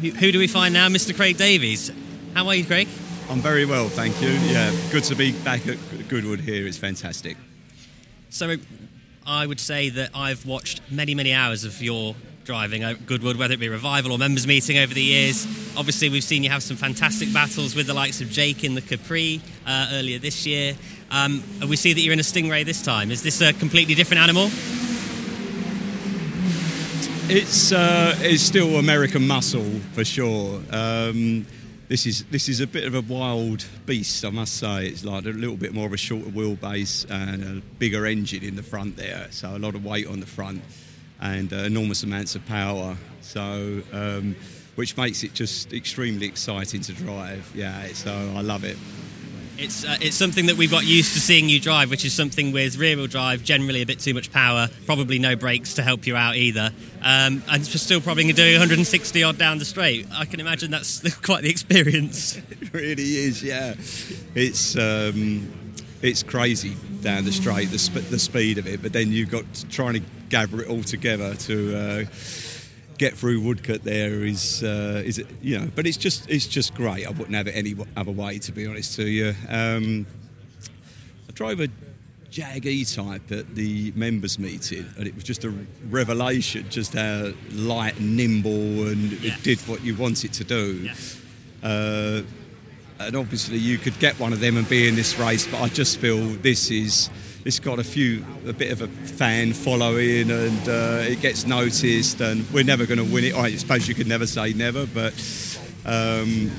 [0.00, 1.16] Who, who do we find now, Mr.
[1.16, 1.90] Craig Davies?
[2.34, 2.86] How are you, Craig?
[3.28, 4.28] I'm very well, thank you.
[4.28, 5.76] Yeah, good to be back at
[6.08, 6.68] Goodwood here.
[6.68, 7.36] It's fantastic.
[8.30, 8.56] So,
[9.26, 12.14] I would say that I've watched many, many hours of your
[12.48, 15.44] driving at Goodwood, whether it be revival or members meeting over the years.
[15.76, 18.80] Obviously, we've seen you have some fantastic battles with the likes of Jake in the
[18.80, 20.74] Capri uh, earlier this year.
[21.10, 23.10] Um, and we see that you're in a Stingray this time.
[23.10, 24.44] Is this a completely different animal?
[27.30, 30.62] It's uh, it's still American muscle for sure.
[30.70, 31.44] Um,
[31.88, 34.86] this is this is a bit of a wild beast, I must say.
[34.86, 38.56] It's like a little bit more of a shorter wheelbase and a bigger engine in
[38.56, 40.62] the front there, so a lot of weight on the front
[41.20, 42.96] and uh, enormous amounts of power.
[43.20, 44.36] So, um,
[44.76, 47.50] which makes it just extremely exciting to drive.
[47.54, 48.76] Yeah, so I love it.
[49.58, 52.52] It's uh, it's something that we've got used to seeing you drive, which is something
[52.52, 56.14] with rear-wheel drive, generally a bit too much power, probably no brakes to help you
[56.14, 56.70] out either,
[57.02, 60.06] um, and still probably doing 160 odd down the straight.
[60.12, 62.36] I can imagine that's quite the experience.
[62.50, 63.74] it really is, yeah.
[64.36, 65.52] It's um,
[66.02, 69.44] it's crazy down the straight, the, sp- the speed of it, but then you've got
[69.70, 71.76] trying to gather it all together to.
[71.76, 72.04] Uh,
[72.98, 76.74] get through Woodcote there is uh, is it, you know, but it's just it's just
[76.74, 77.06] great.
[77.06, 79.34] I wouldn't have it any other way, to be honest to you.
[79.48, 80.04] Um,
[81.28, 81.68] I drove a
[82.30, 85.54] Jag E-Type at the members meeting, and it was just a
[85.88, 90.90] revelation, just how light and nimble, and it did what you want it to do.
[91.62, 92.22] Uh,
[93.00, 95.68] and obviously, you could get one of them and be in this race, but I
[95.68, 97.08] just feel this is
[97.48, 102.20] it's got a few a bit of a fan following, and uh, it gets noticed,
[102.20, 103.34] and we're never going to win it.
[103.34, 105.14] I suppose you could never say never, but.
[105.86, 106.50] Um,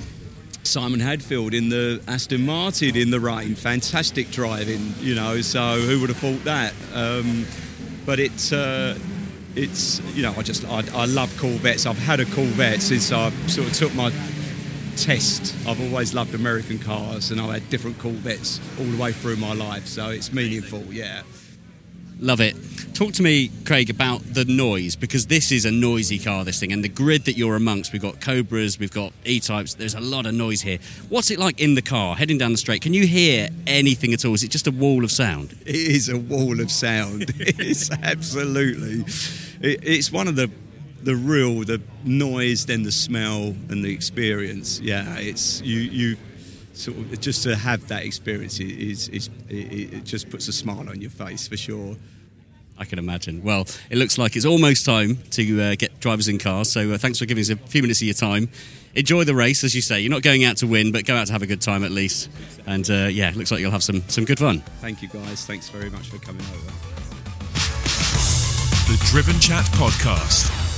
[0.64, 3.56] Simon Hadfield in the Aston Martin in the rain.
[3.56, 5.42] Fantastic driving, you know.
[5.42, 6.74] So who would have thought that?
[6.94, 7.46] Um,
[8.06, 8.98] but it's uh,
[9.56, 11.86] it's you know I just I, I love Corvettes.
[11.88, 14.12] I've had a Corvette since I sort of took my
[15.04, 15.56] test.
[15.68, 19.54] I've always loved American cars, and I've had different Corvettes all the way through my
[19.54, 19.88] life.
[19.88, 21.24] So it's meaningful, yeah.
[22.20, 22.56] Love it.
[22.94, 26.74] Talk to me, Craig, about the noise because this is a noisy car, this thing,
[26.74, 27.94] and the grid that you're amongst.
[27.94, 29.76] We've got Cobras, we've got E types.
[29.76, 30.80] There's a lot of noise here.
[31.08, 32.82] What's it like in the car, heading down the straight?
[32.82, 34.34] Can you hear anything at all?
[34.34, 35.54] Is it just a wall of sound?
[35.66, 37.24] It is a wall of sound.
[37.38, 39.06] it's absolutely.
[39.62, 40.52] It, it's one of the
[41.04, 44.80] the real the noise, then the smell and the experience.
[44.80, 46.18] Yeah, it's you you
[46.74, 50.90] sort of just to have that experience is is it, it just puts a smile
[50.90, 51.96] on your face for sure.
[52.78, 53.44] I can imagine.
[53.44, 56.72] Well, it looks like it's almost time to uh, get drivers in cars.
[56.72, 58.48] So uh, thanks for giving us a few minutes of your time.
[58.96, 60.00] Enjoy the race, as you say.
[60.00, 61.92] You're not going out to win, but go out to have a good time at
[61.92, 62.30] least.
[62.66, 64.62] And uh, yeah, looks like you'll have some some good fun.
[64.80, 65.46] Thank you guys.
[65.46, 66.72] Thanks very much for coming over.
[68.90, 70.69] The Driven Chat Podcast.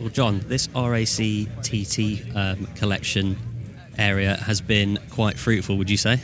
[0.00, 3.36] Well, John, this RAC TT um, collection
[3.98, 6.22] area has been quite fruitful, would you say?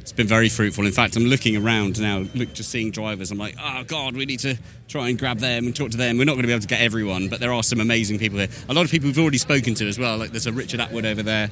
[0.00, 0.86] It's been very fruitful.
[0.86, 3.32] In fact, I'm looking around now, look, just seeing drivers.
[3.32, 6.18] I'm like, oh God, we need to try and grab them and talk to them.
[6.18, 8.38] We're not going to be able to get everyone, but there are some amazing people
[8.38, 8.46] here.
[8.68, 10.18] A lot of people we've already spoken to as well.
[10.18, 11.50] Like there's a Richard Attwood over there.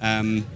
[0.00, 0.46] Um,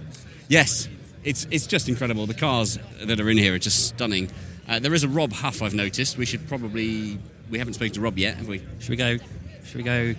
[0.47, 0.87] yes,
[1.25, 2.27] it's it's just incredible.
[2.27, 4.31] The cars that are in here are just stunning.
[4.69, 6.17] Uh, there is a Rob Huff I've noticed.
[6.17, 7.19] We should probably
[7.49, 8.63] we haven't spoken to Rob yet, have we?
[8.79, 9.17] Should we go?
[9.65, 10.15] Should we go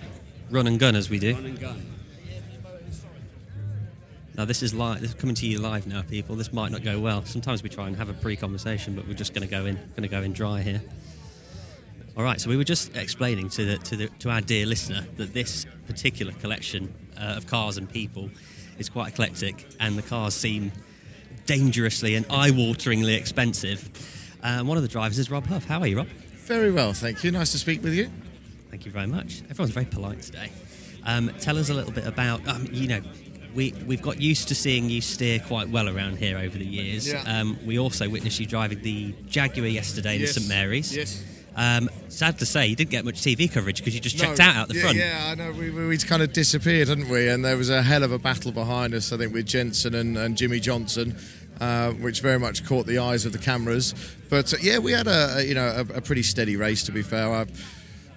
[0.49, 1.33] run and gun as we do?
[1.33, 1.85] Run and gun.
[4.35, 5.01] Now this is live.
[5.01, 6.35] This is coming to you live now, people.
[6.35, 7.25] This might not go well.
[7.25, 10.03] Sometimes we try and have a pre-conversation, but we're just going to go in, going
[10.03, 10.81] to go in dry here.
[12.15, 12.39] All right.
[12.39, 15.65] So we were just explaining to the, to, the, to our dear listener that this
[15.87, 18.29] particular collection uh, of cars and people
[18.77, 20.71] is quite eclectic, and the cars seem
[21.47, 23.89] dangerously and eye-wateringly expensive.
[24.43, 25.65] Uh, one of the drivers is Rob Huff.
[25.65, 26.07] How are you, Rob?
[26.45, 27.31] Very well, thank you.
[27.31, 28.11] Nice to speak with you.
[28.77, 29.41] Thank you very much.
[29.49, 30.51] Everyone's very polite today.
[31.03, 33.01] Um, tell us a little bit about, um, you know,
[33.55, 37.11] we, we've got used to seeing you steer quite well around here over the years.
[37.11, 37.23] Yeah.
[37.25, 40.95] Um, we also witnessed you driving the Jaguar yesterday in Yes, St Mary's.
[40.95, 41.23] yes.
[41.55, 44.45] Um, sad to say, you didn't get much TV coverage because you just checked No,
[44.45, 44.97] out out the yeah, front.
[44.97, 45.51] Yeah, I know.
[45.53, 47.29] We, we, we kind of disappeared, hadn't we?
[47.29, 50.15] And there was a hell of a battle behind us, I think, with Jenson and,
[50.19, 51.17] and Jimmie Johnson.
[51.59, 53.95] Uh, which very much caught the eyes of the cameras,
[54.29, 56.83] but uh, yeah, we had a, a you know a, a pretty steady race.
[56.83, 57.47] To be fair, I,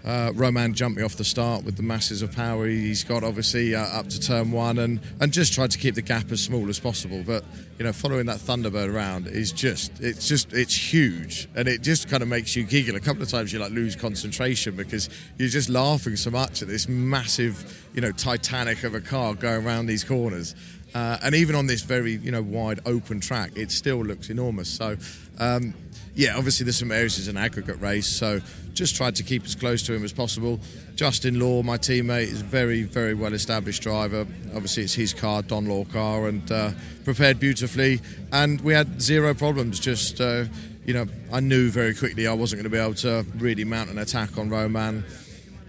[0.04, 3.74] uh, Romain jumped me off the start with the masses of power he's got, obviously
[3.74, 6.68] uh, up to turn one, and and just tried to keep the gap as small
[6.68, 7.22] as possible.
[7.26, 7.44] But
[7.78, 12.08] you know, following that Thunderbird around is just it's just it's huge, and it just
[12.08, 12.96] kind of makes you giggle.
[12.96, 16.68] A couple of times you like lose concentration because you're just laughing so much at
[16.68, 20.54] this massive, you know, Titanic of a car going around these corners.
[20.94, 24.68] Uh, and even on this very you know wide open track, it still looks enormous.
[24.68, 24.96] So,
[25.40, 25.74] um,
[26.14, 28.40] yeah, obviously the St Mary's is an aggregate race, so
[28.74, 30.60] just tried to keep as close to him as possible.
[30.94, 34.26] Justin Law, my teammate, is a very very well established driver.
[34.54, 36.72] Obviously it's his car, Don Law car, and uh,
[37.04, 38.00] prepared beautifully.
[38.32, 39.80] And we had zero problems.
[39.80, 40.44] Just uh,
[40.84, 43.90] you know, I knew very quickly I wasn't going to be able to really mount
[43.90, 45.04] an attack on Romain.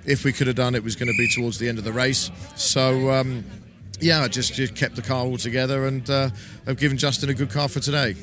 [0.05, 1.93] If we could have done it, was going to be towards the end of the
[1.93, 2.29] race.
[2.55, 3.11] So.
[3.11, 3.45] Um,
[4.03, 6.31] yeah, I just, just kept the car all together and uh,
[6.65, 8.15] I've given Justin a good car for today.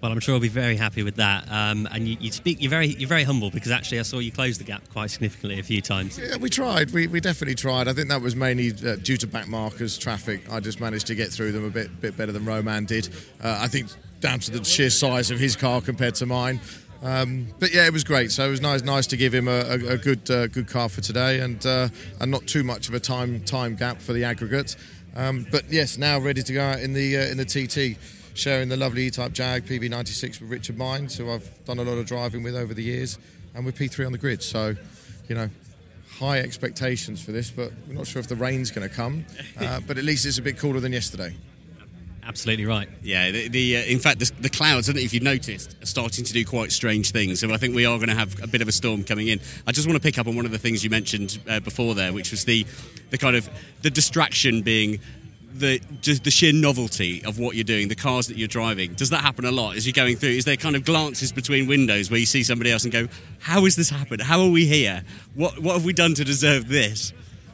[0.00, 1.44] Well, I'm sure I'll be very happy with that.
[1.50, 4.32] Um, and you, you speak, you're very, you're very humble because actually I saw you
[4.32, 6.18] close the gap quite significantly a few times.
[6.18, 6.90] Yeah, we tried.
[6.92, 7.86] We, we definitely tried.
[7.86, 10.50] I think that was mainly uh, due to back markers, traffic.
[10.50, 13.08] I just managed to get through them a bit bit better than Romain did.
[13.42, 13.88] Uh, I think
[14.20, 16.60] down to the sheer size of his car compared to mine.
[17.02, 18.30] Um, but yeah, it was great.
[18.30, 20.88] So it was nice, nice to give him a, a, a good, uh, good car
[20.88, 21.88] for today, and uh,
[22.20, 24.76] and not too much of a time time gap for the aggregate.
[25.16, 27.98] Um, but yes, now ready to go out in the uh, in the TT,
[28.40, 32.06] sharing the lovely E-Type Jag PB96 with Richard Meins, who I've done a lot of
[32.06, 33.18] driving with over the years,
[33.54, 34.42] and with P3 on the grid.
[34.42, 34.74] So,
[35.28, 35.50] you know,
[36.18, 39.26] high expectations for this, but we're not sure if the rain's going to come.
[39.60, 41.34] Uh, but at least it's a bit cooler than yesterday.
[42.26, 42.88] absolutely right.
[43.02, 44.88] Yeah, the, the uh, in fact the, the clouds.
[44.88, 47.40] I don't know if you've noticed, are starting to do quite strange things.
[47.40, 49.38] So I think we are going to have a bit of a storm coming in.
[49.66, 51.94] I just want to pick up on one of the things you mentioned uh, before
[51.94, 52.64] there, which was the
[53.10, 53.50] the kind of
[53.82, 54.98] the distraction being
[55.54, 58.94] the just the sheer novelty of what you're doing, the cars that you're driving.
[58.94, 60.30] Does that happen a lot as you're going through?
[60.30, 63.08] Is there kind of glances between windows where you see somebody else and go,
[63.40, 64.22] "How has this happened?
[64.22, 65.02] How are we here?
[65.34, 67.12] What what have we done to deserve this?"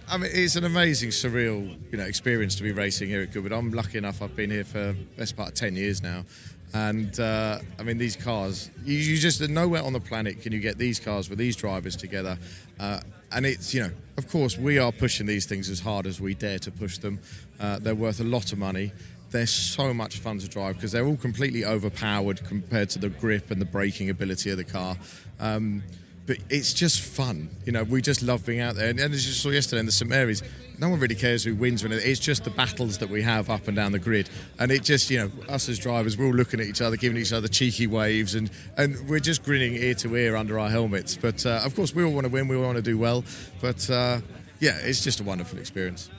[0.09, 3.53] I mean, it's an amazing, surreal, you know, experience to be racing here at Goodwood.
[3.53, 6.25] I'm lucky enough; I've been here for best part of ten years now,
[6.73, 8.71] and uh, I mean, these cars.
[8.85, 11.97] You, you just nowhere on the planet can you get these cars with these drivers
[11.97, 12.39] together,
[12.79, 13.01] uh,
[13.33, 16.35] and it's you know, of course, we are pushing these things as hard as we
[16.35, 17.19] dare to push them.
[17.61, 18.93] Uh, they're worth a lot of money.
[19.31, 23.51] They're so much fun to drive because they're all completely overpowered compared to the grip
[23.51, 24.97] and the braking ability of the car.
[25.41, 25.83] Um,
[26.27, 27.51] but it's just fun.
[27.65, 28.89] You know, we just love being out there.
[28.89, 30.43] And, and as you saw yesterday in the St Mary's,
[30.79, 33.67] no one really cares who wins when it's just the battles that we have up
[33.67, 34.29] and down the grid.
[34.59, 37.17] And it just, you know, us as drivers, we're all looking at each other, giving
[37.19, 41.17] each other cheeky waves, and, and we're just grinning ear to ear under our helmets.
[41.17, 43.25] But uh, of course, we all want to win, we all want to do well.
[43.61, 44.21] But uh,
[44.61, 46.11] yeah, it's just a wonderful experience.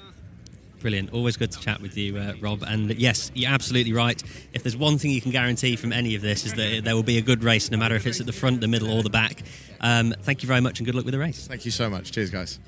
[0.79, 1.11] Brilliant.
[1.11, 2.63] Always good to chat with you, uh, Rob.
[2.65, 4.21] And yes, you're absolutely right.
[4.53, 7.03] If there's one thing you can guarantee from any of this, is that there will
[7.03, 9.09] be a good race, no matter if it's at the front, the middle, or the
[9.09, 9.41] back.
[9.81, 11.47] Um, thank you very much, and good luck with the race.
[11.47, 12.11] Thank you so much.
[12.11, 12.59] Cheers, guys.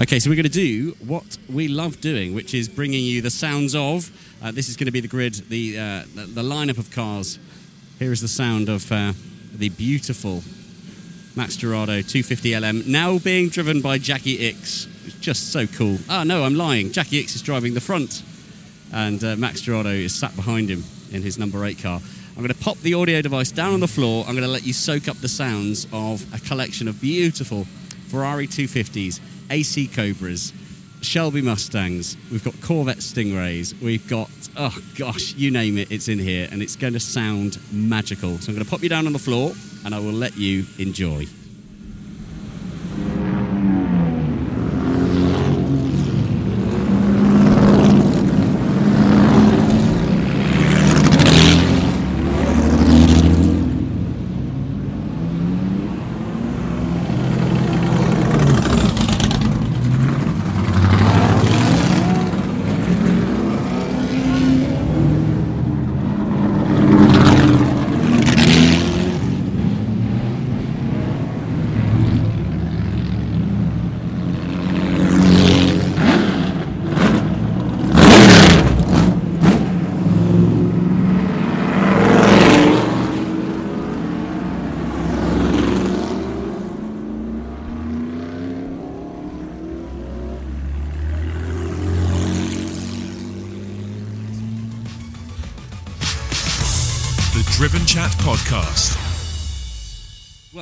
[0.00, 3.30] Okay, so we're going to do what we love doing, which is bringing you the
[3.30, 4.10] sounds of.
[4.42, 7.38] Uh, this is going to be the grid, the, uh, the the lineup of cars.
[7.98, 9.12] Here is the sound of uh,
[9.52, 10.42] the beautiful
[11.36, 14.88] Max Girardo 250 LM, now being driven by Jacky Ickx.
[15.06, 15.98] It's just so cool.
[16.08, 16.90] Ah, no, I'm lying.
[16.90, 18.22] Jacky Ickx is driving the front,
[18.94, 22.00] and uh, Max Girardo is sat behind him in his number eight car.
[22.30, 24.24] I'm going to pop the audio device down on the floor.
[24.26, 27.66] I'm going to let you soak up the sounds of a collection of beautiful
[28.12, 29.20] Ferrari 250s,
[29.50, 30.52] AC Cobras,
[31.00, 32.16] Shelby Mustangs.
[32.30, 33.80] We've got Corvette Stingrays.
[33.80, 37.58] We've got, oh gosh, you name it, it's in here, and it's going to sound
[37.72, 38.38] magical.
[38.38, 39.52] So I'm going to pop you down on the floor,
[39.84, 41.26] and I will let you enjoy.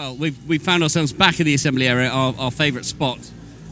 [0.01, 3.19] Well, we've, we've found ourselves back in the assembly area, our, our favourite spot,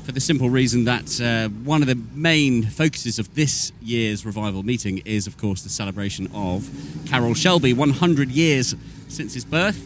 [0.05, 4.63] for the simple reason that uh, one of the main focuses of this year's revival
[4.63, 6.69] meeting is, of course, the celebration of
[7.07, 8.75] Carroll Shelby, 100 years
[9.09, 9.83] since his birth.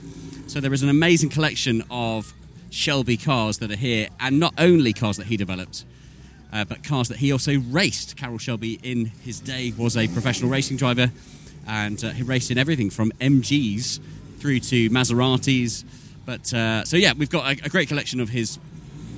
[0.49, 2.35] So there is an amazing collection of
[2.71, 5.85] Shelby cars that are here, and not only cars that he developed,
[6.53, 8.17] uh, but cars that he also raced.
[8.17, 11.13] Carroll Shelby, in his day, was a professional racing driver,
[11.69, 14.01] and uh, he raced in everything from MGs
[14.41, 15.85] through to Maseratis.
[16.25, 18.59] But uh, so yeah, we've got a, a great collection of his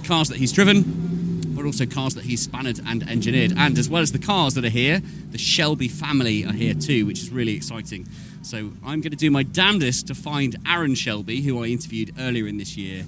[0.05, 3.55] cars that he's driven, but also cars that he's spanned and engineered.
[3.57, 5.01] And as well as the cars that are here,
[5.31, 8.07] the Shelby family are here too, which is really exciting.
[8.43, 12.47] So I'm going to do my damnedest to find Aaron Shelby, who I interviewed earlier
[12.47, 13.05] in this year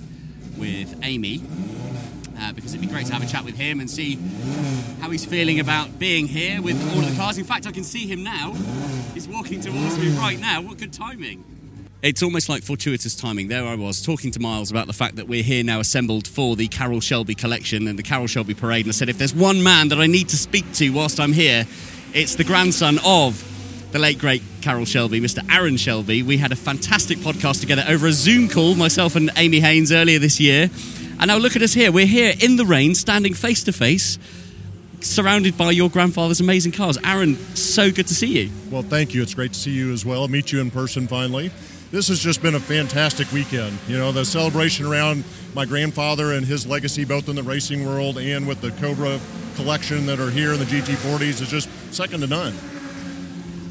[0.57, 1.43] with Amy.
[2.39, 4.19] Uh, because it'd be great to have a chat with him and see
[5.01, 7.39] how he's feeling about being here with all of the cars.
[7.39, 8.53] In fact, I can see him now.
[9.15, 10.61] He's walking towards me right now.
[10.61, 11.56] What good timing!
[12.03, 13.49] It's almost like fortuitous timing.
[13.49, 16.55] There I was talking to Miles about the fact that we're here now assembled for
[16.55, 18.85] the Carroll Shelby collection and the Carroll Shelby parade.
[18.85, 21.33] And I said, if there's one man that I need to speak to whilst I'm
[21.33, 21.67] here,
[22.13, 23.43] it's the grandson of
[23.93, 25.43] the late great Carroll Shelby, Mr.
[25.51, 26.23] Aaron Shelby.
[26.23, 30.19] We had a fantastic podcast together over a Zoom call, myself and Amy Heynes, earlier
[30.19, 30.69] this year.
[31.19, 31.91] And now look at us here.
[31.91, 34.19] We're here in the rain, standing face to face,
[35.01, 36.99] surrounded by your grandfather's amazing cars.
[37.03, 38.51] Aaron, so good to see you.
[38.71, 39.23] Well, thank you.
[39.23, 40.29] It's great to see you as well.
[40.29, 41.51] Meet you in person finally.
[41.97, 43.79] This has just been a fantastic weekend.
[43.89, 48.19] You know, the celebration around my grandfather and his legacy, both in the racing world
[48.19, 49.19] and with the Cobra
[49.55, 52.53] collection that are here in the GT40s, is just second to none.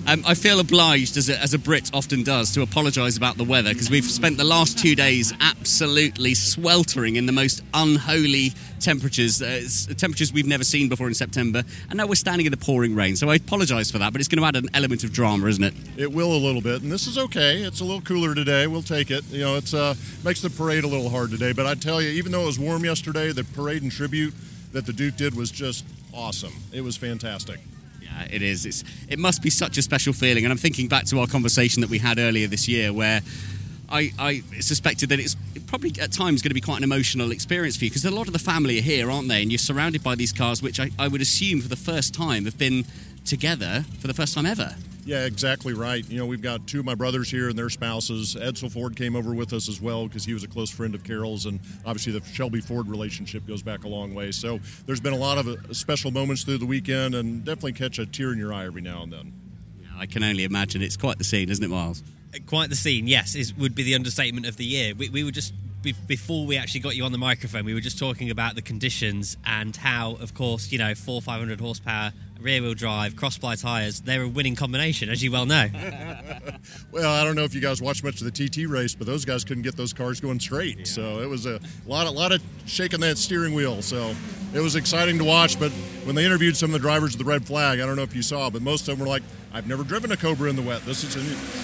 [0.08, 3.44] Um, I feel obliged, as a, as a Brit often does, to apologise about the
[3.44, 9.42] weather because we've spent the last two days absolutely sweltering in the most unholy temperatures,
[9.42, 9.64] uh,
[9.96, 13.16] temperatures we've never seen before in September, and now we're standing in the pouring rain.
[13.16, 15.64] So I apologise for that, but it's going to add an element of drama, isn't
[15.64, 15.74] it?
[15.98, 17.64] It will a little bit, and this is okay.
[17.64, 18.68] It's a little cooler today.
[18.68, 19.24] We'll take it.
[19.32, 21.52] You know, it's uh, makes the parade a little hard today.
[21.52, 24.36] But I tell you, even though it was warm yesterday, the parade and tribute
[24.72, 26.54] that the Duke did was just awesome.
[26.72, 27.60] It was fantastic.
[28.30, 28.66] It is.
[28.66, 30.46] It's, it must be such a special feeling.
[30.46, 33.22] And I'm thinking back to our conversation that we had earlier this year where
[33.90, 35.36] I, I suspected that it's
[35.68, 38.28] probably at times going to be quite an emotional experience for you because a lot
[38.28, 39.42] of the family are here, aren't they?
[39.42, 42.46] And you're surrounded by these cars, which I, I would assume for the first time
[42.46, 42.86] have been
[43.26, 44.76] together for the first time ever.
[45.06, 46.04] Yeah, exactly right.
[46.10, 48.36] You know, we've got two of my brothers here and their spouses.
[48.36, 51.04] Edsel Ford came over with us as well because he was a close friend of
[51.04, 54.32] Carroll's, and obviously the Shelby Ford relationship goes back a long way.
[54.32, 58.00] So there's been a lot of uh, special moments through the weekend, and definitely catch
[58.00, 59.32] a tear in your eye every now and then.
[59.96, 60.82] I can only imagine.
[60.82, 62.02] It's quite the scene, isn't it, Miles?
[62.48, 64.94] Quite the scene, yes, is, would be the understatement of the year.
[64.96, 65.54] We, we were just
[66.08, 69.38] before we actually got you on the microphone, we were just talking about the conditions
[69.46, 73.56] and how, of course, you know, four five hundred horsepower, rear wheel drive, cross ply
[73.56, 74.02] tires.
[74.02, 75.68] They're a winning combination, as you well know.
[76.92, 79.26] Well, I don't know if you guys watched much of the TT race, but those
[79.26, 80.88] guys couldn't get those cars going straight.
[80.88, 83.82] So it was a lot, a lot of shaking that steering wheel.
[83.82, 84.16] So
[84.54, 85.60] it was exciting to watch.
[85.60, 85.72] But
[86.06, 88.16] when they interviewed some of the drivers of the red flag, I don't know if
[88.16, 89.24] you saw, but most of them were like,
[89.54, 91.16] "I've never driven a Cobra in the wet." This is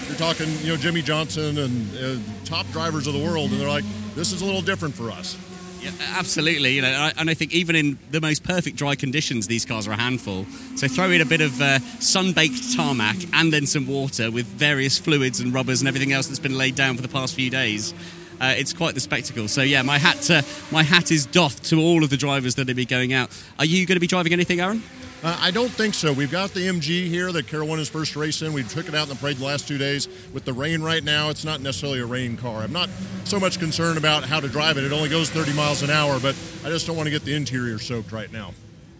[0.08, 3.70] you're talking, you know, Jimmie Johnson and uh, top drivers of the world, and they're
[3.70, 3.86] like,
[4.16, 5.38] "This is a little different for us."
[5.82, 6.74] Yeah, absolutely.
[6.74, 9.92] You know, and I think even in the most perfect dry conditions, these cars are
[9.92, 10.46] a handful.
[10.76, 15.00] So throw in a bit of uh, sun-baked tarmac and then some water with various
[15.00, 17.96] fluids and rubbers and everything else that's been laid down for the past few days.
[18.40, 19.48] Uh, it's quite the spectacle.
[19.48, 22.68] So yeah, my hat uh, my hat is doffed to all of the drivers that
[22.68, 23.30] will be going out.
[23.58, 24.84] Are you going to be driving anything, Aaron?
[25.24, 26.12] Uh, I don't think so.
[26.14, 28.54] We've got the MG here that Carroll won his first race in.
[28.54, 30.08] We took it out in the parade the last two days.
[30.34, 32.64] With the rain right now, it's not necessarily a rain car.
[32.64, 32.90] I'm not
[33.24, 34.84] so much concerned about how to drive it.
[34.84, 36.36] It only goes 30 miles an hour, but
[36.66, 38.54] I just don't want to get the interior soaked right now.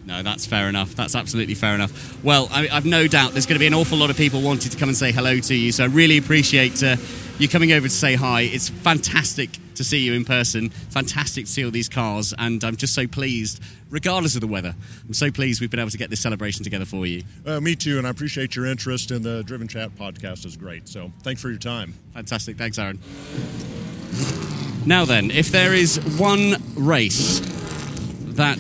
[0.06, 0.96] No, that's fair enough.
[0.96, 2.24] That's absolutely fair enough.
[2.24, 4.70] Well, I, I've no doubt there's going to be an awful lot of people wanting
[4.70, 5.72] to come and say hello to you.
[5.72, 6.98] So I really appreciate uh,
[7.40, 8.42] you coming over to say hi.
[8.42, 10.70] It's fantastic to see you in person.
[10.70, 14.76] Fantastic to see all these cars, and I'm just so pleased, regardless of the weather.
[15.08, 17.24] I'm so pleased we've been able to get this celebration together for you.
[17.46, 20.46] Uh, me too, and I appreciate your interest in the Driven Chat podcast.
[20.46, 20.88] is great.
[20.88, 21.94] So thanks for your time.
[22.14, 22.58] Fantastic.
[22.58, 23.00] Thanks, Aaron.
[24.86, 27.40] Now then, if there is one race
[28.36, 28.58] that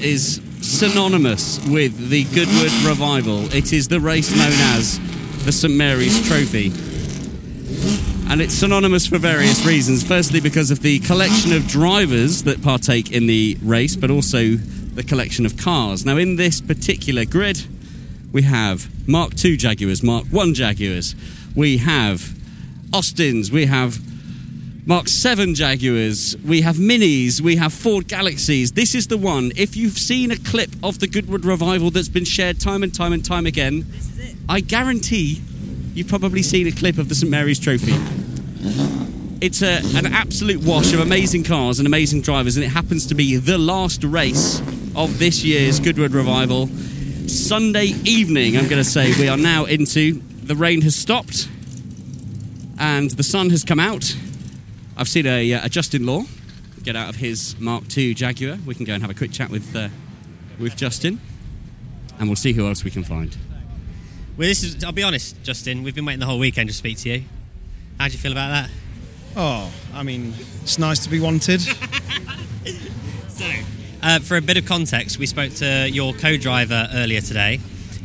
[0.00, 4.98] is synonymous with the Goodwood revival, it is the race known as
[5.44, 6.72] the St Mary's Trophy.
[8.28, 10.02] And it's synonymous for various reasons.
[10.02, 15.04] Firstly, because of the collection of drivers that partake in the race, but also the
[15.04, 16.04] collection of cars.
[16.04, 17.64] Now, in this particular grid,
[18.32, 21.14] we have Mark II Jaguars, Mark I Jaguars,
[21.54, 22.34] we have
[22.92, 23.98] Austins, we have
[24.86, 28.72] Mark 7 Jaguars, we have Minis, we have Ford Galaxies.
[28.72, 29.52] This is the one.
[29.56, 33.12] If you've seen a clip of the Goodwood revival that's been shared time and time
[33.12, 33.86] and time again,
[34.48, 35.40] I guarantee
[35.94, 37.94] you've probably seen a clip of the St Mary's Trophy.
[39.40, 43.14] It's a, an absolute wash of amazing cars and amazing drivers, and it happens to
[43.14, 44.60] be the last race
[44.96, 46.66] of this year's Goodwood revival.
[47.28, 50.20] Sunday evening, I'm going to say, we are now into.
[50.44, 51.48] The rain has stopped
[52.78, 54.16] and the sun has come out.
[54.96, 56.24] I've seen a, uh, a Justin Law
[56.82, 58.58] get out of his Mark II Jaguar.
[58.66, 59.88] We can go and have a quick chat with uh,
[60.58, 61.20] with Justin,
[62.18, 63.36] and we'll see who else we can find.
[64.36, 64.82] Well, this is.
[64.82, 65.84] I'll be honest, Justin.
[65.84, 67.24] We've been waiting the whole weekend to speak to you.
[67.98, 68.70] How do you feel about that?
[69.36, 71.60] Oh, I mean, it's nice to be wanted.
[73.34, 73.44] So,
[74.00, 77.58] uh, for a bit of context, we spoke to your co-driver earlier today,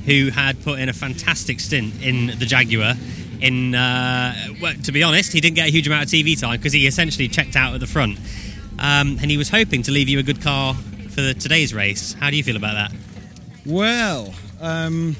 [0.05, 2.95] who had put in a fantastic stint in the Jaguar.
[3.39, 6.57] In, uh, well, to be honest, he didn't get a huge amount of TV time
[6.57, 8.17] because he essentially checked out at the front,
[8.79, 12.13] um, and he was hoping to leave you a good car for the, today's race.
[12.13, 12.99] How do you feel about that?
[13.67, 15.15] Well, um,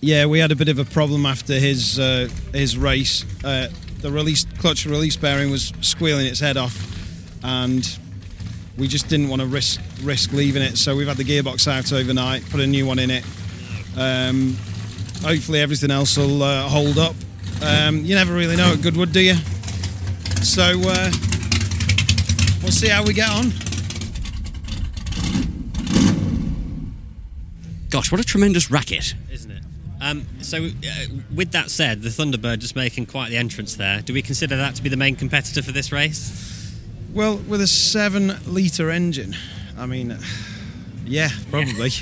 [0.00, 3.24] yeah, we had a bit of a problem after his uh, his race.
[3.44, 3.68] Uh,
[4.00, 6.76] the release clutch release bearing was squealing its head off,
[7.42, 7.98] and
[8.76, 10.76] we just didn't want to risk risk leaving it.
[10.76, 13.24] So we've had the gearbox out overnight, put a new one in it.
[13.96, 14.56] Um,
[15.22, 17.14] hopefully everything else will uh, hold up.
[17.62, 19.34] Um, you never really know at Goodwood, do you?
[20.42, 21.10] So uh,
[22.62, 23.50] we'll see how we get on.
[27.88, 29.14] Gosh, what a tremendous racket!
[30.06, 34.02] Um, so, uh, with that said, the Thunderbird just making quite the entrance there.
[34.02, 36.74] Do we consider that to be the main competitor for this race?
[37.12, 39.34] Well, with a seven litre engine,
[39.76, 40.16] I mean,
[41.04, 41.90] yeah, probably.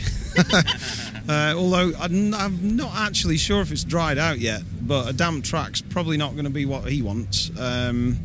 [1.26, 5.42] Uh, although I'm I'm not actually sure if it's dried out yet, but a damp
[5.42, 7.50] track's probably not going to be what he wants.
[7.58, 8.18] Um,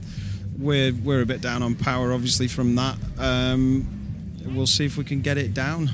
[0.57, 2.97] we're we're a bit down on power, obviously, from that.
[3.17, 3.87] Um,
[4.53, 5.91] we'll see if we can get it down.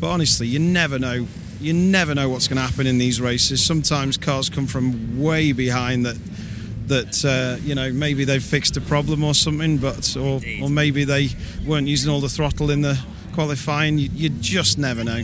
[0.00, 1.26] But honestly, you never know.
[1.60, 3.62] You never know what's going to happen in these races.
[3.64, 6.16] Sometimes cars come from way behind that
[6.86, 11.04] that uh, you know maybe they've fixed a problem or something, but or or maybe
[11.04, 11.28] they
[11.66, 12.98] weren't using all the throttle in the
[13.34, 13.98] qualifying.
[13.98, 15.22] You, you just never know.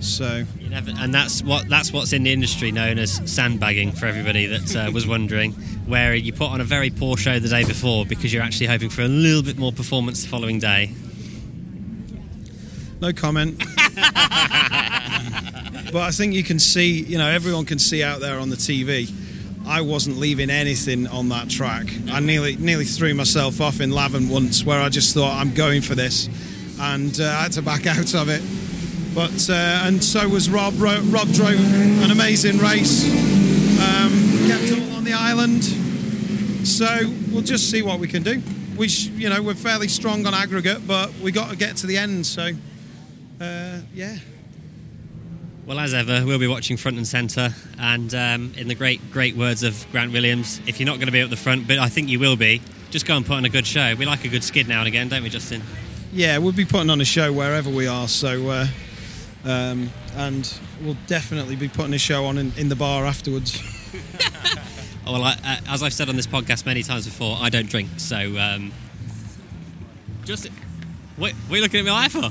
[0.00, 4.06] So You never, and that's what that's what's in the industry known as sandbagging for
[4.06, 5.52] everybody that uh, was wondering,
[5.86, 8.90] where you put on a very poor show the day before because you're actually hoping
[8.90, 10.92] for a little bit more performance the following day.
[13.00, 13.62] no comment.
[15.96, 18.56] but I think you can see, you know, everyone can see out there on the
[18.56, 19.10] TV.
[19.66, 21.86] I wasn't leaving anything on that track.
[22.10, 25.80] I nearly nearly threw myself off in Lavant once, where I just thought I'm going
[25.80, 26.28] for this,
[26.78, 28.42] and uh, I had to back out of it.
[29.14, 30.74] But uh, and so was Rob.
[30.76, 31.58] Ro- Rob drove
[32.04, 33.02] an amazing race,
[33.80, 34.12] um,
[34.48, 35.64] kept all on the island.
[36.66, 36.88] So
[37.32, 38.42] we'll just see what we can do.
[38.76, 41.86] We, sh- you know, we're fairly strong on aggregate, but we got to get to
[41.86, 42.26] the end.
[42.26, 42.50] So,
[43.40, 44.18] uh, yeah.
[45.66, 47.52] Well, as ever, we'll be watching front and centre.
[47.80, 51.12] And um, in the great, great words of Grant Williams, if you're not going to
[51.12, 53.44] be at the front, but I think you will be, just go and put on
[53.44, 53.96] a good show.
[53.96, 55.62] We like a good skid now and again, don't we, Justin?
[56.12, 58.06] yeah, we'll be putting on a show wherever we are.
[58.06, 58.66] So, uh,
[59.44, 63.60] um, and we'll definitely be putting a show on in, in the bar afterwards.
[65.04, 67.68] Oh, well, I, uh, as I've said on this podcast many times before, I don't
[67.68, 67.90] drink.
[67.96, 68.72] So, um,
[70.24, 70.46] just
[71.16, 72.30] what, what are you looking at me like for?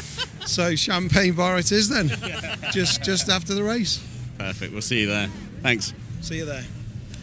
[0.46, 2.08] so champagne bar it is then,
[2.72, 4.04] just just after the race.
[4.38, 4.72] Perfect.
[4.72, 5.28] We'll see you there.
[5.62, 5.92] Thanks.
[6.20, 6.64] See you there.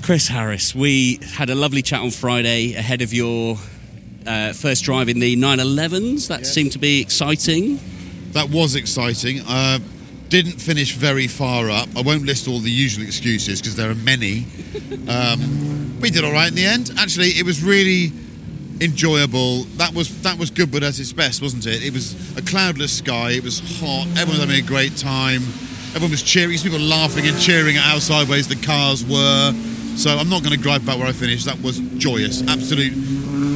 [0.01, 3.57] Chris Harris, we had a lovely chat on Friday ahead of your
[4.25, 6.27] uh, first drive in the 911s.
[6.29, 7.79] That seemed to be exciting.
[8.31, 9.41] That was exciting.
[9.45, 9.79] Uh,
[10.29, 11.89] didn't finish very far up.
[11.97, 14.45] I won't list all the usual excuses because there are many.
[15.07, 16.91] Um, we did all right in the end.
[16.97, 18.11] Actually, it was really
[18.81, 19.63] enjoyable.
[19.77, 21.83] That was that was Goodwood at its best, wasn't it?
[21.83, 23.31] It was a cloudless sky.
[23.31, 24.07] It was hot.
[24.17, 25.41] Everyone was having a great time.
[25.91, 26.57] Everyone was cheering.
[26.57, 29.53] People laughing and cheering at how sideways the cars were.
[29.95, 31.45] So I'm not going to gripe about where I finished.
[31.45, 32.47] That was joyous.
[32.47, 32.93] Absolute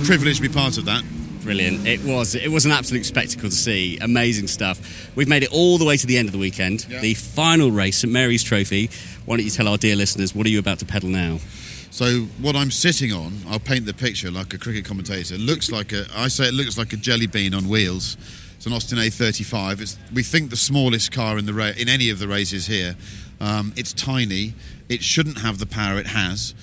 [0.06, 1.04] privilege to be part of that.
[1.44, 1.86] Brilliant.
[1.86, 2.36] It was.
[2.36, 3.98] It was an absolute spectacle to see.
[4.00, 4.80] Amazing stuff.
[5.16, 6.86] We've made it all the way to the end of the weekend.
[6.90, 7.02] Yeah.
[7.02, 8.90] The final race, St Mary's Trophy.
[9.26, 11.40] Why don't you tell our dear listeners what are you about to pedal now?
[11.94, 15.38] So what I'm sitting on, I'll paint the picture like a cricket commentator.
[15.38, 18.18] Looks like a, I say it looks like a jelly bean on wheels.
[18.56, 19.80] It's an Austin A35.
[19.80, 22.96] It's we think the smallest car in the ra- in any of the races here.
[23.40, 24.56] Um, it's tiny.
[24.90, 26.56] It shouldn't have the power it has.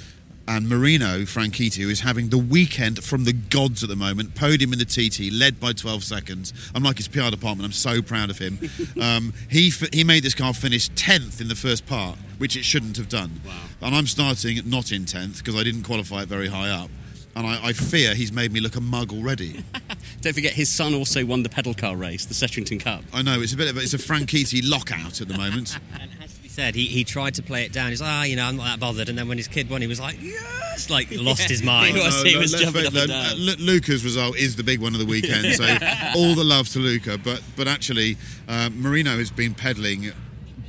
[0.50, 4.72] And Marino Franchitti, who is having the weekend from the gods at the moment, podium
[4.72, 6.52] in the TT, led by 12 seconds.
[6.74, 7.66] I'm like his PR department.
[7.66, 8.58] I'm so proud of him.
[9.00, 12.64] um, he f- he made this car finish 10th in the first part, which it
[12.64, 13.40] shouldn't have done.
[13.80, 16.90] And I'm starting not in 10th because I didn't qualify it very high up.
[17.36, 19.62] And I, I fear he's made me look a mug already.
[20.20, 23.04] Don't forget, his son also won the pedal car race, the Settrington Cup.
[23.12, 25.78] I know it's a bit of a, it's a Franchitti lockout at the moment.
[26.60, 27.88] He said he, he tried to play it down.
[27.88, 29.08] He's like, ah, you know, I'm not that bothered.
[29.08, 31.94] And then when his kid won, he was like, yes, like lost his mind.
[31.94, 35.06] No, no, let's face- no, uh, Lu- Luca's result is the big one of the
[35.06, 35.64] weekend, so
[36.16, 37.16] all the love to Luca.
[37.16, 40.12] But but actually, uh, Marino has been pedaling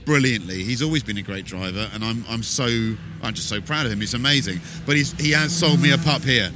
[0.06, 0.64] brilliantly.
[0.64, 3.92] He's always been a great driver, and I'm I'm so I'm just so proud of
[3.92, 4.00] him.
[4.00, 4.62] He's amazing.
[4.86, 6.52] But he's he has sold me a pup here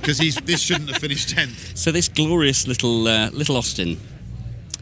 [0.00, 1.76] because he's this shouldn't have finished tenth.
[1.78, 4.00] So this glorious little uh, little Austin.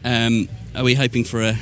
[0.03, 1.55] Um, are we hoping for a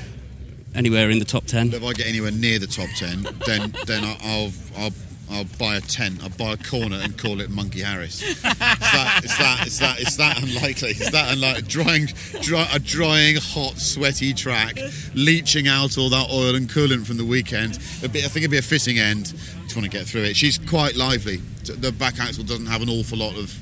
[0.77, 1.73] anywhere in the top ten?
[1.73, 4.91] If I get anywhere near the top ten, then then I'll I'll.
[5.29, 6.23] I'll buy a tent.
[6.23, 8.21] I'll buy a corner and call it Monkey Harris.
[8.23, 9.19] It's that.
[9.65, 9.99] It's that.
[9.99, 10.41] It's that.
[10.41, 10.91] Unlikely.
[10.91, 11.63] It's that unlikely.
[11.63, 12.05] Drying,
[12.41, 14.79] dry, a drying, hot, sweaty track,
[15.13, 17.73] leaching out all that oil and coolant from the weekend.
[17.73, 19.33] I think it'd be a fitting end.
[19.63, 20.37] Just want to get through it.
[20.37, 21.41] She's quite lively.
[21.65, 23.53] The back axle doesn't have an awful lot of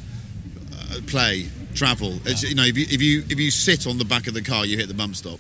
[0.72, 2.20] uh, play, travel.
[2.26, 4.44] It's, you know, if you, if you if you sit on the back of the
[4.44, 5.40] car, you hit the bump stop.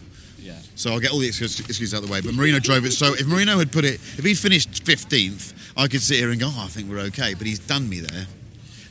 [0.76, 2.22] So I'll get all the excuses excuses out of the way.
[2.22, 2.92] But Marino drove it.
[2.92, 6.40] So if Marino had put it, if he finished 15th, I could sit here and
[6.40, 7.34] go, oh, I think we're okay.
[7.34, 8.28] But he's done me there.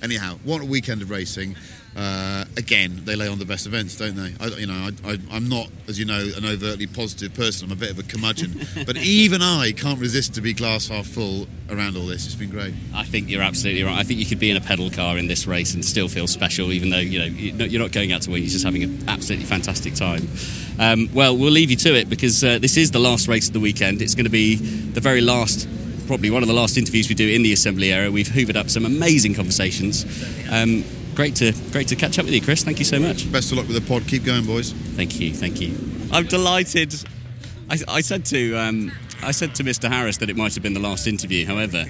[0.02, 1.56] Anyhow, what a weekend of racing.
[1.96, 4.34] Uh, again, they lay on the best events, don't they?
[4.40, 7.66] I, you know, I, I, I'm not, as you know, an overtly positive person.
[7.66, 8.66] I'm a bit of a curmudgeon.
[8.86, 12.26] but even I can't resist to be glass half full around all this.
[12.26, 12.74] It's been great.
[12.94, 13.96] I think you're absolutely right.
[13.96, 16.26] I think you could be in a pedal car in this race and still feel
[16.26, 18.42] special, even though you know you're not- you're not going out to win.
[18.42, 20.28] You're just having an absolutely fantastic time.
[20.80, 23.52] Um, well, we'll leave you to it because uh, this is the last race of
[23.52, 24.02] the weekend.
[24.02, 25.68] It's going to be the very last,
[26.08, 28.10] probably one of the last interviews we do in the assembly area.
[28.10, 30.04] We've hoovered up some amazing conversations.
[30.50, 30.82] Um,
[31.14, 32.64] great to great to catch up with you, Chris.
[32.64, 33.30] Thank you so much.
[33.30, 34.06] Best of luck with the pod.
[34.06, 34.72] Keep going, boys.
[34.72, 35.32] Thank you.
[35.32, 35.76] Thank you.
[36.12, 36.94] I'm delighted.
[37.70, 39.88] I, I said to um, I said to Mr.
[39.88, 41.46] Harris that it might have been the last interview.
[41.46, 41.84] However,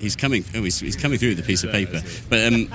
[0.00, 0.44] he's coming.
[0.54, 2.02] Oh, he's, he's coming through with a piece of paper.
[2.28, 2.72] But um,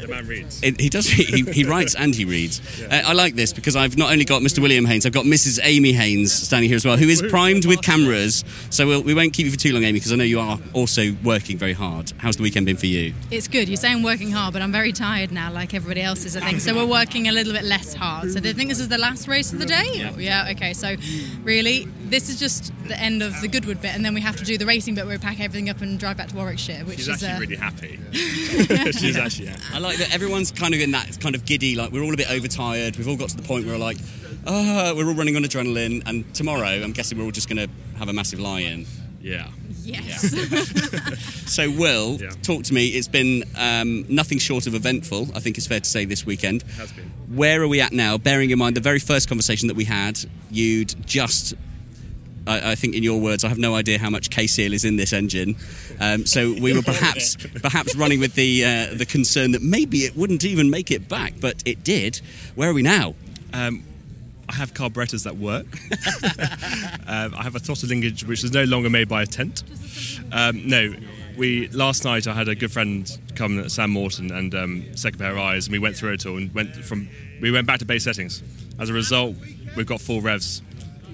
[0.00, 0.62] The man reads.
[0.62, 1.06] it, he does.
[1.08, 2.60] He, he writes and he reads.
[2.82, 4.60] Uh, I like this because I've not only got Mr.
[4.60, 5.58] William Heynes, I've got Mrs.
[5.62, 8.44] Amy Heynes standing here as well, who is primed with cameras.
[8.70, 10.58] So we'll, we won't keep you for too long, Amy, because I know you are
[10.72, 12.12] also working very hard.
[12.18, 13.14] How's the weekend been for you?
[13.30, 13.68] It's good.
[13.68, 16.40] You say I'm working hard, but I'm very tired now, like everybody else is, I
[16.40, 16.60] think.
[16.60, 18.30] So we're working a little bit less hard.
[18.30, 20.10] So they think this is the last race of the day?
[20.16, 20.48] Yeah.
[20.50, 20.72] okay.
[20.72, 20.96] So
[21.42, 24.44] really, this is just the end of the Goodwood bit, and then we have to
[24.44, 26.98] do the racing bit where we pack everything up and drive back to Warwickshire, which
[26.98, 28.00] She's is actually uh, really happy.
[28.92, 29.62] She's actually happy.
[29.88, 32.16] I like that everyone's kind of in that kind of giddy, like we're all a
[32.16, 32.98] bit overtired.
[32.98, 33.96] We've all got to the point where we're like,
[34.46, 36.02] oh, we're all running on adrenaline.
[36.04, 38.84] And tomorrow, I'm guessing we're all just going to have a massive lie-in.
[39.22, 39.48] Yeah.
[39.82, 40.34] Yes.
[41.48, 42.88] So, Will, talk to me.
[42.88, 46.60] It's been um, nothing short of eventful, I think it's fair to say, this weekend.
[46.60, 47.04] It has been.
[47.34, 48.18] Where are we at now?
[48.18, 51.54] Bearing in mind the very first conversation that we had, you'd just.
[52.48, 54.96] I, I think, in your words, I have no idea how much K-Seal is in
[54.96, 55.56] this engine.
[56.00, 60.16] Um, so we were perhaps perhaps running with the uh, the concern that maybe it
[60.16, 62.20] wouldn't even make it back, but it did.
[62.54, 63.14] Where are we now?
[63.52, 63.84] Um,
[64.48, 65.66] I have carburetors that work.
[67.06, 69.62] um, I have a throttle linkage which is no longer made by a tent.
[70.32, 70.94] Um, no,
[71.36, 75.32] we last night I had a good friend come, Sam Morton, and um, second pair
[75.32, 77.08] of eyes, and we went through it all and went from
[77.40, 78.42] we went back to base settings.
[78.78, 79.36] As a result,
[79.76, 80.62] we've got four revs.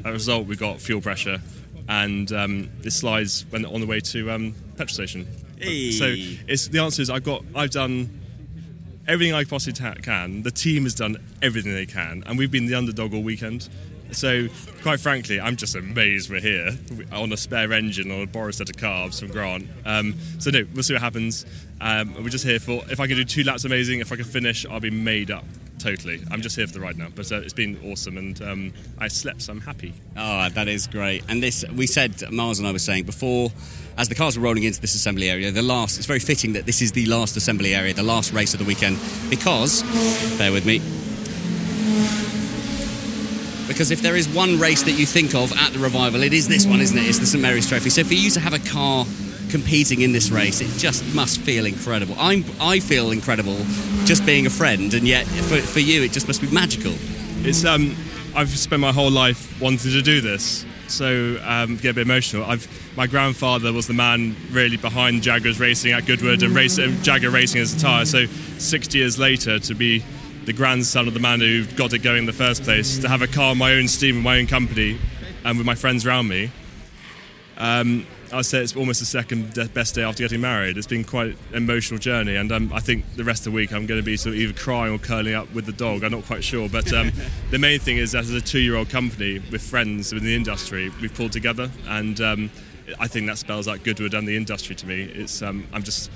[0.05, 1.41] As a result, we've got fuel pressure,
[1.89, 5.27] and um, this slides when on the way to um, petrol station.
[5.59, 5.91] Hey.
[5.93, 6.15] So
[6.47, 8.21] it's the answer is I've got I've done
[9.09, 10.43] everything I possibly ta- can.
[10.43, 13.69] The team has done everything they can, and we've been the underdog all weekend.
[14.15, 14.49] So,
[14.83, 16.71] quite frankly, I'm just amazed we're here
[17.13, 19.67] on a spare engine on a borrowed set of carbs from Grant.
[19.85, 21.45] Um, so, no, we'll see what happens.
[21.81, 24.01] Um, we're just here for if I can do two laps, amazing.
[24.01, 25.45] If I can finish, I'll be made up
[25.79, 26.23] totally.
[26.31, 29.09] I'm just here for the ride now, but uh, it's been awesome, and um, I
[29.09, 29.93] slept, so I'm happy.
[30.17, 31.25] Oh, that is great.
[31.29, 33.51] And this, we said, Miles and I were saying before,
[33.99, 36.65] as the cars were rolling into this assembly area, the last, it's very fitting that
[36.65, 39.83] this is the last assembly area, the last race of the weekend, because,
[40.39, 40.81] bear with me,
[43.67, 46.49] because if there is one race that you think of at the revival, it is
[46.49, 47.07] this one, isn't it?
[47.07, 47.91] It's the St Mary's Trophy.
[47.91, 49.07] So for you to have a car
[49.51, 52.15] competing in this race, it just must feel incredible.
[52.19, 53.57] I'm, I feel incredible
[54.05, 56.93] just being a friend, and yet for, for you, it just must be magical.
[57.47, 57.95] It's um,
[58.35, 62.45] I've spent my whole life wanting to do this, so um, get a bit emotional.
[62.45, 67.31] I've my grandfather was the man really behind Jaguars racing at Goodwood and race Jaguar
[67.33, 68.05] racing as a tire.
[68.05, 70.03] So 60 years later, to be
[70.47, 73.23] the grandson of the man who got it going in the first place, to have
[73.23, 74.99] a car on my own steam in my own company,
[75.45, 76.51] and with my friends around me.
[77.57, 80.77] Um, I'd say it's almost the second best day after getting married.
[80.77, 83.73] It's been quite an emotional journey, and um, I think the rest of the week
[83.73, 86.03] I'm going to be sort of either crying or curling up with the dog.
[86.03, 87.13] I'm not quite sure, but um,
[87.51, 91.15] the main thing is that as a two-year-old company with friends within the industry, we've
[91.15, 92.51] pulled together, and um,
[92.99, 95.03] I think that spells out Goodwood and the industry to me.
[95.03, 96.11] It's um, I'm just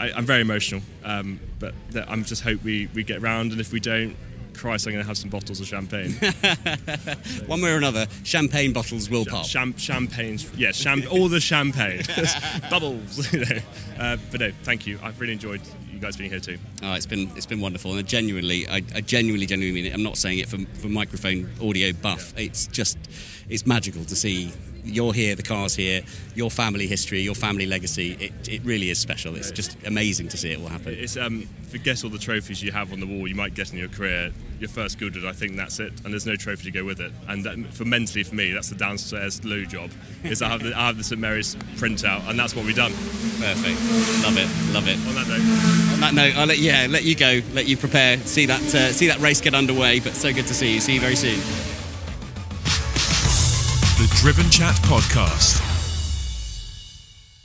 [0.00, 3.60] I, I'm very emotional, um, but that I'm just hope we, we get round, and
[3.60, 4.16] if we don't,
[4.54, 6.12] Christ, I'm going to have some bottles of champagne.
[7.46, 9.46] One way or another, champagne bottles will pop.
[9.46, 12.02] Cham- champagne, yeah, cham- all the champagne,
[12.70, 13.32] bubbles.
[13.32, 13.58] You know.
[13.98, 14.98] uh, but no, thank you.
[15.02, 16.58] I've really enjoyed you guys being here too.
[16.82, 19.94] Oh, it's been it's been wonderful, and I genuinely, I, I genuinely, genuinely mean it.
[19.94, 22.34] I'm not saying it for, for microphone audio buff.
[22.38, 22.98] It's just,
[23.50, 24.52] it's magical to see
[24.84, 26.02] you're here, the car's here,
[26.34, 28.16] your family history, your family legacy.
[28.20, 29.36] It, it really is special.
[29.36, 30.94] It's just amazing to see it all happen.
[30.96, 33.78] It's um, forget all the trophies you have on the wall you might get in
[33.78, 34.32] your career.
[34.58, 37.12] Your first Goodwood, I think that's it, and there's no trophy to go with it.
[37.28, 39.90] And that, for mentally, for me, that's the downstairs loo job.
[40.22, 42.92] Is I have the I have the St Mary's printout, and that's what we've done.
[42.92, 43.80] Perfect.
[44.22, 44.74] Love it.
[44.74, 44.98] Love it.
[45.08, 45.94] On that note.
[45.94, 48.92] On that note, I'll let yeah let you go, let you prepare, see that uh,
[48.92, 50.00] see that race get underway.
[50.00, 50.80] But so good to see you.
[50.80, 51.79] See you very soon.
[54.00, 55.60] The Driven Chat Podcast.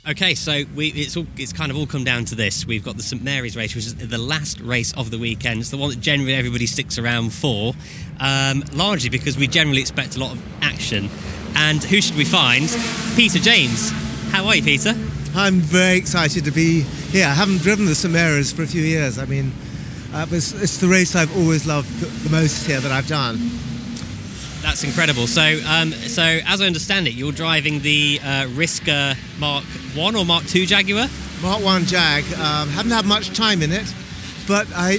[0.08, 2.66] Okay, so we, it's all, it's kind of all come down to this.
[2.66, 5.60] We've got the St Mary's race, which is the last race of the weekend.
[5.60, 7.74] It's the one that generally everybody sticks around for,
[8.20, 11.10] um, largely because we generally expect a lot of action.
[11.56, 12.74] And who should we find?
[13.16, 13.90] Peter James.
[14.30, 14.94] How are you, Peter?
[15.34, 17.26] I'm very excited to be here.
[17.26, 19.18] I haven't driven the St Mary's for a few years.
[19.18, 19.52] I mean,
[20.14, 23.36] uh, it's, it's the race I've always loved the, the most here that I've done.
[24.66, 25.28] That's incredible.
[25.28, 29.62] So, um, so as I understand it, you're driving the uh, Mark
[29.94, 31.06] One or Mark Two Jaguar.
[31.40, 32.24] Mark One Jag.
[32.34, 33.94] Um, haven't had much time in it,
[34.48, 34.96] but I,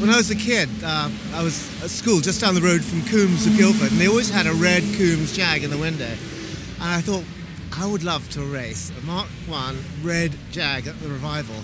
[0.00, 3.02] when I was a kid, uh, I was at school just down the road from
[3.06, 6.82] Coombs of Guildford, and they always had a red Coombs Jag in the window, and
[6.82, 7.24] I thought
[7.72, 11.56] I would love to race a Mark One red Jag at the revival.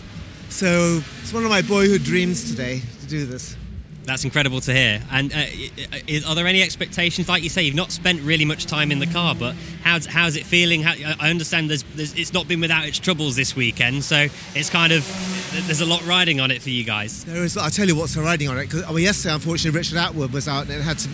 [0.49, 3.57] So it's one of my boyhood dreams today to do this.
[4.05, 5.01] That's incredible to hear.
[5.13, 5.71] And uh, i-
[6.09, 7.29] i- are there any expectations?
[7.29, 10.35] Like you say, you've not spent really much time in the car, but how's how's
[10.37, 10.83] it feeling?
[10.83, 14.71] How, I understand there's, there's it's not been without its troubles this weekend, so it's
[14.71, 15.07] kind of
[15.67, 17.25] there's a lot riding on it for you guys.
[17.25, 17.57] There is.
[17.57, 18.71] I'll tell you what's riding on it.
[18.71, 21.09] 'cause- well, yesterday, unfortunately, Richard Attwood was out and it had to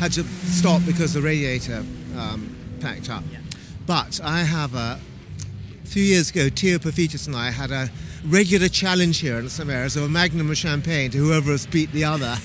[0.00, 1.84] had to stop because the radiator
[2.16, 3.24] um, packed up.
[3.86, 4.98] But I have a.
[5.84, 7.90] A few years ago, Theo Paphitis and I had a
[8.24, 11.92] regular challenge here in St Mary's of a magnum of champagne to whoever has beat
[11.92, 12.36] the other.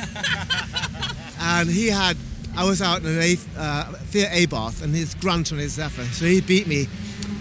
[1.40, 2.18] and he had,
[2.56, 6.06] I was out in an A, uh, Fiat Abarth and his grunt on his Zephyr,
[6.06, 6.88] so he beat me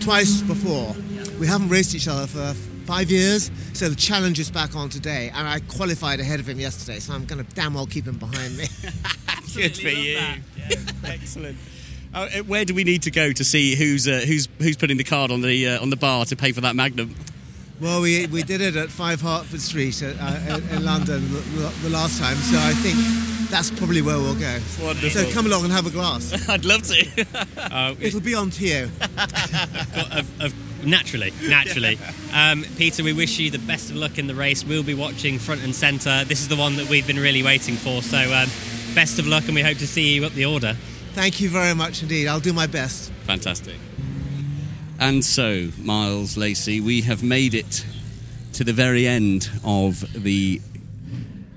[0.00, 0.94] twice before.
[1.38, 2.54] We haven't raced each other for
[2.86, 6.60] five years, so the challenge is back on today, and I qualified ahead of him
[6.60, 8.66] yesterday, so I'm going to damn well keep him behind me.
[9.54, 10.20] Good for you.
[11.04, 11.56] Excellent.
[12.14, 14.96] Uh, uh, where do we need to go to see who's uh, who's who's putting
[14.96, 17.14] the card on the uh, on the bar to pay for that Magnum?
[17.80, 21.72] Well, we, we did it at 5 Hertford Street uh, uh, in, in London the,
[21.82, 22.96] the last time, so I think
[23.50, 24.58] that's probably where we'll go.
[24.82, 25.10] Wonderful.
[25.10, 26.48] So come along and have a glass.
[26.48, 27.26] I'd love to.
[27.66, 28.84] Uh, It'll be on Theo.
[28.84, 31.98] of, of, naturally, naturally.
[32.32, 34.64] Um, Peter, we wish you the best of luck in the race.
[34.64, 36.24] We'll be watching front and centre.
[36.24, 38.00] This is the one that we've been really waiting for.
[38.02, 38.48] So, um,
[38.94, 40.74] best of luck, and we hope to see you up the order.
[41.12, 42.28] Thank you very much indeed.
[42.28, 43.10] I'll do my best.
[43.24, 43.76] Fantastic.
[44.98, 47.84] And so, Miles Lacey, we have made it
[48.54, 50.58] to the very end of the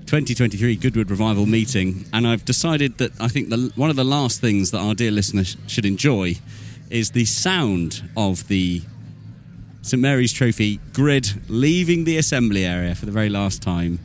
[0.04, 4.42] 2023 Goodwood Revival meeting, and I've decided that I think the, one of the last
[4.42, 6.34] things that our dear listeners should enjoy
[6.90, 8.82] is the sound of the
[9.80, 14.00] St Mary's Trophy grid leaving the assembly area for the very last time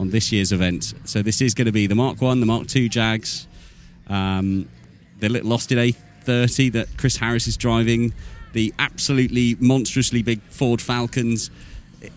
[0.00, 0.94] on this year's event.
[1.04, 3.46] So this is going to be the Mark One, the Mark Two Jags,
[4.08, 4.68] um,
[5.20, 8.12] the little Austin A30 that Chris Harris is driving,
[8.52, 11.50] the absolutely monstrously big Ford Falcons.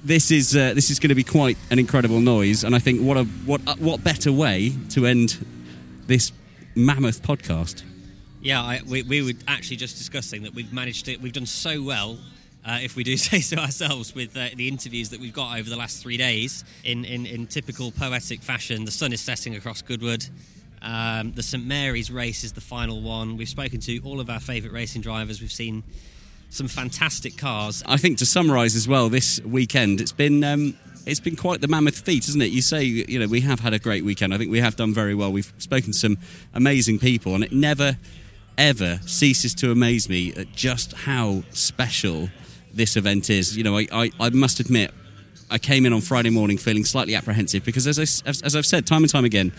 [0.04, 3.02] This is uh, this is going to be quite an incredible noise, and I think
[3.02, 5.46] what a what uh, what better way to end
[6.08, 6.32] this
[6.76, 7.84] mammoth podcast.
[8.42, 11.82] Yeah, I, we, we were actually just discussing that we've managed to, we've done so
[11.82, 12.20] well,
[12.66, 15.70] uh, if we do say so ourselves, with uh, the interviews that we've got over
[15.70, 18.84] the last three days in, in, in typical poetic fashion.
[18.84, 20.26] The sun is setting across Goodwood.
[20.82, 23.38] Um, the St Mary's race is the final one.
[23.38, 25.40] We've spoken to all of our favourite racing drivers.
[25.40, 25.82] We've seen
[26.54, 27.84] some fantastic cars.
[27.86, 31.68] I think to summarise as well, this weekend it's been um, it's been quite the
[31.68, 32.52] mammoth feat, isn't it?
[32.52, 34.34] You say you know we have had a great weekend.
[34.34, 35.32] I think we have done very well.
[35.32, 36.18] We've spoken to some
[36.54, 37.98] amazing people, and it never
[38.58, 42.30] ever ceases to amaze me at just how special
[42.72, 43.58] this event is.
[43.58, 44.94] You know, I, I, I must admit.
[45.50, 48.66] I came in on Friday morning feeling slightly apprehensive because, as, I, as, as I've
[48.66, 49.52] said time and time again,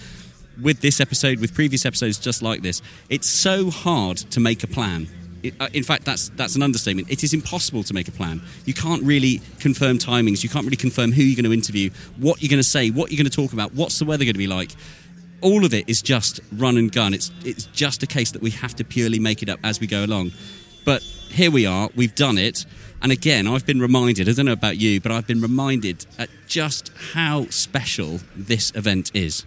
[0.61, 4.67] with this episode, with previous episodes just like this, it's so hard to make a
[4.69, 5.09] plan.
[5.45, 7.11] It, uh, in fact, that's that's an understatement.
[7.11, 8.41] It is impossible to make a plan.
[8.65, 10.43] You can't really confirm timings.
[10.43, 13.13] You can't really confirm who you're going to interview, what you're going to say, what
[13.13, 14.71] you're going to talk about, what's the weather going to be like.
[15.43, 17.13] All of it is just run and gun.
[17.13, 19.87] It's it's just a case that we have to purely make it up as we
[19.87, 20.33] go along.
[20.87, 21.91] But here we are.
[21.95, 22.65] We've done it.
[23.03, 24.31] And again, I've been reminded.
[24.31, 29.11] I don't know about you, but I've been reminded at just how special this event
[29.15, 29.45] is.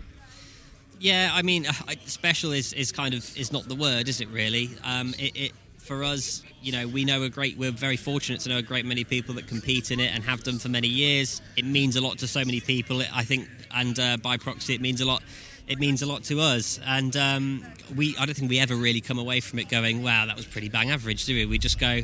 [1.00, 1.66] Yeah, I mean,
[2.06, 4.30] special is, is kind of is not the word, is it?
[4.30, 5.51] Really, um, it, it
[5.88, 7.57] for us, you know, we know a great.
[7.57, 10.43] We're very fortunate to know a great many people that compete in it and have
[10.43, 11.41] done for many years.
[11.56, 13.01] It means a lot to so many people.
[13.14, 15.24] I think, and uh, by proxy, it means a lot.
[15.67, 18.16] It means a lot to us, and um, we.
[18.17, 20.69] I don't think we ever really come away from it going, "Wow, that was pretty
[20.69, 21.45] bang average," do we?
[21.45, 22.01] We just go,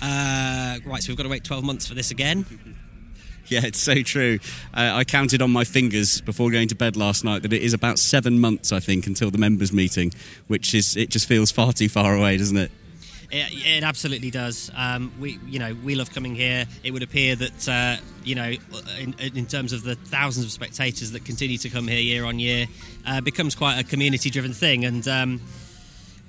[0.00, 2.46] uh, "Right, so we've got to wait twelve months for this again."
[3.50, 4.40] Yeah, it's so true.
[4.74, 7.72] Uh, I counted on my fingers before going to bed last night that it is
[7.72, 10.12] about seven months, I think, until the members' meeting,
[10.48, 12.70] which is it just feels far too far away, doesn't it?
[13.30, 13.46] It,
[13.80, 14.70] it absolutely does.
[14.76, 16.66] Um, we, you know, we love coming here.
[16.84, 18.52] It would appear that, uh, you know,
[18.98, 22.38] in, in terms of the thousands of spectators that continue to come here year on
[22.38, 22.66] year,
[23.06, 24.84] uh, becomes quite a community-driven thing.
[24.84, 25.40] And um,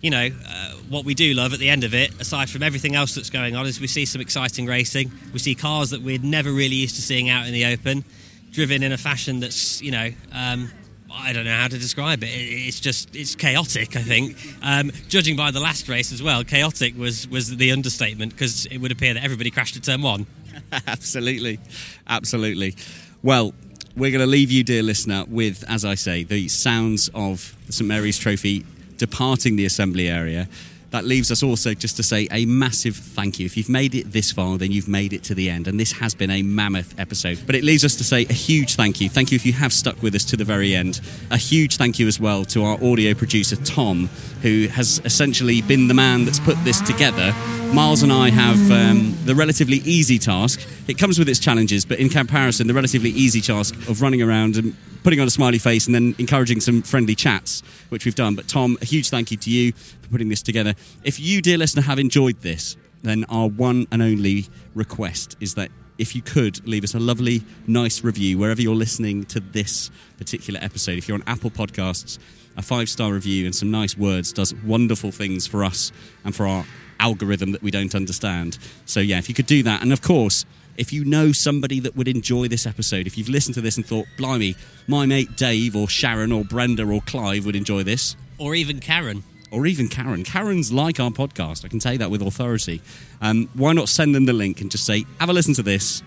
[0.01, 2.95] you know, uh, what we do love at the end of it, aside from everything
[2.95, 5.11] else that's going on, is we see some exciting racing.
[5.33, 8.03] We see cars that we're never really used to seeing out in the open,
[8.51, 10.71] driven in a fashion that's, you know, um,
[11.11, 12.27] I don't know how to describe it.
[12.27, 13.95] It- It's just it's chaotic.
[13.95, 18.31] I think, um, judging by the last race as well, chaotic was was the understatement
[18.31, 20.27] because it would appear that everybody crashed at turn one.
[20.87, 21.59] absolutely,
[22.07, 22.75] absolutely.
[23.23, 23.53] Well,
[23.97, 27.73] we're going to leave you, dear listener, with, as I say, the sounds of the
[27.73, 28.65] St Mary's Trophy
[28.99, 30.47] departing the assembly area.
[30.91, 33.45] That leaves us also just to say a massive thank you.
[33.45, 35.67] If you've made it this far, then you've made it to the end.
[35.67, 37.39] And this has been a mammoth episode.
[37.45, 39.07] But it leaves us to say a huge thank you.
[39.07, 40.99] Thank you if you have stuck with us to the very end.
[41.29, 44.09] A huge thank you as well to our audio producer, Tom,
[44.41, 47.33] who has essentially been the man that's put this together.
[47.73, 50.67] Miles and I have um, the relatively easy task.
[50.87, 54.57] It comes with its challenges, but in comparison, the relatively easy task of running around
[54.57, 58.35] and putting on a smiley face and then encouraging some friendly chats, which we've done.
[58.35, 60.73] But Tom, a huge thank you to you for putting this together.
[61.03, 65.69] If you, dear listener, have enjoyed this, then our one and only request is that
[65.99, 70.59] if you could leave us a lovely, nice review wherever you're listening to this particular
[70.63, 70.97] episode.
[70.97, 72.17] If you're on Apple Podcasts,
[72.57, 75.91] a five star review and some nice words does wonderful things for us
[76.23, 76.65] and for our
[76.99, 78.57] algorithm that we don't understand.
[78.85, 79.81] So, yeah, if you could do that.
[79.81, 80.45] And of course,
[80.77, 83.85] if you know somebody that would enjoy this episode, if you've listened to this and
[83.85, 84.55] thought, blimey,
[84.87, 88.15] my mate Dave or Sharon or Brenda or Clive would enjoy this.
[88.37, 89.23] Or even Karen.
[89.51, 90.23] Or even Karen.
[90.23, 91.65] Karen's like our podcast.
[91.65, 92.81] I can say that with authority.
[93.21, 96.03] Um, why not send them the link and just say, have a listen to this?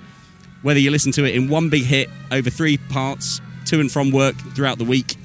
[0.62, 4.10] Whether you listen to it in one big hit over three parts, to and from
[4.10, 5.16] work throughout the week,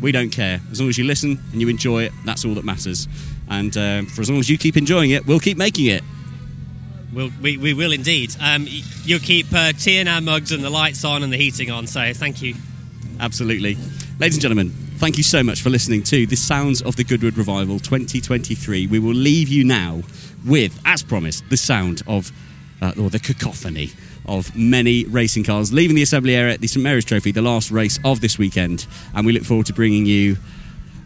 [0.00, 0.60] we don't care.
[0.70, 3.08] As long as you listen and you enjoy it, that's all that matters.
[3.48, 6.02] And uh, for as long as you keep enjoying it, we'll keep making it.
[7.12, 8.34] We'll, we, we will indeed.
[8.40, 8.66] Um,
[9.04, 11.86] you'll keep uh, tea in our mugs and the lights on and the heating on,
[11.86, 12.54] so thank you.
[13.20, 13.76] Absolutely.
[14.18, 17.36] Ladies and gentlemen, thank you so much for listening to the Sounds of the Goodwood
[17.36, 18.86] Revival 2023.
[18.86, 20.02] We will leave you now
[20.46, 22.32] with, as promised, the sound of,
[22.80, 23.90] uh, or the cacophony
[24.26, 27.70] of many racing cars leaving the assembly area at the St Mary's Trophy, the last
[27.70, 28.86] race of this weekend.
[29.14, 30.36] And we look forward to bringing you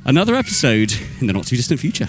[0.05, 2.09] another episode in the not too distant future.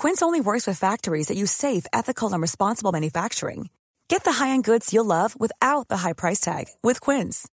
[0.00, 3.68] Quince only works with factories that use safe, ethical, and responsible manufacturing.
[4.08, 7.46] Get the high-end goods you'll love without the high price tag with Quince.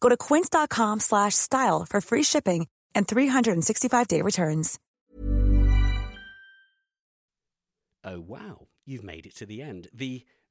[0.00, 2.66] Go to quince.com slash style for free shipping
[2.96, 4.80] and 365-day returns.
[8.02, 8.66] Oh, wow.
[8.84, 9.86] You've made it to the end.
[9.94, 10.24] The